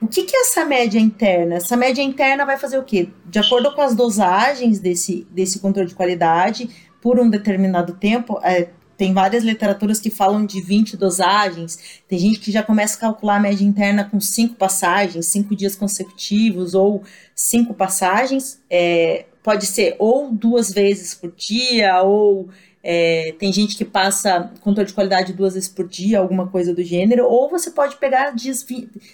O 0.00 0.06
que, 0.06 0.22
que 0.22 0.36
é 0.36 0.42
essa 0.42 0.64
média 0.64 1.00
interna? 1.00 1.56
Essa 1.56 1.76
média 1.76 2.02
interna 2.02 2.46
vai 2.46 2.56
fazer 2.56 2.78
o 2.78 2.84
quê? 2.84 3.08
De 3.26 3.40
acordo 3.40 3.74
com 3.74 3.82
as 3.82 3.96
dosagens 3.96 4.78
desse, 4.78 5.26
desse 5.28 5.58
controle 5.58 5.88
de 5.88 5.94
qualidade, 5.94 6.70
por 7.00 7.18
um 7.18 7.28
determinado 7.28 7.94
tempo, 7.94 8.38
é, 8.44 8.68
tem 8.96 9.12
várias 9.12 9.42
literaturas 9.42 9.98
que 9.98 10.10
falam 10.10 10.44
de 10.44 10.60
20 10.60 10.96
dosagens, 10.96 12.02
tem 12.06 12.18
gente 12.18 12.38
que 12.38 12.52
já 12.52 12.62
começa 12.62 12.96
a 12.96 13.00
calcular 13.00 13.36
a 13.36 13.40
média 13.40 13.64
interna 13.64 14.04
com 14.04 14.20
cinco 14.20 14.54
passagens, 14.54 15.26
cinco 15.26 15.56
dias 15.56 15.74
consecutivos 15.74 16.74
ou 16.74 17.02
cinco 17.34 17.74
passagens. 17.74 18.60
É, 18.70 19.24
pode 19.42 19.66
ser 19.66 19.96
ou 19.98 20.30
duas 20.30 20.72
vezes 20.72 21.14
por 21.14 21.32
dia, 21.32 22.02
ou 22.02 22.48
é, 22.82 23.34
tem 23.38 23.52
gente 23.52 23.76
que 23.76 23.84
passa 23.84 24.52
controle 24.60 24.88
de 24.88 24.94
qualidade 24.94 25.32
duas 25.32 25.54
vezes 25.54 25.68
por 25.68 25.86
dia, 25.86 26.18
alguma 26.18 26.48
coisa 26.48 26.72
do 26.72 26.82
gênero, 26.82 27.26
ou 27.26 27.50
você 27.50 27.70
pode 27.70 27.96
pegar 27.96 28.30
dias, 28.30 28.64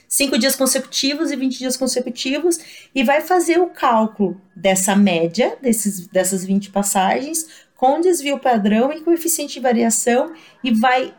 cinco 0.09 0.39
dias 0.39 0.55
consecutivos 0.55 1.31
e 1.31 1.37
20 1.37 1.59
dias 1.59 1.77
consecutivos 1.77 2.59
e 2.95 3.03
vai 3.03 3.21
fazer 3.21 3.59
o 3.59 3.71
cálculo 3.71 4.41
dessa 4.55 4.95
média, 4.95 5.57
desses, 5.61 6.07
dessas 6.07 6.45
20 6.45 6.71
passagens, 6.71 7.49
com 7.77 8.01
desvio 8.01 8.39
padrão 8.39 8.93
e 8.93 9.01
coeficiente 9.01 9.55
de 9.55 9.61
variação, 9.61 10.33
e 10.63 10.71
vai 10.73 11.13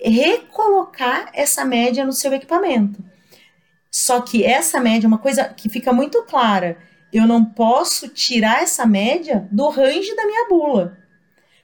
recolocar 0.00 1.30
essa 1.34 1.64
média 1.64 2.04
no 2.04 2.12
seu 2.12 2.32
equipamento. 2.32 3.02
Só 3.90 4.20
que 4.20 4.44
essa 4.44 4.78
média 4.78 5.06
é 5.06 5.08
uma 5.08 5.18
coisa 5.18 5.44
que 5.44 5.68
fica 5.68 5.92
muito 5.92 6.22
clara. 6.24 6.76
Eu 7.16 7.26
não 7.26 7.42
posso 7.42 8.08
tirar 8.08 8.62
essa 8.62 8.84
média 8.84 9.48
do 9.50 9.70
range 9.70 10.14
da 10.14 10.26
minha 10.26 10.46
bula. 10.50 10.98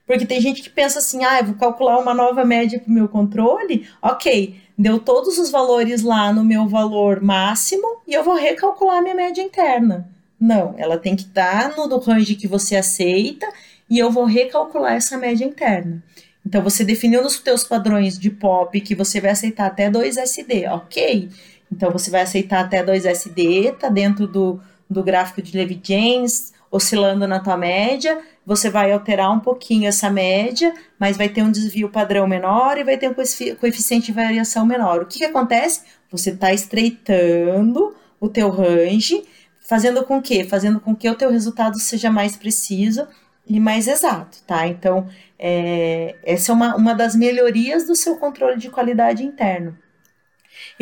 Porque 0.07 0.25
tem 0.25 0.41
gente 0.41 0.63
que 0.63 0.71
pensa 0.71 0.99
assim, 0.99 1.23
ah, 1.25 1.41
eu 1.41 1.45
vou 1.45 1.55
calcular 1.57 1.99
uma 1.99 2.15
nova 2.15 2.43
média 2.43 2.81
para 2.81 2.91
o 2.91 2.95
meu 2.95 3.07
controle, 3.07 3.87
ok, 4.01 4.57
deu 4.79 4.99
todos 4.99 5.37
os 5.37 5.51
valores 5.51 6.01
lá 6.01 6.33
no 6.33 6.43
meu 6.43 6.67
valor 6.67 7.21
máximo 7.21 8.01
e 8.09 8.15
eu 8.15 8.25
vou 8.25 8.35
recalcular 8.35 9.03
minha 9.03 9.15
média 9.15 9.43
interna. 9.43 10.09
Não, 10.41 10.75
ela 10.79 10.97
tem 10.97 11.15
que 11.15 11.25
estar 11.25 11.77
no 11.77 11.99
range 11.99 12.35
que 12.35 12.49
você 12.49 12.75
aceita 12.75 13.47
e 13.91 13.99
eu 13.99 14.11
vou 14.11 14.25
recalcular 14.25 14.95
essa 14.95 15.19
média 15.19 15.45
interna. 15.45 16.03
Então, 16.47 16.63
você 16.63 16.83
definiu 16.83 17.23
nos 17.23 17.35
seus 17.35 17.63
padrões 17.63 18.19
de 18.19 18.31
POP 18.31 18.81
que 18.81 18.95
você 18.95 19.21
vai 19.21 19.33
aceitar 19.33 19.67
até 19.67 19.91
2 19.91 20.17
SD, 20.17 20.67
ok. 20.69 21.29
Então, 21.71 21.91
você 21.91 22.11
vai 22.11 22.23
aceitar 22.23 22.61
até 22.61 22.83
2 22.83 23.05
SD, 23.05 23.73
tá 23.79 23.91
dentro 23.91 24.27
do, 24.27 24.59
do 24.93 25.03
gráfico 25.03 25.43
de 25.43 25.57
Levy-James, 25.57 26.53
oscilando 26.71 27.27
na 27.27 27.41
tua 27.41 27.57
média, 27.57 28.21
você 28.45 28.71
vai 28.71 28.93
alterar 28.93 29.31
um 29.31 29.41
pouquinho 29.41 29.89
essa 29.89 30.11
média, 30.11 30.75
mas 30.99 31.17
vai 31.17 31.29
ter 31.29 31.43
um 31.43 31.51
desvio 31.51 31.89
padrão 31.89 32.27
menor 32.27 32.79
e 32.79 32.85
vai 32.85 32.97
ter 32.97 33.09
um 33.09 33.15
coeficiente 33.15 34.07
de 34.07 34.13
variação 34.13 34.65
menor. 34.65 35.03
O 35.03 35.07
que, 35.07 35.19
que 35.19 35.25
acontece? 35.25 35.83
Você 36.11 36.31
está 36.31 36.53
estreitando 36.53 37.95
o 38.19 38.29
teu 38.29 38.51
range, 38.51 39.23
fazendo 39.61 40.05
com 40.05 40.21
que? 40.21 40.45
Fazendo 40.45 40.81
com 40.81 40.95
que 40.95 41.09
o 41.09 41.15
teu 41.15 41.31
resultado 41.31 41.79
seja 41.79 42.11
mais 42.11 42.37
preciso 42.37 43.07
e 43.47 43.61
mais 43.61 43.87
exato, 43.87 44.39
tá? 44.47 44.67
Então, 44.67 45.09
é, 45.39 46.17
essa 46.25 46.53
é 46.53 46.55
uma, 46.55 46.77
uma 46.77 46.95
das 46.95 47.15
melhorias 47.15 47.87
do 47.87 47.95
seu 47.95 48.17
controle 48.17 48.59
de 48.59 48.71
qualidade 48.71 49.25
interno. 49.25 49.77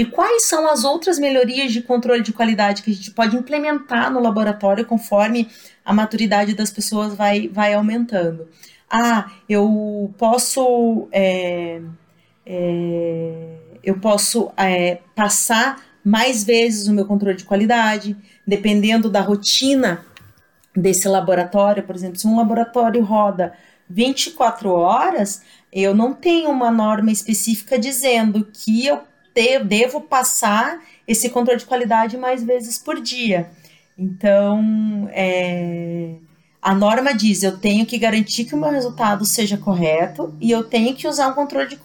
E 0.01 0.05
quais 0.07 0.45
são 0.45 0.67
as 0.67 0.83
outras 0.83 1.19
melhorias 1.19 1.75
de 1.75 1.83
controle 1.83 2.23
de 2.23 2.33
qualidade 2.33 2.83
que 2.83 2.91
a 2.91 2.95
gente 2.95 3.11
pode 3.11 3.37
implementar 3.37 4.11
no 4.11 4.19
laboratório 4.19 4.87
conforme 4.87 5.47
a 5.85 5.93
maturidade 5.93 6.55
das 6.55 6.71
pessoas 6.71 7.15
vai, 7.15 7.49
vai 7.49 7.75
aumentando? 7.75 8.49
Ah, 8.89 9.31
eu 9.47 10.11
posso 10.17 11.07
é, 11.13 11.83
é, 12.47 13.57
eu 13.85 14.01
posso 14.01 14.51
é, 14.57 15.01
passar 15.15 15.85
mais 16.03 16.45
vezes 16.45 16.89
o 16.89 16.95
meu 16.95 17.05
controle 17.05 17.37
de 17.37 17.45
qualidade, 17.45 18.17
dependendo 18.47 19.11
da 19.11 19.21
rotina 19.21 20.03
desse 20.75 21.07
laboratório. 21.09 21.83
Por 21.83 21.95
exemplo, 21.95 22.19
se 22.19 22.27
um 22.27 22.39
laboratório 22.39 23.03
roda 23.05 23.53
24 23.87 24.71
horas, 24.71 25.43
eu 25.71 25.95
não 25.95 26.15
tenho 26.15 26.49
uma 26.49 26.71
norma 26.71 27.11
específica 27.11 27.79
dizendo 27.79 28.49
que 28.51 28.87
eu 28.87 29.10
devo 29.35 30.01
passar 30.01 30.81
esse 31.07 31.29
controle 31.31 31.59
de 31.59 31.67
qualidade 31.67 32.17
mais 32.17 32.43
vezes 32.43 32.79
por 32.79 33.01
dia. 33.01 33.51
Então, 33.99 35.09
é, 35.13 36.15
a 36.63 36.75
norma 36.75 37.15
diz: 37.15 37.43
eu 37.43 37.59
tenho 37.59 37.87
que 37.87 37.99
garantir 37.99 38.45
que 38.45 38.55
o 38.55 38.59
meu 38.59 38.71
resultado 38.71 39.25
seja 39.25 39.57
correto 39.57 40.35
e 40.41 40.51
eu 40.51 40.65
tenho 40.65 40.95
que 40.95 41.09
usar 41.09 41.29
um 41.29 41.35
controle 41.35 41.69
de, 41.69 41.79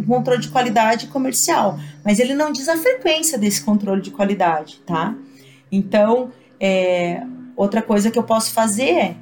um 0.00 0.04
controle 0.04 0.40
de 0.40 0.48
qualidade 0.48 1.06
comercial. 1.08 1.78
Mas 2.04 2.18
ele 2.18 2.34
não 2.34 2.52
diz 2.52 2.68
a 2.68 2.76
frequência 2.76 3.38
desse 3.38 3.62
controle 3.62 4.00
de 4.00 4.10
qualidade, 4.10 4.80
tá? 4.86 5.14
Então, 5.70 6.30
é, 6.58 7.22
outra 7.56 7.82
coisa 7.82 8.10
que 8.10 8.18
eu 8.18 8.24
posso 8.24 8.52
fazer 8.52 8.90
é 8.90 9.16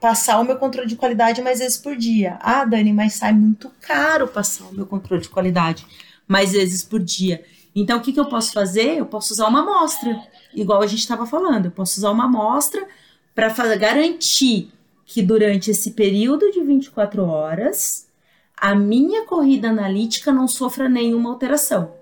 passar 0.00 0.38
o 0.38 0.44
meu 0.44 0.56
controle 0.56 0.86
de 0.86 0.96
qualidade 0.96 1.40
mais 1.40 1.58
vezes 1.58 1.78
por 1.78 1.96
dia. 1.96 2.38
Ah, 2.40 2.64
Dani, 2.64 2.92
mas 2.92 3.14
sai 3.14 3.32
muito 3.32 3.70
caro 3.80 4.28
passar 4.28 4.64
o 4.64 4.74
meu 4.74 4.84
controle 4.84 5.22
de 5.22 5.30
qualidade 5.30 5.86
mais 6.26 6.52
vezes 6.52 6.82
por 6.82 7.00
dia. 7.00 7.44
Então, 7.74 7.98
o 7.98 8.00
que, 8.00 8.12
que 8.12 8.20
eu 8.20 8.26
posso 8.26 8.52
fazer? 8.52 8.98
Eu 8.98 9.06
posso 9.06 9.32
usar 9.32 9.48
uma 9.48 9.60
amostra, 9.60 10.20
igual 10.54 10.82
a 10.82 10.86
gente 10.86 11.00
estava 11.00 11.26
falando. 11.26 11.66
Eu 11.66 11.70
posso 11.70 11.98
usar 11.98 12.10
uma 12.10 12.24
amostra 12.24 12.86
para 13.34 13.50
garantir 13.76 14.70
que 15.04 15.22
durante 15.22 15.70
esse 15.70 15.90
período 15.90 16.50
de 16.50 16.62
24 16.62 17.24
horas, 17.24 18.08
a 18.56 18.74
minha 18.74 19.26
corrida 19.26 19.68
analítica 19.68 20.32
não 20.32 20.46
sofra 20.46 20.88
nenhuma 20.88 21.30
alteração. 21.30 21.92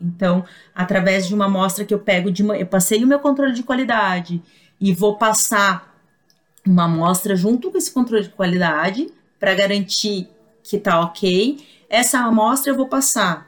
Então, 0.00 0.44
através 0.74 1.26
de 1.26 1.34
uma 1.34 1.46
amostra 1.46 1.84
que 1.84 1.94
eu 1.94 1.98
pego 1.98 2.30
de 2.30 2.42
eu 2.42 2.66
passei 2.66 3.02
o 3.02 3.06
meu 3.06 3.18
controle 3.18 3.52
de 3.52 3.62
qualidade 3.62 4.42
e 4.78 4.92
vou 4.92 5.16
passar 5.16 5.96
uma 6.66 6.84
amostra 6.84 7.34
junto 7.34 7.70
com 7.70 7.78
esse 7.78 7.90
controle 7.90 8.24
de 8.24 8.30
qualidade 8.30 9.08
para 9.38 9.54
garantir 9.54 10.28
que 10.62 10.78
tá 10.78 11.00
ok. 11.00 11.64
Essa 11.88 12.18
amostra 12.18 12.72
eu 12.72 12.76
vou 12.76 12.88
passar 12.88 13.45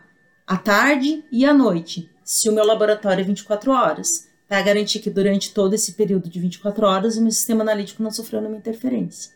à 0.49 0.57
tarde 0.57 1.23
e 1.31 1.45
à 1.45 1.53
noite, 1.53 2.11
se 2.25 2.49
o 2.49 2.53
meu 2.53 2.65
laboratório 2.65 3.21
é 3.21 3.25
24 3.25 3.71
horas, 3.71 4.27
para 4.49 4.63
garantir 4.63 5.01
que 5.01 5.11
durante 5.11 5.53
todo 5.53 5.75
esse 5.75 5.93
período 5.93 6.31
de 6.31 6.41
24 6.41 6.87
horas 6.87 7.19
o 7.19 7.21
meu 7.21 7.31
sistema 7.31 7.61
analítico 7.61 8.03
não 8.03 8.11
sofreu 8.11 8.41
nenhuma 8.41 8.57
interferência. 8.57 9.31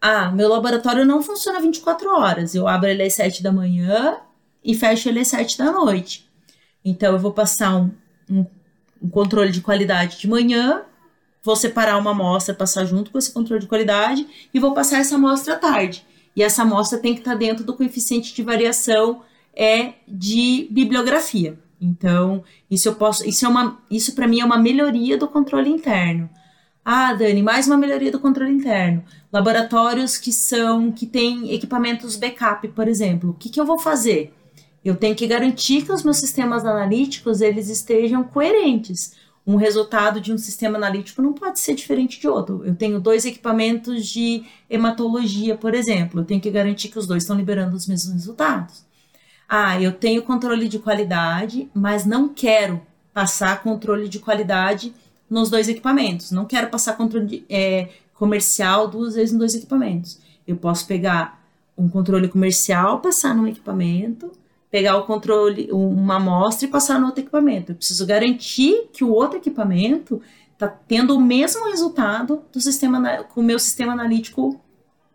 Ah, 0.00 0.32
meu 0.32 0.48
laboratório 0.48 1.06
não 1.06 1.22
funciona 1.22 1.60
24 1.60 2.10
horas, 2.10 2.56
eu 2.56 2.66
abro 2.66 2.88
ele 2.88 3.04
às 3.04 3.14
7 3.14 3.40
da 3.40 3.52
manhã 3.52 4.18
e 4.64 4.74
fecho 4.74 5.08
ele 5.08 5.20
às 5.20 5.28
7 5.28 5.56
da 5.56 5.70
noite. 5.70 6.28
Então 6.84 7.12
eu 7.12 7.18
vou 7.20 7.32
passar 7.32 7.76
um, 7.76 7.92
um, 8.28 8.44
um 9.00 9.08
controle 9.08 9.52
de 9.52 9.60
qualidade 9.60 10.18
de 10.18 10.26
manhã, 10.26 10.82
vou 11.40 11.54
separar 11.54 11.96
uma 11.98 12.10
amostra, 12.10 12.52
passar 12.52 12.84
junto 12.84 13.12
com 13.12 13.18
esse 13.18 13.30
controle 13.30 13.60
de 13.60 13.68
qualidade 13.68 14.26
e 14.52 14.58
vou 14.58 14.74
passar 14.74 14.98
essa 14.98 15.14
amostra 15.14 15.54
à 15.54 15.56
tarde. 15.56 16.04
E 16.34 16.42
essa 16.42 16.62
amostra 16.62 16.98
tem 16.98 17.14
que 17.14 17.20
estar 17.20 17.36
dentro 17.36 17.62
do 17.62 17.76
coeficiente 17.76 18.34
de 18.34 18.42
variação 18.42 19.22
é 19.54 19.94
de 20.06 20.68
bibliografia. 20.70 21.58
Então, 21.80 22.44
isso 22.70 22.88
eu 22.88 22.94
posso, 22.94 23.26
isso 23.26 23.46
é 23.46 23.48
uma, 23.48 23.78
isso 23.90 24.14
para 24.14 24.28
mim 24.28 24.40
é 24.40 24.44
uma 24.44 24.58
melhoria 24.58 25.16
do 25.16 25.26
controle 25.26 25.70
interno. 25.70 26.28
Ah, 26.84 27.14
Dani, 27.14 27.42
mais 27.42 27.66
uma 27.66 27.76
melhoria 27.76 28.10
do 28.10 28.20
controle 28.20 28.52
interno. 28.52 29.04
Laboratórios 29.32 30.18
que 30.18 30.32
são 30.32 30.90
que 30.90 31.06
têm 31.06 31.52
equipamentos 31.52 32.16
backup, 32.16 32.66
por 32.68 32.88
exemplo. 32.88 33.30
O 33.30 33.34
que, 33.34 33.48
que 33.48 33.60
eu 33.60 33.64
vou 33.64 33.78
fazer? 33.78 34.34
Eu 34.84 34.96
tenho 34.96 35.14
que 35.14 35.26
garantir 35.26 35.82
que 35.82 35.92
os 35.92 36.02
meus 36.02 36.16
sistemas 36.18 36.64
analíticos 36.64 37.40
eles 37.40 37.68
estejam 37.68 38.24
coerentes 38.24 39.14
um 39.46 39.56
resultado 39.56 40.20
de 40.20 40.32
um 40.32 40.38
sistema 40.38 40.76
analítico 40.76 41.22
não 41.22 41.32
pode 41.32 41.58
ser 41.60 41.74
diferente 41.74 42.20
de 42.20 42.28
outro. 42.28 42.62
Eu 42.64 42.74
tenho 42.74 43.00
dois 43.00 43.24
equipamentos 43.24 44.06
de 44.06 44.44
hematologia, 44.68 45.56
por 45.56 45.74
exemplo, 45.74 46.20
eu 46.20 46.24
tenho 46.24 46.40
que 46.40 46.50
garantir 46.50 46.88
que 46.88 46.98
os 46.98 47.06
dois 47.06 47.22
estão 47.22 47.36
liberando 47.36 47.76
os 47.76 47.86
mesmos 47.86 48.14
resultados. 48.14 48.84
Ah, 49.52 49.82
eu 49.82 49.90
tenho 49.90 50.22
controle 50.22 50.68
de 50.68 50.78
qualidade, 50.78 51.68
mas 51.74 52.06
não 52.06 52.28
quero 52.28 52.80
passar 53.12 53.60
controle 53.64 54.08
de 54.08 54.20
qualidade 54.20 54.94
nos 55.28 55.50
dois 55.50 55.68
equipamentos. 55.68 56.30
Não 56.30 56.44
quero 56.44 56.68
passar 56.68 56.96
controle 56.96 57.44
é, 57.50 57.88
comercial 58.14 58.86
duas 58.86 59.16
vezes 59.16 59.32
nos 59.32 59.40
dois 59.40 59.54
equipamentos. 59.56 60.20
Eu 60.46 60.56
posso 60.56 60.86
pegar 60.86 61.44
um 61.76 61.88
controle 61.88 62.28
comercial, 62.28 63.00
passar 63.00 63.34
num 63.34 63.48
equipamento, 63.48 64.30
pegar 64.70 64.96
o 64.96 65.02
controle, 65.02 65.68
uma 65.72 66.14
amostra 66.14 66.68
e 66.68 66.70
passar 66.70 67.00
no 67.00 67.06
outro 67.06 67.22
equipamento. 67.22 67.72
Eu 67.72 67.76
preciso 67.76 68.06
garantir 68.06 68.88
que 68.92 69.02
o 69.02 69.10
outro 69.10 69.38
equipamento 69.38 70.22
está 70.52 70.68
tendo 70.68 71.16
o 71.16 71.20
mesmo 71.20 71.68
resultado 71.68 72.42
do 72.52 72.60
sistema 72.60 73.24
com 73.24 73.40
o 73.40 73.44
meu 73.44 73.58
sistema 73.58 73.94
analítico 73.94 74.60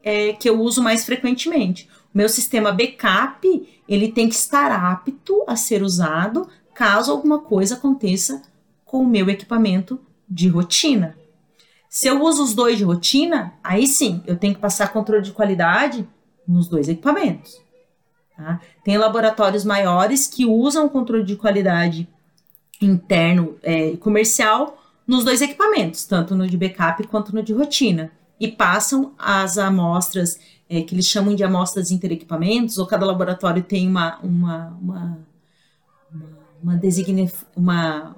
é, 0.03 0.33
que 0.33 0.49
eu 0.49 0.59
uso 0.59 0.83
mais 0.83 1.05
frequentemente. 1.05 1.87
Meu 2.15 2.29
sistema 2.29 2.71
backup 2.71 3.45
ele 3.89 4.09
tem 4.09 4.29
que 4.29 4.35
estar 4.35 4.71
apto 4.71 5.43
a 5.45 5.57
ser 5.57 5.83
usado 5.83 6.47
caso 6.73 7.11
alguma 7.11 7.39
coisa 7.39 7.75
aconteça 7.75 8.41
com 8.85 8.99
o 8.99 9.07
meu 9.07 9.29
equipamento 9.29 9.99
de 10.27 10.47
rotina. 10.47 11.17
Se 11.89 12.07
eu 12.07 12.21
uso 12.21 12.41
os 12.41 12.53
dois 12.53 12.77
de 12.77 12.85
rotina, 12.85 13.53
aí 13.61 13.85
sim, 13.85 14.23
eu 14.25 14.37
tenho 14.37 14.55
que 14.55 14.61
passar 14.61 14.93
controle 14.93 15.21
de 15.21 15.33
qualidade 15.33 16.07
nos 16.47 16.69
dois 16.69 16.87
equipamentos. 16.87 17.61
Tá? 18.35 18.61
Tem 18.83 18.97
laboratórios 18.97 19.65
maiores 19.65 20.25
que 20.25 20.45
usam 20.45 20.87
controle 20.87 21.23
de 21.25 21.35
qualidade 21.35 22.07
interno 22.81 23.57
e 23.61 23.93
é, 23.93 23.97
comercial 23.97 24.81
nos 25.05 25.25
dois 25.25 25.41
equipamentos, 25.41 26.05
tanto 26.05 26.33
no 26.33 26.47
de 26.47 26.57
backup 26.57 27.05
quanto 27.07 27.35
no 27.35 27.43
de 27.43 27.53
rotina, 27.53 28.11
e 28.39 28.47
passam 28.49 29.13
as 29.17 29.57
amostras 29.57 30.39
é, 30.69 30.81
que 30.81 30.95
eles 30.95 31.05
chamam 31.05 31.35
de 31.35 31.43
amostras 31.43 31.91
interequipamentos, 31.91 32.77
ou 32.77 32.87
cada 32.87 33.05
laboratório 33.05 33.63
tem 33.63 33.87
uma, 33.87 34.17
uma, 34.19 34.77
uma, 34.81 35.27
uma, 36.11 36.79
uma, 36.79 37.31
uma, 37.55 38.15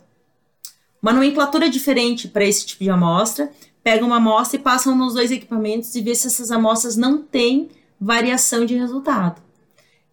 uma 1.01 1.13
nomenclatura 1.13 1.69
diferente 1.69 2.27
para 2.27 2.45
esse 2.45 2.65
tipo 2.65 2.83
de 2.83 2.89
amostra, 2.89 3.51
pegam 3.83 4.07
uma 4.07 4.17
amostra 4.17 4.59
e 4.59 4.61
passam 4.61 4.95
nos 4.95 5.13
dois 5.13 5.31
equipamentos 5.31 5.93
e 5.95 6.01
vê 6.01 6.13
se 6.13 6.27
essas 6.27 6.51
amostras 6.51 6.95
não 6.95 7.21
têm 7.21 7.69
variação 7.99 8.65
de 8.65 8.75
resultado. 8.75 9.41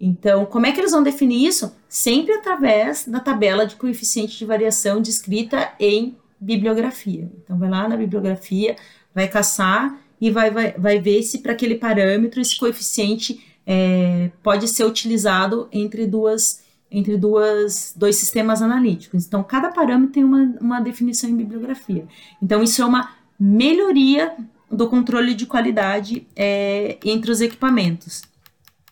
Então, 0.01 0.45
como 0.45 0.67
é 0.67 0.73
que 0.73 0.81
eles 0.81 0.91
vão 0.93 1.03
definir 1.03 1.47
isso? 1.47 1.75
Sempre 1.89 2.35
através 2.35 3.07
da 3.07 3.21
tabela 3.21 3.67
de 3.67 3.77
coeficiente 3.77 4.37
de 4.37 4.45
variação 4.45 5.01
descrita 5.01 5.73
em 5.79 6.17
bibliografia. 6.39 7.31
Então, 7.43 7.59
vai 7.59 7.71
lá 7.71 7.89
na 7.89 7.97
bibliografia, 7.97 8.77
vai 9.15 9.29
caçar 9.29 9.99
e 10.21 10.31
vai, 10.31 10.51
vai, 10.51 10.73
vai 10.73 11.01
ver 11.01 11.23
se 11.23 11.39
para 11.39 11.53
aquele 11.53 11.75
parâmetro 11.77 12.41
esse 12.41 12.59
coeficiente 12.59 13.45
é, 13.67 14.31
pode 14.43 14.69
ser 14.69 14.85
utilizado 14.85 15.69
entre 15.73 16.07
duas 16.07 16.63
entre 16.91 17.17
duas, 17.17 17.93
dois 17.97 18.15
sistemas 18.15 18.63
analíticos. 18.63 19.27
Então, 19.27 19.43
cada 19.43 19.71
parâmetro 19.73 20.13
tem 20.13 20.23
uma, 20.23 20.55
uma 20.61 20.81
definição 20.81 21.29
em 21.29 21.35
bibliografia. 21.35 22.07
Então, 22.41 22.63
isso 22.63 22.81
é 22.81 22.85
uma 22.85 23.11
melhoria 23.39 24.33
do 24.71 24.89
controle 24.89 25.35
de 25.35 25.45
qualidade 25.45 26.25
é, 26.37 26.97
entre 27.05 27.33
os 27.33 27.41
equipamentos. 27.41 28.23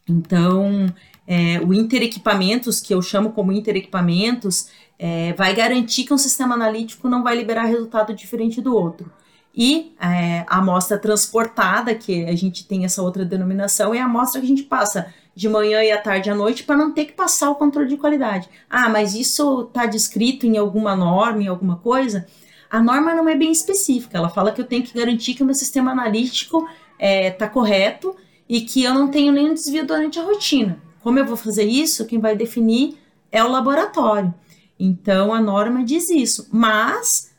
Então, 0.09 0.87
é, 1.27 1.61
o 1.61 1.73
interequipamentos, 1.73 2.81
que 2.81 2.93
eu 2.93 3.01
chamo 3.01 3.31
como 3.31 3.53
interequipamentos, 3.53 4.69
é, 4.99 5.33
vai 5.35 5.55
garantir 5.55 6.05
que 6.05 6.13
um 6.13 6.19
sistema 6.19 6.55
analítico 6.55 7.09
não 7.09 7.23
vai 7.23 7.37
liberar 7.37 7.65
resultado 7.65 8.13
diferente 8.15 8.61
do 8.61 8.75
outro. 8.75 9.13
E 9.55 9.95
é, 10.01 10.45
a 10.49 10.59
amostra 10.59 10.99
transportada, 10.99 11.95
que 11.95 12.25
a 12.25 12.35
gente 12.35 12.67
tem 12.67 12.85
essa 12.85 13.03
outra 13.03 13.25
denominação, 13.25 13.95
é 13.95 14.01
a 14.01 14.07
amostra 14.07 14.41
que 14.41 14.47
a 14.47 14.49
gente 14.49 14.63
passa 14.63 15.13
de 15.35 15.49
manhã 15.49 15.83
e 15.83 15.91
à 15.91 15.99
tarde 15.99 16.31
à 16.31 16.35
noite 16.35 16.65
para 16.65 16.77
não 16.77 16.93
ter 16.93 17.07
que 17.07 17.13
passar 17.13 17.51
o 17.51 17.55
controle 17.55 17.89
de 17.89 17.97
qualidade. 17.97 18.49
Ah, 18.69 18.89
mas 18.89 19.15
isso 19.15 19.63
está 19.63 19.87
descrito 19.87 20.47
em 20.47 20.57
alguma 20.57 20.97
norma, 20.97 21.43
em 21.43 21.49
alguma 21.49 21.77
coisa? 21.77 22.27
A 22.71 22.83
norma 22.83 23.15
não 23.15 23.29
é 23.29 23.35
bem 23.35 23.53
específica, 23.53 24.17
ela 24.17 24.31
fala 24.31 24.53
que 24.53 24.61
eu 24.61 24.67
tenho 24.67 24.83
que 24.83 24.99
garantir 24.99 25.35
que 25.35 25.43
o 25.43 25.47
meu 25.47 25.55
sistema 25.55 25.93
analítico 25.93 26.59
está 26.59 26.77
é, 26.99 27.31
tá 27.31 27.49
correto 27.49 28.17
e 28.49 28.63
que 28.63 28.83
eu 28.83 28.95
não 28.95 29.09
tenho 29.09 29.33
nenhum 29.33 29.55
desvio 29.55 29.87
durante 29.87 30.19
a 30.19 30.23
rotina. 30.23 30.79
Como 31.03 31.19
eu 31.19 31.27
vou 31.27 31.37
fazer 31.37 31.65
isso? 31.65 32.07
Quem 32.07 32.19
vai 32.19 32.37
definir 32.37 32.97
é 33.31 33.43
o 33.43 33.49
laboratório. 33.49 34.33
Então 34.79 35.33
a 35.33 35.41
norma 35.41 35.85
diz 35.85 36.09
isso. 36.09 36.49
Mas 36.53 37.32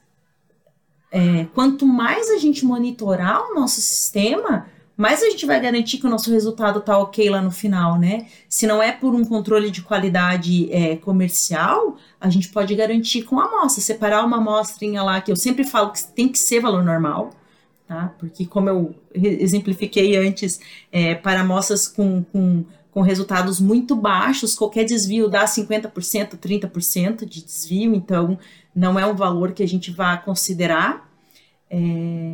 é, 1.14 1.46
quanto 1.54 1.86
mais 1.86 2.28
a 2.32 2.40
gente 2.40 2.66
monitorar 2.66 3.52
o 3.52 3.54
nosso 3.54 3.80
sistema, 3.80 4.66
mais 4.98 5.22
a 5.22 5.30
gente 5.30 5.46
vai 5.46 5.62
garantir 5.62 6.00
que 6.00 6.08
o 6.08 6.10
nosso 6.10 6.32
resultado 6.32 6.80
está 6.80 6.98
ok 6.98 7.30
lá 7.30 7.40
no 7.40 7.52
final, 7.52 8.00
né? 8.00 8.26
Se 8.50 8.66
não 8.66 8.82
é 8.82 8.92
por 8.92 9.14
um 9.14 9.24
controle 9.24 9.70
de 9.70 9.84
qualidade 9.84 10.74
é, 10.74 10.96
comercial, 10.96 11.98
a 12.20 12.32
gente 12.32 12.50
pode 12.50 12.74
garantir 12.74 13.22
com 13.22 13.40
a 13.40 13.46
amostra, 13.46 13.84
separar 13.84 14.26
uma 14.26 14.38
amostrinha 14.38 15.04
lá, 15.04 15.22
que 15.22 15.32
eu 15.32 15.36
sempre 15.36 15.64
falo 15.64 15.92
que 15.92 16.04
tem 16.04 16.28
que 16.28 16.40
ser 16.40 16.60
valor 16.60 16.84
normal, 16.84 17.30
tá? 17.88 18.12
Porque 18.18 18.48
como 18.48 18.70
eu 18.70 18.96
exemplifiquei 19.14 20.16
antes, 20.18 20.60
é, 20.92 21.14
para 21.14 21.42
amostras 21.42 21.88
com, 21.88 22.24
com 22.24 22.66
com 22.94 23.02
resultados 23.02 23.60
muito 23.60 23.96
baixos, 23.96 24.54
qualquer 24.54 24.86
desvio 24.86 25.28
dá 25.28 25.46
50%, 25.46 26.38
30% 26.38 27.26
de 27.26 27.44
desvio, 27.44 27.96
então 27.96 28.38
não 28.76 29.00
é 29.00 29.06
um 29.06 29.16
valor 29.16 29.52
que 29.52 29.64
a 29.64 29.68
gente 29.68 29.92
vá 29.92 30.18
considerar. 30.18 31.12
É, 31.70 31.78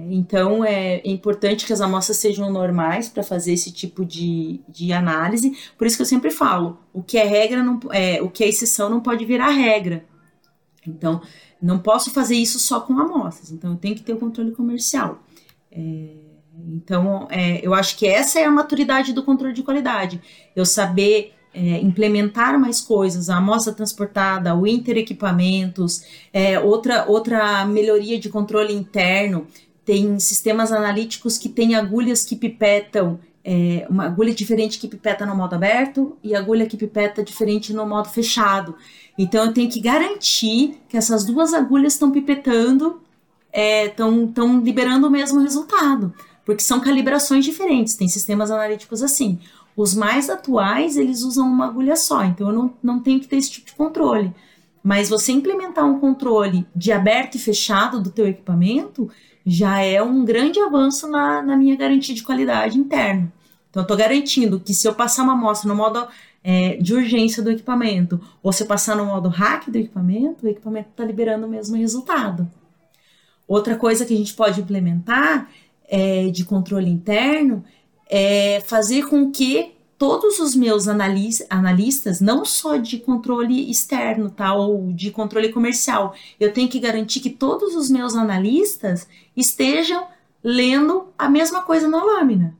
então 0.10 0.66
é 0.66 1.02
importante 1.06 1.66
que 1.66 1.72
as 1.72 1.80
amostras 1.80 2.18
sejam 2.18 2.52
normais 2.52 3.08
para 3.08 3.24
fazer 3.24 3.54
esse 3.54 3.72
tipo 3.72 4.04
de, 4.06 4.60
de 4.68 4.92
análise. 4.92 5.58
Por 5.78 5.88
isso 5.88 5.96
que 5.96 6.02
eu 6.02 6.08
sempre 6.08 6.32
falo: 6.32 6.78
o 6.94 7.02
que 7.02 7.18
é 7.18 7.24
regra, 7.24 7.64
não, 7.64 7.80
é, 7.92 8.22
o 8.22 8.30
que 8.30 8.44
é 8.44 8.50
exceção 8.50 8.90
não 8.90 9.00
pode 9.00 9.24
virar 9.26 9.50
regra. 9.50 10.06
Então, 10.86 11.22
não 11.62 11.80
posso 11.80 12.12
fazer 12.12 12.36
isso 12.36 12.60
só 12.60 12.80
com 12.80 12.98
amostras. 13.00 13.52
Então, 13.52 13.72
eu 13.72 13.78
tenho 13.78 13.96
que 13.96 14.02
ter 14.02 14.14
o 14.14 14.18
controle 14.18 14.52
comercial. 14.52 15.24
É, 15.72 16.16
então, 16.68 17.28
é, 17.30 17.66
eu 17.66 17.74
acho 17.74 17.98
que 17.98 18.08
essa 18.08 18.40
é 18.40 18.46
a 18.46 18.52
maturidade 18.52 19.14
do 19.14 19.24
controle 19.24 19.54
de 19.54 19.64
qualidade. 19.64 20.22
Eu 20.56 20.66
saber 20.66 21.34
é, 21.54 21.80
implementar 21.80 22.60
mais 22.60 22.82
coisas, 22.82 23.30
a 23.30 23.38
amostra 23.38 23.74
transportada, 23.74 24.56
o 24.56 24.68
interequipamentos, 24.68 26.04
é, 26.32 26.60
outra, 26.60 27.06
outra 27.08 27.66
melhoria 27.66 28.20
de 28.20 28.30
controle 28.30 28.74
interno, 28.74 29.48
tem 29.84 30.20
sistemas 30.20 30.72
analíticos 30.72 31.38
que 31.38 31.50
têm 31.50 31.76
agulhas 31.76 32.24
que 32.24 32.36
pipetam, 32.36 33.20
é, 33.44 33.88
uma 33.90 34.06
agulha 34.06 34.34
diferente 34.34 34.78
que 34.78 34.88
pipeta 34.88 35.26
no 35.26 35.36
modo 35.36 35.56
aberto 35.56 36.18
e 36.24 36.36
agulha 36.36 36.68
que 36.68 36.78
pipeta 36.78 37.24
diferente 37.24 37.74
no 37.74 37.86
modo 37.86 38.10
fechado. 38.10 38.76
Então 39.18 39.46
eu 39.46 39.54
tenho 39.54 39.70
que 39.70 39.80
garantir 39.80 40.78
que 40.88 40.98
essas 40.98 41.26
duas 41.26 41.54
agulhas 41.54 41.94
estão 41.94 42.12
pipetando, 42.12 43.02
estão 43.52 44.60
é, 44.60 44.64
liberando 44.64 45.08
o 45.08 45.10
mesmo 45.10 45.42
resultado 45.42 46.14
porque 46.50 46.64
são 46.64 46.80
calibrações 46.80 47.46
diferentes, 47.46 47.94
tem 47.94 48.08
sistemas 48.08 48.50
analíticos 48.50 49.04
assim. 49.04 49.38
Os 49.82 49.96
mais 49.96 50.30
atuais, 50.30 50.98
eles 50.98 51.24
usam 51.24 51.48
uma 51.48 51.68
agulha 51.68 51.96
só, 51.96 52.26
então 52.26 52.50
eu 52.50 52.54
não, 52.54 52.74
não 52.84 53.00
tenho 53.00 53.18
que 53.18 53.30
ter 53.30 53.38
esse 53.38 53.50
tipo 53.50 53.68
de 53.68 53.76
controle. 53.76 54.36
Mas 54.84 55.08
você 55.08 55.32
implementar 55.32 55.86
um 55.86 56.02
controle 56.02 56.68
de 56.76 56.92
aberto 56.92 57.36
e 57.36 57.40
fechado 57.40 58.02
do 58.02 58.12
teu 58.12 58.28
equipamento 58.28 59.10
já 59.46 59.80
é 59.80 60.04
um 60.04 60.26
grande 60.26 60.60
avanço 60.60 61.10
na, 61.10 61.42
na 61.42 61.56
minha 61.56 61.78
garantia 61.78 62.14
de 62.14 62.24
qualidade 62.24 62.78
interna. 62.78 63.32
Então, 63.70 63.80
eu 63.80 63.84
estou 63.84 63.96
garantindo 63.96 64.60
que 64.60 64.74
se 64.74 64.86
eu 64.86 64.94
passar 64.94 65.24
uma 65.24 65.32
amostra 65.32 65.70
no 65.70 65.76
modo 65.78 66.06
é, 66.44 66.76
de 66.76 66.94
urgência 66.94 67.42
do 67.42 67.50
equipamento, 67.50 68.20
ou 68.44 68.52
se 68.52 68.64
eu 68.64 68.68
passar 68.68 68.98
no 68.98 69.06
modo 69.06 69.30
hack 69.30 69.70
do 69.70 69.78
equipamento, 69.78 70.46
o 70.46 70.50
equipamento 70.50 70.90
está 70.90 71.06
liberando 71.06 71.48
o 71.48 71.50
mesmo 71.50 71.78
resultado. 71.78 72.52
Outra 73.48 73.78
coisa 73.78 74.06
que 74.06 74.14
a 74.14 74.18
gente 74.18 74.34
pode 74.34 74.60
implementar 74.60 75.50
é, 75.88 76.30
de 76.30 76.44
controle 76.44 76.90
interno 76.90 77.64
é 78.10 78.62
fazer 78.66 79.08
com 79.08 79.32
que 79.32 79.74
todos 80.00 80.40
os 80.40 80.56
meus 80.56 80.88
analis, 80.88 81.46
analistas, 81.50 82.22
não 82.22 82.46
só 82.46 82.78
de 82.78 83.00
controle 83.00 83.70
externo, 83.70 84.30
tá, 84.30 84.54
ou 84.54 84.94
de 84.94 85.12
controle 85.12 85.52
comercial, 85.52 86.16
eu 86.40 86.54
tenho 86.54 86.70
que 86.70 86.80
garantir 86.80 87.20
que 87.20 87.30
todos 87.30 87.76
os 87.76 87.90
meus 87.90 88.16
analistas 88.16 89.08
estejam 89.36 90.08
lendo 90.42 91.10
a 91.18 91.30
mesma 91.30 91.62
coisa 91.62 91.88
na 91.88 92.02
lâmina. 92.02 92.58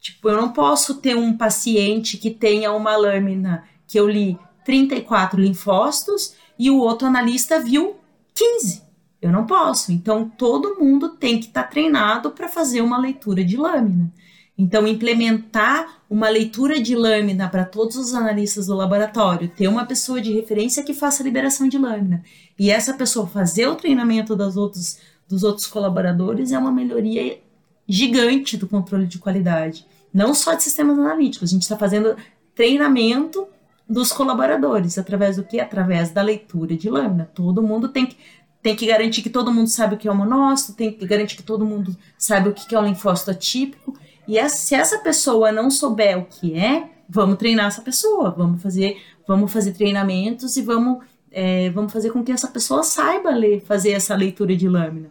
Tipo, 0.00 0.28
eu 0.28 0.40
não 0.40 0.52
posso 0.52 0.94
ter 0.94 1.16
um 1.16 1.36
paciente 1.36 2.16
que 2.16 2.30
tenha 2.30 2.72
uma 2.72 2.96
lâmina 2.96 3.64
que 3.88 3.98
eu 3.98 4.08
li 4.08 4.38
34 4.64 5.40
linfócitos 5.40 6.34
e 6.56 6.70
o 6.70 6.78
outro 6.78 7.08
analista 7.08 7.58
viu 7.58 7.96
15. 8.32 8.82
Eu 9.20 9.32
não 9.32 9.44
posso. 9.44 9.90
Então, 9.90 10.28
todo 10.28 10.78
mundo 10.78 11.10
tem 11.10 11.40
que 11.40 11.46
estar 11.46 11.64
tá 11.64 11.68
treinado 11.68 12.30
para 12.30 12.48
fazer 12.48 12.80
uma 12.80 12.98
leitura 12.98 13.44
de 13.44 13.56
lâmina. 13.56 14.12
Então, 14.58 14.86
implementar 14.86 16.00
uma 16.08 16.28
leitura 16.28 16.80
de 16.80 16.94
lâmina 16.94 17.48
para 17.48 17.64
todos 17.64 17.96
os 17.96 18.14
analistas 18.14 18.66
do 18.66 18.74
laboratório, 18.74 19.48
ter 19.48 19.68
uma 19.68 19.84
pessoa 19.84 20.20
de 20.20 20.32
referência 20.32 20.82
que 20.82 20.94
faça 20.94 21.22
a 21.22 21.24
liberação 21.24 21.68
de 21.68 21.76
lâmina 21.76 22.22
e 22.58 22.70
essa 22.70 22.94
pessoa 22.94 23.26
fazer 23.26 23.66
o 23.66 23.74
treinamento 23.74 24.34
dos 24.34 24.56
outros, 24.56 24.98
dos 25.28 25.42
outros 25.42 25.66
colaboradores 25.66 26.52
é 26.52 26.58
uma 26.58 26.72
melhoria 26.72 27.38
gigante 27.86 28.56
do 28.56 28.66
controle 28.66 29.06
de 29.06 29.18
qualidade. 29.18 29.86
Não 30.12 30.32
só 30.32 30.54
de 30.54 30.62
sistemas 30.62 30.98
analíticos, 30.98 31.50
a 31.50 31.52
gente 31.52 31.62
está 31.62 31.76
fazendo 31.76 32.16
treinamento 32.54 33.46
dos 33.88 34.10
colaboradores 34.10 34.96
através 34.96 35.36
do 35.36 35.44
que? 35.44 35.60
Através 35.60 36.10
da 36.10 36.22
leitura 36.22 36.76
de 36.76 36.88
lâmina. 36.88 37.30
Todo 37.34 37.62
mundo 37.62 37.88
tem 37.88 38.06
que 38.06 38.16
tem 38.62 38.74
que 38.74 38.86
garantir 38.86 39.22
que 39.22 39.30
todo 39.30 39.52
mundo 39.52 39.68
sabe 39.68 39.94
o 39.94 39.98
que 39.98 40.08
é 40.08 40.10
o 40.10 40.14
monócito, 40.16 40.72
tem 40.72 40.90
que 40.90 41.06
garantir 41.06 41.36
que 41.36 41.42
todo 41.44 41.64
mundo 41.64 41.96
sabe 42.18 42.48
o 42.48 42.52
que 42.52 42.74
é 42.74 42.78
o 42.80 42.84
linfócito 42.84 43.30
atípico. 43.30 43.96
E 44.26 44.38
essa, 44.38 44.56
se 44.56 44.74
essa 44.74 44.98
pessoa 44.98 45.52
não 45.52 45.70
souber 45.70 46.18
o 46.18 46.24
que 46.24 46.58
é, 46.58 46.90
vamos 47.08 47.36
treinar 47.36 47.66
essa 47.66 47.82
pessoa, 47.82 48.30
vamos 48.30 48.62
fazer, 48.62 49.00
vamos 49.26 49.52
fazer 49.52 49.72
treinamentos 49.72 50.56
e 50.56 50.62
vamos, 50.62 51.04
é, 51.30 51.70
vamos 51.70 51.92
fazer 51.92 52.10
com 52.10 52.24
que 52.24 52.32
essa 52.32 52.48
pessoa 52.48 52.82
saiba 52.82 53.30
ler, 53.30 53.62
fazer 53.62 53.92
essa 53.92 54.14
leitura 54.14 54.56
de 54.56 54.68
lâmina. 54.68 55.10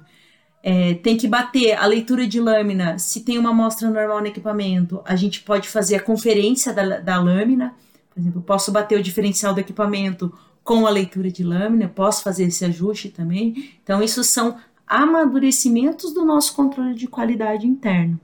É, 0.61 0.95
tem 0.95 1.15
que 1.15 1.27
bater 1.27 1.73
a 1.77 1.85
leitura 1.85 2.25
de 2.25 2.39
lâmina. 2.39 2.97
Se 2.97 3.21
tem 3.21 3.37
uma 3.37 3.51
amostra 3.51 3.89
normal 3.89 4.19
no 4.19 4.27
equipamento, 4.27 5.01
a 5.05 5.15
gente 5.15 5.41
pode 5.41 5.69
fazer 5.69 5.95
a 5.95 6.01
conferência 6.01 6.73
da, 6.73 6.99
da 6.99 7.21
lâmina. 7.21 7.73
Por 8.13 8.19
exemplo, 8.19 8.41
posso 8.41 8.71
bater 8.71 8.99
o 8.99 9.03
diferencial 9.03 9.53
do 9.53 9.59
equipamento 9.59 10.33
com 10.63 10.87
a 10.87 10.89
leitura 10.89 11.29
de 11.29 11.43
lâmina, 11.43 11.87
posso 11.87 12.23
fazer 12.23 12.45
esse 12.45 12.65
ajuste 12.65 13.09
também. 13.09 13.75
Então, 13.83 14.01
isso 14.01 14.23
são 14.23 14.57
amadurecimentos 14.87 16.11
do 16.11 16.25
nosso 16.25 16.55
controle 16.55 16.95
de 16.95 17.07
qualidade 17.07 17.67
interno. 17.67 18.19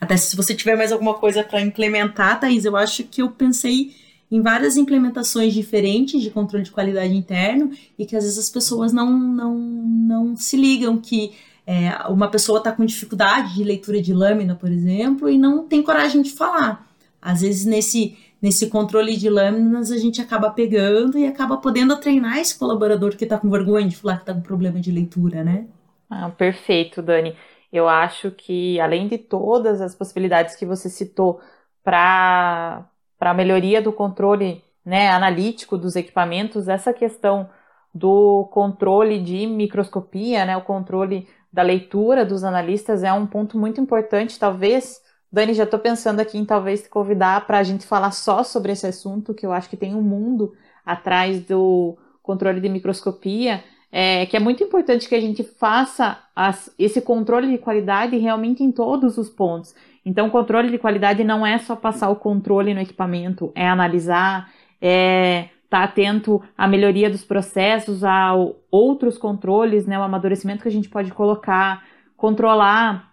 Até 0.00 0.16
se 0.16 0.36
você 0.36 0.54
tiver 0.54 0.76
mais 0.76 0.92
alguma 0.92 1.14
coisa 1.14 1.42
para 1.42 1.60
implementar, 1.60 2.40
Thaís, 2.40 2.64
eu 2.64 2.76
acho 2.76 3.04
que 3.04 3.20
eu 3.22 3.30
pensei 3.30 3.94
em 4.30 4.40
várias 4.40 4.76
implementações 4.76 5.52
diferentes 5.52 6.22
de 6.22 6.30
controle 6.30 6.64
de 6.64 6.70
qualidade 6.70 7.14
interno 7.14 7.70
e 7.98 8.06
que 8.06 8.16
às 8.16 8.24
vezes 8.24 8.38
as 8.38 8.48
pessoas 8.48 8.92
não, 8.92 9.10
não, 9.10 9.54
não 9.58 10.36
se 10.36 10.56
ligam 10.56 10.96
que 10.98 11.32
é, 11.66 11.90
uma 12.08 12.28
pessoa 12.28 12.58
está 12.58 12.72
com 12.72 12.84
dificuldade 12.84 13.54
de 13.54 13.64
leitura 13.64 14.00
de 14.00 14.14
lâmina, 14.14 14.54
por 14.54 14.70
exemplo, 14.70 15.28
e 15.28 15.36
não 15.36 15.64
tem 15.64 15.82
coragem 15.82 16.22
de 16.22 16.30
falar. 16.30 16.88
Às 17.20 17.42
vezes, 17.42 17.66
nesse 17.66 18.16
nesse 18.40 18.68
controle 18.68 19.16
de 19.16 19.28
lâminas, 19.28 19.90
a 19.90 19.98
gente 19.98 20.20
acaba 20.20 20.50
pegando 20.50 21.18
e 21.18 21.26
acaba 21.26 21.58
podendo 21.58 21.96
treinar 21.98 22.38
esse 22.38 22.58
colaborador 22.58 23.16
que 23.16 23.24
está 23.24 23.36
com 23.36 23.50
vergonha 23.50 23.86
de 23.86 23.96
falar 23.96 24.16
que 24.16 24.22
está 24.22 24.34
com 24.34 24.40
problema 24.40 24.80
de 24.80 24.90
leitura, 24.90 25.44
né? 25.44 25.66
Ah, 26.08 26.30
perfeito, 26.30 27.02
Dani. 27.02 27.34
Eu 27.72 27.88
acho 27.88 28.30
que, 28.32 28.80
além 28.80 29.08
de 29.08 29.18
todas 29.18 29.80
as 29.80 29.94
possibilidades 29.94 30.56
que 30.56 30.66
você 30.66 30.88
citou 30.88 31.40
para 31.82 32.88
a 33.20 33.34
melhoria 33.34 33.80
do 33.80 33.92
controle 33.92 34.62
né, 34.84 35.10
analítico 35.10 35.78
dos 35.78 35.96
equipamentos, 35.96 36.68
essa 36.68 36.92
questão 36.92 37.48
do 37.94 38.48
controle 38.52 39.20
de 39.22 39.46
microscopia, 39.46 40.44
né, 40.44 40.56
o 40.56 40.62
controle 40.62 41.28
da 41.52 41.62
leitura 41.62 42.24
dos 42.24 42.44
analistas 42.44 43.02
é 43.02 43.12
um 43.12 43.26
ponto 43.26 43.58
muito 43.58 43.80
importante, 43.80 44.38
talvez 44.38 45.00
Dani, 45.32 45.54
já 45.54 45.62
estou 45.62 45.78
pensando 45.78 46.18
aqui 46.18 46.36
em 46.36 46.44
talvez 46.44 46.82
te 46.82 46.88
convidar 46.88 47.46
para 47.46 47.58
a 47.58 47.62
gente 47.62 47.86
falar 47.86 48.10
só 48.10 48.42
sobre 48.42 48.72
esse 48.72 48.86
assunto, 48.86 49.32
que 49.32 49.46
eu 49.46 49.52
acho 49.52 49.70
que 49.70 49.76
tem 49.76 49.94
um 49.94 50.02
mundo 50.02 50.52
atrás 50.84 51.44
do 51.44 51.96
controle 52.20 52.60
de 52.60 52.68
microscopia, 52.68 53.62
é, 53.92 54.26
que 54.26 54.36
é 54.36 54.40
muito 54.40 54.62
importante 54.62 55.08
que 55.08 55.14
a 55.14 55.20
gente 55.20 55.42
faça 55.42 56.18
as, 56.34 56.72
esse 56.78 57.00
controle 57.00 57.50
de 57.50 57.58
qualidade 57.58 58.16
realmente 58.16 58.62
em 58.62 58.70
todos 58.70 59.18
os 59.18 59.28
pontos. 59.28 59.74
Então, 60.04 60.30
controle 60.30 60.70
de 60.70 60.78
qualidade 60.78 61.24
não 61.24 61.44
é 61.44 61.58
só 61.58 61.76
passar 61.76 62.08
o 62.08 62.16
controle 62.16 62.72
no 62.72 62.80
equipamento, 62.80 63.52
é 63.54 63.68
analisar, 63.68 64.50
é 64.80 65.48
estar 65.64 65.78
tá 65.78 65.84
atento 65.84 66.42
à 66.56 66.66
melhoria 66.66 67.10
dos 67.10 67.24
processos, 67.24 68.02
a 68.02 68.32
outros 68.70 69.18
controles, 69.18 69.86
né, 69.86 69.98
o 69.98 70.02
amadurecimento 70.02 70.62
que 70.62 70.68
a 70.68 70.72
gente 70.72 70.88
pode 70.88 71.12
colocar, 71.12 71.84
controlar 72.16 73.10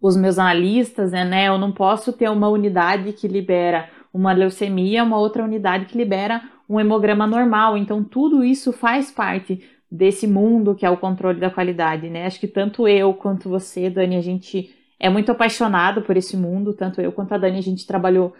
os 0.00 0.16
meus 0.16 0.38
analistas, 0.38 1.12
né, 1.12 1.24
né? 1.24 1.48
Eu 1.48 1.56
não 1.56 1.72
posso 1.72 2.12
ter 2.12 2.28
uma 2.28 2.48
unidade 2.48 3.12
que 3.12 3.26
libera 3.26 3.88
uma 4.12 4.32
leucemia, 4.32 5.02
uma 5.02 5.18
outra 5.18 5.42
unidade 5.42 5.86
que 5.86 5.96
libera 5.96 6.42
um 6.68 6.78
hemograma 6.78 7.26
normal. 7.26 7.76
Então, 7.76 8.02
tudo 8.04 8.44
isso 8.44 8.72
faz 8.72 9.10
parte 9.10 9.62
desse 9.94 10.26
mundo 10.26 10.74
que 10.74 10.84
é 10.84 10.90
o 10.90 10.96
controle 10.96 11.38
da 11.38 11.50
qualidade, 11.50 12.10
né? 12.10 12.26
Acho 12.26 12.40
que 12.40 12.48
tanto 12.48 12.88
eu 12.88 13.14
quanto 13.14 13.48
você, 13.48 13.88
Dani, 13.88 14.16
a 14.16 14.20
gente 14.20 14.74
é 14.98 15.08
muito 15.08 15.30
apaixonado 15.30 16.02
por 16.02 16.16
esse 16.16 16.36
mundo, 16.36 16.74
tanto 16.74 17.00
eu 17.00 17.12
quanto 17.12 17.32
a 17.32 17.38
Dani, 17.38 17.58
a 17.58 17.62
gente 17.62 17.86
trabalhou 17.86 18.34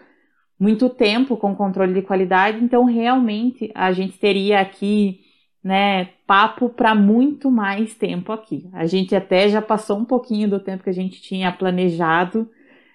muito 0.59 0.89
tempo 0.89 1.37
com 1.37 1.55
controle 1.55 1.93
de 1.93 2.01
qualidade, 2.01 2.61
então 2.61 2.83
realmente 2.83 3.71
a 3.73 3.93
gente 3.93 4.17
teria 4.17 4.59
aqui 4.59 5.21
né, 5.63 6.09
papo 6.27 6.69
para 6.69 6.93
muito 6.93 7.49
mais 7.49 7.95
tempo 7.95 8.33
aqui. 8.33 8.69
A 8.73 8.85
gente 8.85 9.15
até 9.15 9.47
já 9.47 9.61
passou 9.61 9.97
um 9.97 10.05
pouquinho 10.05 10.49
do 10.49 10.59
tempo 10.59 10.83
que 10.83 10.89
a 10.89 10.93
gente 10.93 11.21
tinha 11.21 11.51
planejado, 11.51 12.49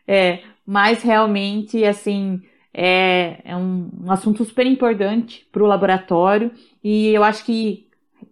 é, 0.07 0.41
mas 0.67 1.03
realmente, 1.03 1.83
assim, 1.85 2.43
é, 2.75 3.41
é 3.43 3.57
um, 3.57 3.91
um 4.05 4.11
assunto 4.13 4.45
super 4.45 4.67
importante 4.67 5.47
para 5.51 5.63
o 5.63 5.67
laboratório 5.67 6.51
e 6.85 7.09
eu 7.09 7.25
acho 7.25 7.45
que 7.45 7.90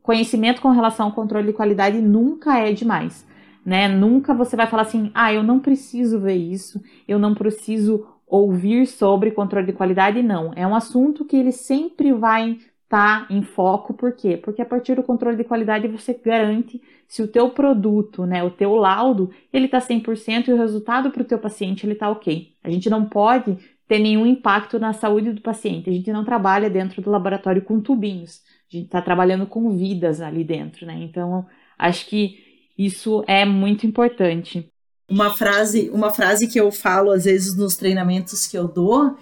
conhecimento 0.09 0.63
com 0.63 0.71
relação 0.71 1.05
ao 1.05 1.13
controle 1.13 1.49
de 1.49 1.53
qualidade 1.53 2.01
nunca 2.01 2.59
é 2.59 2.73
demais. 2.73 3.27
Né? 3.63 3.87
Nunca 3.89 4.33
você 4.33 4.57
vai 4.57 4.67
falar 4.67 4.85
assim, 4.85 5.11
ah, 5.13 5.35
eu 5.35 5.43
não 5.43 5.61
preciso 5.61 6.19
ver 6.19 6.37
isso, 6.37 6.83
eu 7.07 7.19
não 7.19 7.35
preciso 7.35 8.07
ouvir 8.27 8.87
sobre 8.87 9.33
controle 9.33 9.67
de 9.67 9.75
qualidade, 9.75 10.23
não. 10.23 10.51
É 10.57 10.67
um 10.67 10.75
assunto 10.75 11.27
que 11.27 11.37
ele 11.37 11.53
sempre 11.53 12.11
vai 12.15 12.57
tá 12.89 13.27
em 13.29 13.43
foco, 13.43 13.93
por 13.93 14.13
quê? 14.13 14.39
Porque 14.39 14.63
a 14.63 14.65
partir 14.65 14.95
do 14.95 15.03
controle 15.03 15.37
de 15.37 15.45
qualidade 15.45 15.87
você 15.89 16.15
garante 16.15 16.81
se 17.07 17.23
o 17.23 17.29
teu 17.29 17.51
produto, 17.51 18.25
né, 18.25 18.43
o 18.43 18.51
teu 18.51 18.77
laudo, 18.77 19.31
ele 19.53 19.69
tá 19.69 19.79
100% 19.79 20.49
e 20.49 20.53
o 20.55 20.57
resultado 20.57 21.11
para 21.11 21.21
o 21.21 21.27
teu 21.27 21.39
paciente 21.39 21.85
ele 21.85 21.95
tá 21.95 22.09
OK. 22.09 22.55
A 22.65 22.71
gente 22.71 22.89
não 22.89 23.05
pode 23.05 23.59
ter 23.87 23.99
nenhum 23.99 24.25
impacto 24.25 24.79
na 24.79 24.95
saúde 24.95 25.33
do 25.33 25.43
paciente. 25.43 25.91
A 25.91 25.93
gente 25.93 26.11
não 26.11 26.25
trabalha 26.25 26.71
dentro 26.71 27.03
do 27.03 27.11
laboratório 27.11 27.61
com 27.61 27.79
tubinhos. 27.79 28.43
A 28.71 28.77
gente 28.77 28.87
está 28.87 29.01
trabalhando 29.01 29.47
com 29.47 29.77
vidas 29.77 30.21
ali 30.21 30.45
dentro, 30.45 30.87
né? 30.87 30.95
Então, 31.03 31.47
acho 31.79 32.07
que 32.07 32.39
isso 32.77 33.25
é 33.27 33.45
muito 33.45 33.87
importante. 33.87 34.69
Uma 35.09 35.31
frase, 35.31 35.91
uma 35.93 36.12
frase 36.12 36.47
que 36.47 36.61
eu 36.61 36.71
falo 36.71 37.11
às 37.11 37.25
vezes 37.25 37.57
nos 37.57 37.77
treinamentos 37.77 38.47
que 38.47 38.59
eu 38.59 38.69
dou, 38.69 39.16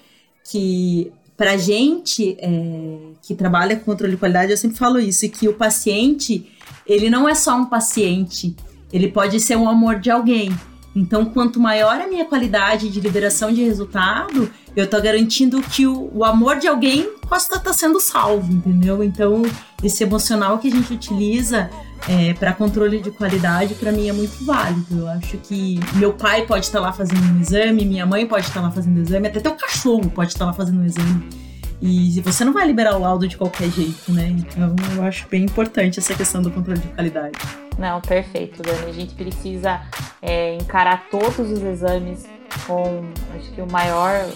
que 0.51 1.13
para 1.37 1.57
gente 1.57 2.37
é, 2.41 2.99
que 3.23 3.35
trabalha 3.35 3.77
com 3.77 3.85
controle 3.85 4.15
de 4.15 4.19
qualidade, 4.19 4.51
eu 4.51 4.57
sempre 4.57 4.77
falo 4.77 4.99
isso, 4.99 5.29
que 5.29 5.49
o 5.49 5.55
paciente, 5.55 6.51
ele 6.87 7.09
não 7.09 7.29
é 7.29 7.35
só 7.35 7.57
um 7.57 7.67
paciente, 7.67 8.57
ele 8.93 9.09
pode 9.09 9.39
ser 9.39 9.57
um 9.57 9.69
amor 9.69 10.01
de 10.01 10.11
alguém. 10.11 10.51
Então, 10.97 11.27
quanto 11.27 11.61
maior 11.61 12.01
a 12.01 12.07
minha 12.07 12.25
qualidade 12.25 12.89
de 12.89 13.01
liberação 13.03 13.53
de 13.53 13.63
resultado, 13.63 14.51
eu 14.75 14.85
estou 14.85 15.01
garantindo 15.03 15.61
que 15.61 15.87
o, 15.87 16.11
o, 16.15 16.25
amor 16.25 16.59
de 16.59 16.67
alguém 16.67 17.13
possa 17.29 17.49
estar 17.49 17.61
tá 17.61 17.73
sendo 17.75 18.01
salvo, 18.01 18.51
entendeu? 18.51 19.05
Então, 19.05 19.43
esse 19.85 20.03
emocional 20.03 20.57
que 20.57 20.69
a 20.69 20.71
gente 20.71 20.95
utiliza 20.95 21.69
é, 22.09 22.33
para 22.33 22.55
controle 22.55 22.99
de 23.03 23.11
qualidade, 23.11 23.75
para 23.75 23.93
mim 23.93 24.09
é 24.09 24.13
muito 24.13 24.43
válido. 24.43 25.01
Eu 25.01 25.09
acho 25.09 25.37
que 25.37 25.79
meu 25.97 26.15
pai 26.15 26.47
pode 26.47 26.65
estar 26.65 26.79
tá 26.79 26.87
lá 26.87 26.93
fazendo 26.95 27.23
um 27.31 27.41
exame, 27.43 27.85
minha 27.85 28.07
mãe 28.07 28.27
pode 28.27 28.47
estar 28.47 28.61
tá 28.61 28.67
lá 28.67 28.73
fazendo 28.73 28.99
um 28.99 29.03
exame, 29.03 29.29
até 29.29 29.39
teu 29.39 29.53
cachorro 29.53 30.09
pode 30.09 30.33
estar 30.33 30.47
lá 30.47 30.55
fazendo 30.55 30.81
um 30.81 30.87
exame. 30.87 31.46
E 31.81 32.21
você 32.23 32.45
não 32.45 32.53
vai 32.53 32.67
liberar 32.67 32.97
o 32.97 33.01
laudo 33.01 33.29
de 33.29 33.37
qualquer 33.37 33.71
jeito, 33.71 34.11
né? 34.11 34.29
Então 34.29 34.75
eu 34.97 35.03
acho 35.03 35.29
bem 35.29 35.45
importante 35.45 35.99
essa 35.99 36.15
questão 36.15 36.41
do 36.41 36.51
controle 36.51 36.81
de 36.81 36.89
qualidade. 36.89 37.39
Não, 37.79 38.01
perfeito, 38.01 38.63
Dani. 38.63 38.91
A 38.91 38.93
gente 38.93 39.15
precisa 39.15 39.83
é, 40.23 40.55
encarar 40.55 41.09
todos 41.11 41.51
os 41.51 41.63
exames 41.63 42.25
com, 42.67 43.05
acho 43.37 43.53
que 43.53 43.61
o 43.61 43.71
maior, 43.71 44.27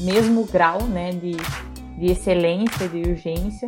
mesmo 0.00 0.44
grau, 0.44 0.82
né, 0.82 1.12
de, 1.12 1.36
de 1.98 2.12
excelência, 2.12 2.88
de 2.88 3.10
urgência 3.10 3.66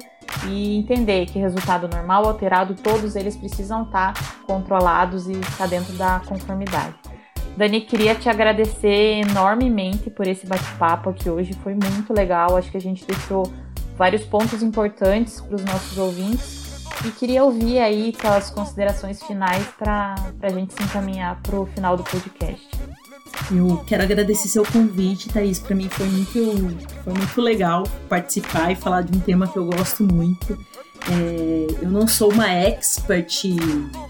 e 0.49 0.77
entender 0.77 1.27
que 1.27 1.39
resultado 1.39 1.89
normal, 1.89 2.27
alterado, 2.27 2.75
todos 2.75 3.17
eles 3.17 3.37
precisam 3.37 3.85
estar 3.85 4.13
controlados 4.47 5.27
e 5.27 5.33
estar 5.33 5.67
dentro 5.67 5.95
da 5.95 6.21
conformidade. 6.27 6.95
Dani, 7.57 7.81
queria 7.81 8.15
te 8.15 8.29
agradecer 8.29 9.23
enormemente 9.27 10.11
por 10.11 10.27
esse 10.27 10.47
bate-papo 10.47 11.09
aqui 11.09 11.31
hoje, 11.31 11.55
foi 11.63 11.75
muito 11.75 12.13
legal. 12.13 12.57
Acho 12.57 12.71
que 12.71 12.77
a 12.77 12.81
gente 12.81 13.05
deixou 13.07 13.51
vários 13.97 14.25
pontos 14.25 14.63
importantes 14.63 15.41
para 15.41 15.57
os 15.57 15.65
nossos 15.65 15.97
ouvintes 15.97 16.85
e 17.07 17.11
queria 17.11 17.43
ouvir 17.43 17.79
aí 17.79 18.15
suas 18.21 18.51
considerações 18.51 19.23
finais 19.23 19.67
para 19.79 20.15
a 20.43 20.49
gente 20.51 20.75
se 20.75 20.83
encaminhar 20.83 21.41
para 21.43 21.59
o 21.59 21.67
final 21.67 21.97
do 21.97 22.05
podcast. 22.05 22.69
Eu 23.51 23.83
quero 23.87 24.03
agradecer 24.03 24.49
seu 24.49 24.65
convite, 24.65 25.29
Thaís. 25.29 25.59
Para 25.59 25.75
mim 25.75 25.89
foi 25.89 26.07
muito, 26.07 26.33
foi 27.05 27.13
muito 27.15 27.41
legal 27.41 27.85
participar 28.09 28.73
e 28.73 28.75
falar 28.75 29.03
de 29.03 29.17
um 29.17 29.21
tema 29.21 29.47
que 29.47 29.57
eu 29.57 29.65
gosto 29.65 30.03
muito. 30.03 30.59
É, 31.11 31.67
eu 31.83 31.91
não 31.91 32.09
sou 32.09 32.33
uma 32.33 32.49
expert 32.49 33.45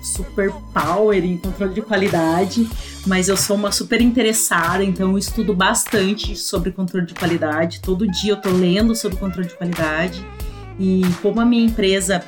super 0.03 0.53
power 0.73 1.25
em 1.25 1.37
controle 1.37 1.75
de 1.75 1.83
qualidade, 1.83 2.69
mas 3.07 3.29
eu 3.29 3.37
sou 3.37 3.57
uma 3.57 3.71
super 3.71 4.01
interessada, 4.01 4.83
então 4.83 5.11
eu 5.11 5.19
estudo 5.19 5.55
bastante 5.55 6.37
sobre 6.37 6.71
controle 6.71 7.07
de 7.07 7.15
qualidade. 7.15 7.81
Todo 7.81 8.11
dia 8.11 8.33
eu 8.33 8.37
tô 8.37 8.51
lendo 8.51 8.95
sobre 8.95 9.19
controle 9.19 9.49
de 9.49 9.55
qualidade. 9.55 10.25
E 10.79 11.03
como 11.23 11.41
a 11.41 11.45
minha 11.45 11.65
empresa 11.65 12.23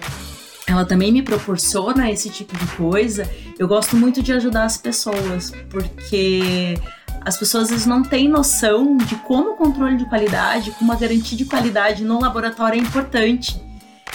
ela 0.66 0.84
também 0.84 1.11
me 1.11 1.22
proporciona 1.22 2.11
esse 2.11 2.28
tipo 2.28 2.56
de 2.56 2.66
coisa, 2.76 3.28
eu 3.59 3.66
gosto 3.66 3.96
muito 3.96 4.22
de 4.22 4.34
ajudar 4.34 4.64
as 4.64 4.76
pessoas, 4.76 5.50
porque 5.70 6.78
as 7.22 7.38
pessoas 7.38 7.64
às 7.64 7.70
vezes 7.70 7.86
não 7.86 8.02
têm 8.02 8.28
noção 8.28 8.98
de 8.98 9.16
como 9.16 9.52
o 9.52 9.56
controle 9.56 9.96
de 9.96 10.04
qualidade, 10.06 10.70
como 10.72 10.92
a 10.92 10.96
garantia 10.96 11.36
de 11.36 11.46
qualidade 11.46 12.04
no 12.04 12.20
laboratório 12.20 12.78
é 12.78 12.82
importante. 12.82 13.59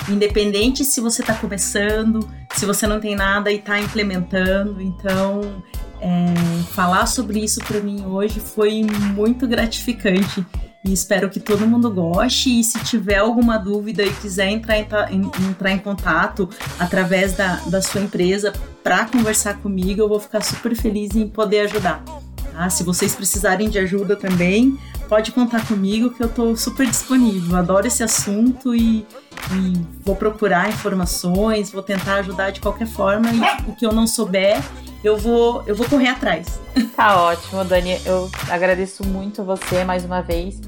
Independente 0.10 0.84
se 0.84 1.00
você 1.00 1.22
está 1.22 1.34
começando, 1.34 2.28
se 2.54 2.66
você 2.66 2.86
não 2.88 3.00
tem 3.00 3.16
nada 3.16 3.52
e 3.52 3.58
está 3.58 3.80
implementando. 3.80 4.82
Então, 4.82 5.64
é, 6.02 6.34
falar 6.74 7.06
sobre 7.06 7.40
isso 7.40 7.60
para 7.62 7.80
mim 7.80 8.06
hoje 8.06 8.40
foi 8.40 8.84
muito 9.14 9.48
gratificante 9.48 10.46
e 10.86 10.92
espero 10.92 11.30
que 11.30 11.40
todo 11.40 11.66
mundo 11.66 11.90
goste. 11.90 12.60
E 12.60 12.64
se 12.64 12.80
tiver 12.84 13.18
alguma 13.18 13.58
dúvida 13.58 14.04
e 14.04 14.14
quiser 14.16 14.50
entrar 14.50 15.12
em, 15.12 15.22
entrar 15.50 15.72
em 15.72 15.80
contato 15.80 16.50
através 16.78 17.34
da, 17.34 17.56
da 17.68 17.82
sua 17.82 18.02
empresa 18.02 18.52
para 18.84 19.06
conversar 19.06 19.60
comigo, 19.60 20.02
eu 20.02 20.10
vou 20.10 20.20
ficar 20.20 20.42
super 20.42 20.76
feliz 20.76 21.16
em 21.16 21.28
poder 21.28 21.62
ajudar. 21.62 22.04
Tá? 22.52 22.70
Se 22.70 22.84
vocês 22.84 23.16
precisarem 23.16 23.70
de 23.70 23.80
ajuda 23.80 24.16
também, 24.16 24.78
pode 25.14 25.32
contar 25.32 25.64
comigo 25.68 26.10
que 26.10 26.24
eu 26.24 26.26
estou 26.26 26.58
super 26.58 26.88
disponível. 26.88 27.56
Adoro 27.56 27.86
esse 27.86 28.02
assunto 28.02 28.74
e, 28.74 29.06
e, 29.52 29.86
vou 30.04 30.16
procurar 30.16 30.68
informações, 30.70 31.72
vou 31.72 31.84
tentar 31.84 32.16
ajudar 32.16 32.50
de 32.50 32.60
qualquer 32.60 32.88
forma 32.88 33.30
e 33.32 33.70
o 33.70 33.76
que 33.76 33.86
eu 33.86 33.92
não 33.92 34.08
souber, 34.08 34.60
eu 35.04 35.16
vou, 35.16 35.62
eu 35.68 35.76
vou 35.76 35.88
correr 35.88 36.08
atrás. 36.08 36.60
Tá 36.96 37.22
ótimo, 37.22 37.64
Dani. 37.64 38.00
Eu 38.06 38.30
agradeço 38.50 39.04
muito 39.04 39.44
você 39.44 39.84
mais 39.84 40.04
uma 40.04 40.22
vez. 40.22 40.60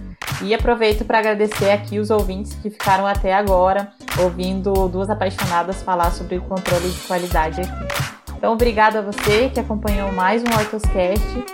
E 0.43 0.53
aproveito 0.53 1.05
para 1.05 1.19
agradecer 1.19 1.71
aqui 1.71 1.97
os 1.97 2.11
ouvintes 2.11 2.53
que 2.55 2.69
ficaram 2.69 3.05
até 3.05 3.33
agora 3.33 3.93
ouvindo 4.19 4.87
duas 4.89 5.09
apaixonadas 5.09 5.81
falar 5.81 6.11
sobre 6.11 6.37
o 6.37 6.41
controle 6.41 6.89
de 6.89 6.99
qualidade 7.01 7.61
aqui. 7.61 8.33
Então, 8.37 8.53
obrigada 8.53 8.99
a 8.99 9.01
você 9.01 9.49
que 9.49 9.59
acompanhou 9.59 10.11
mais 10.11 10.43
um 10.43 10.53
Hortoscast 10.55 11.45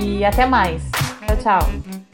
e 0.00 0.24
até 0.24 0.46
mais. 0.46 0.82
Tchau, 1.26 1.36
tchau. 1.36 2.13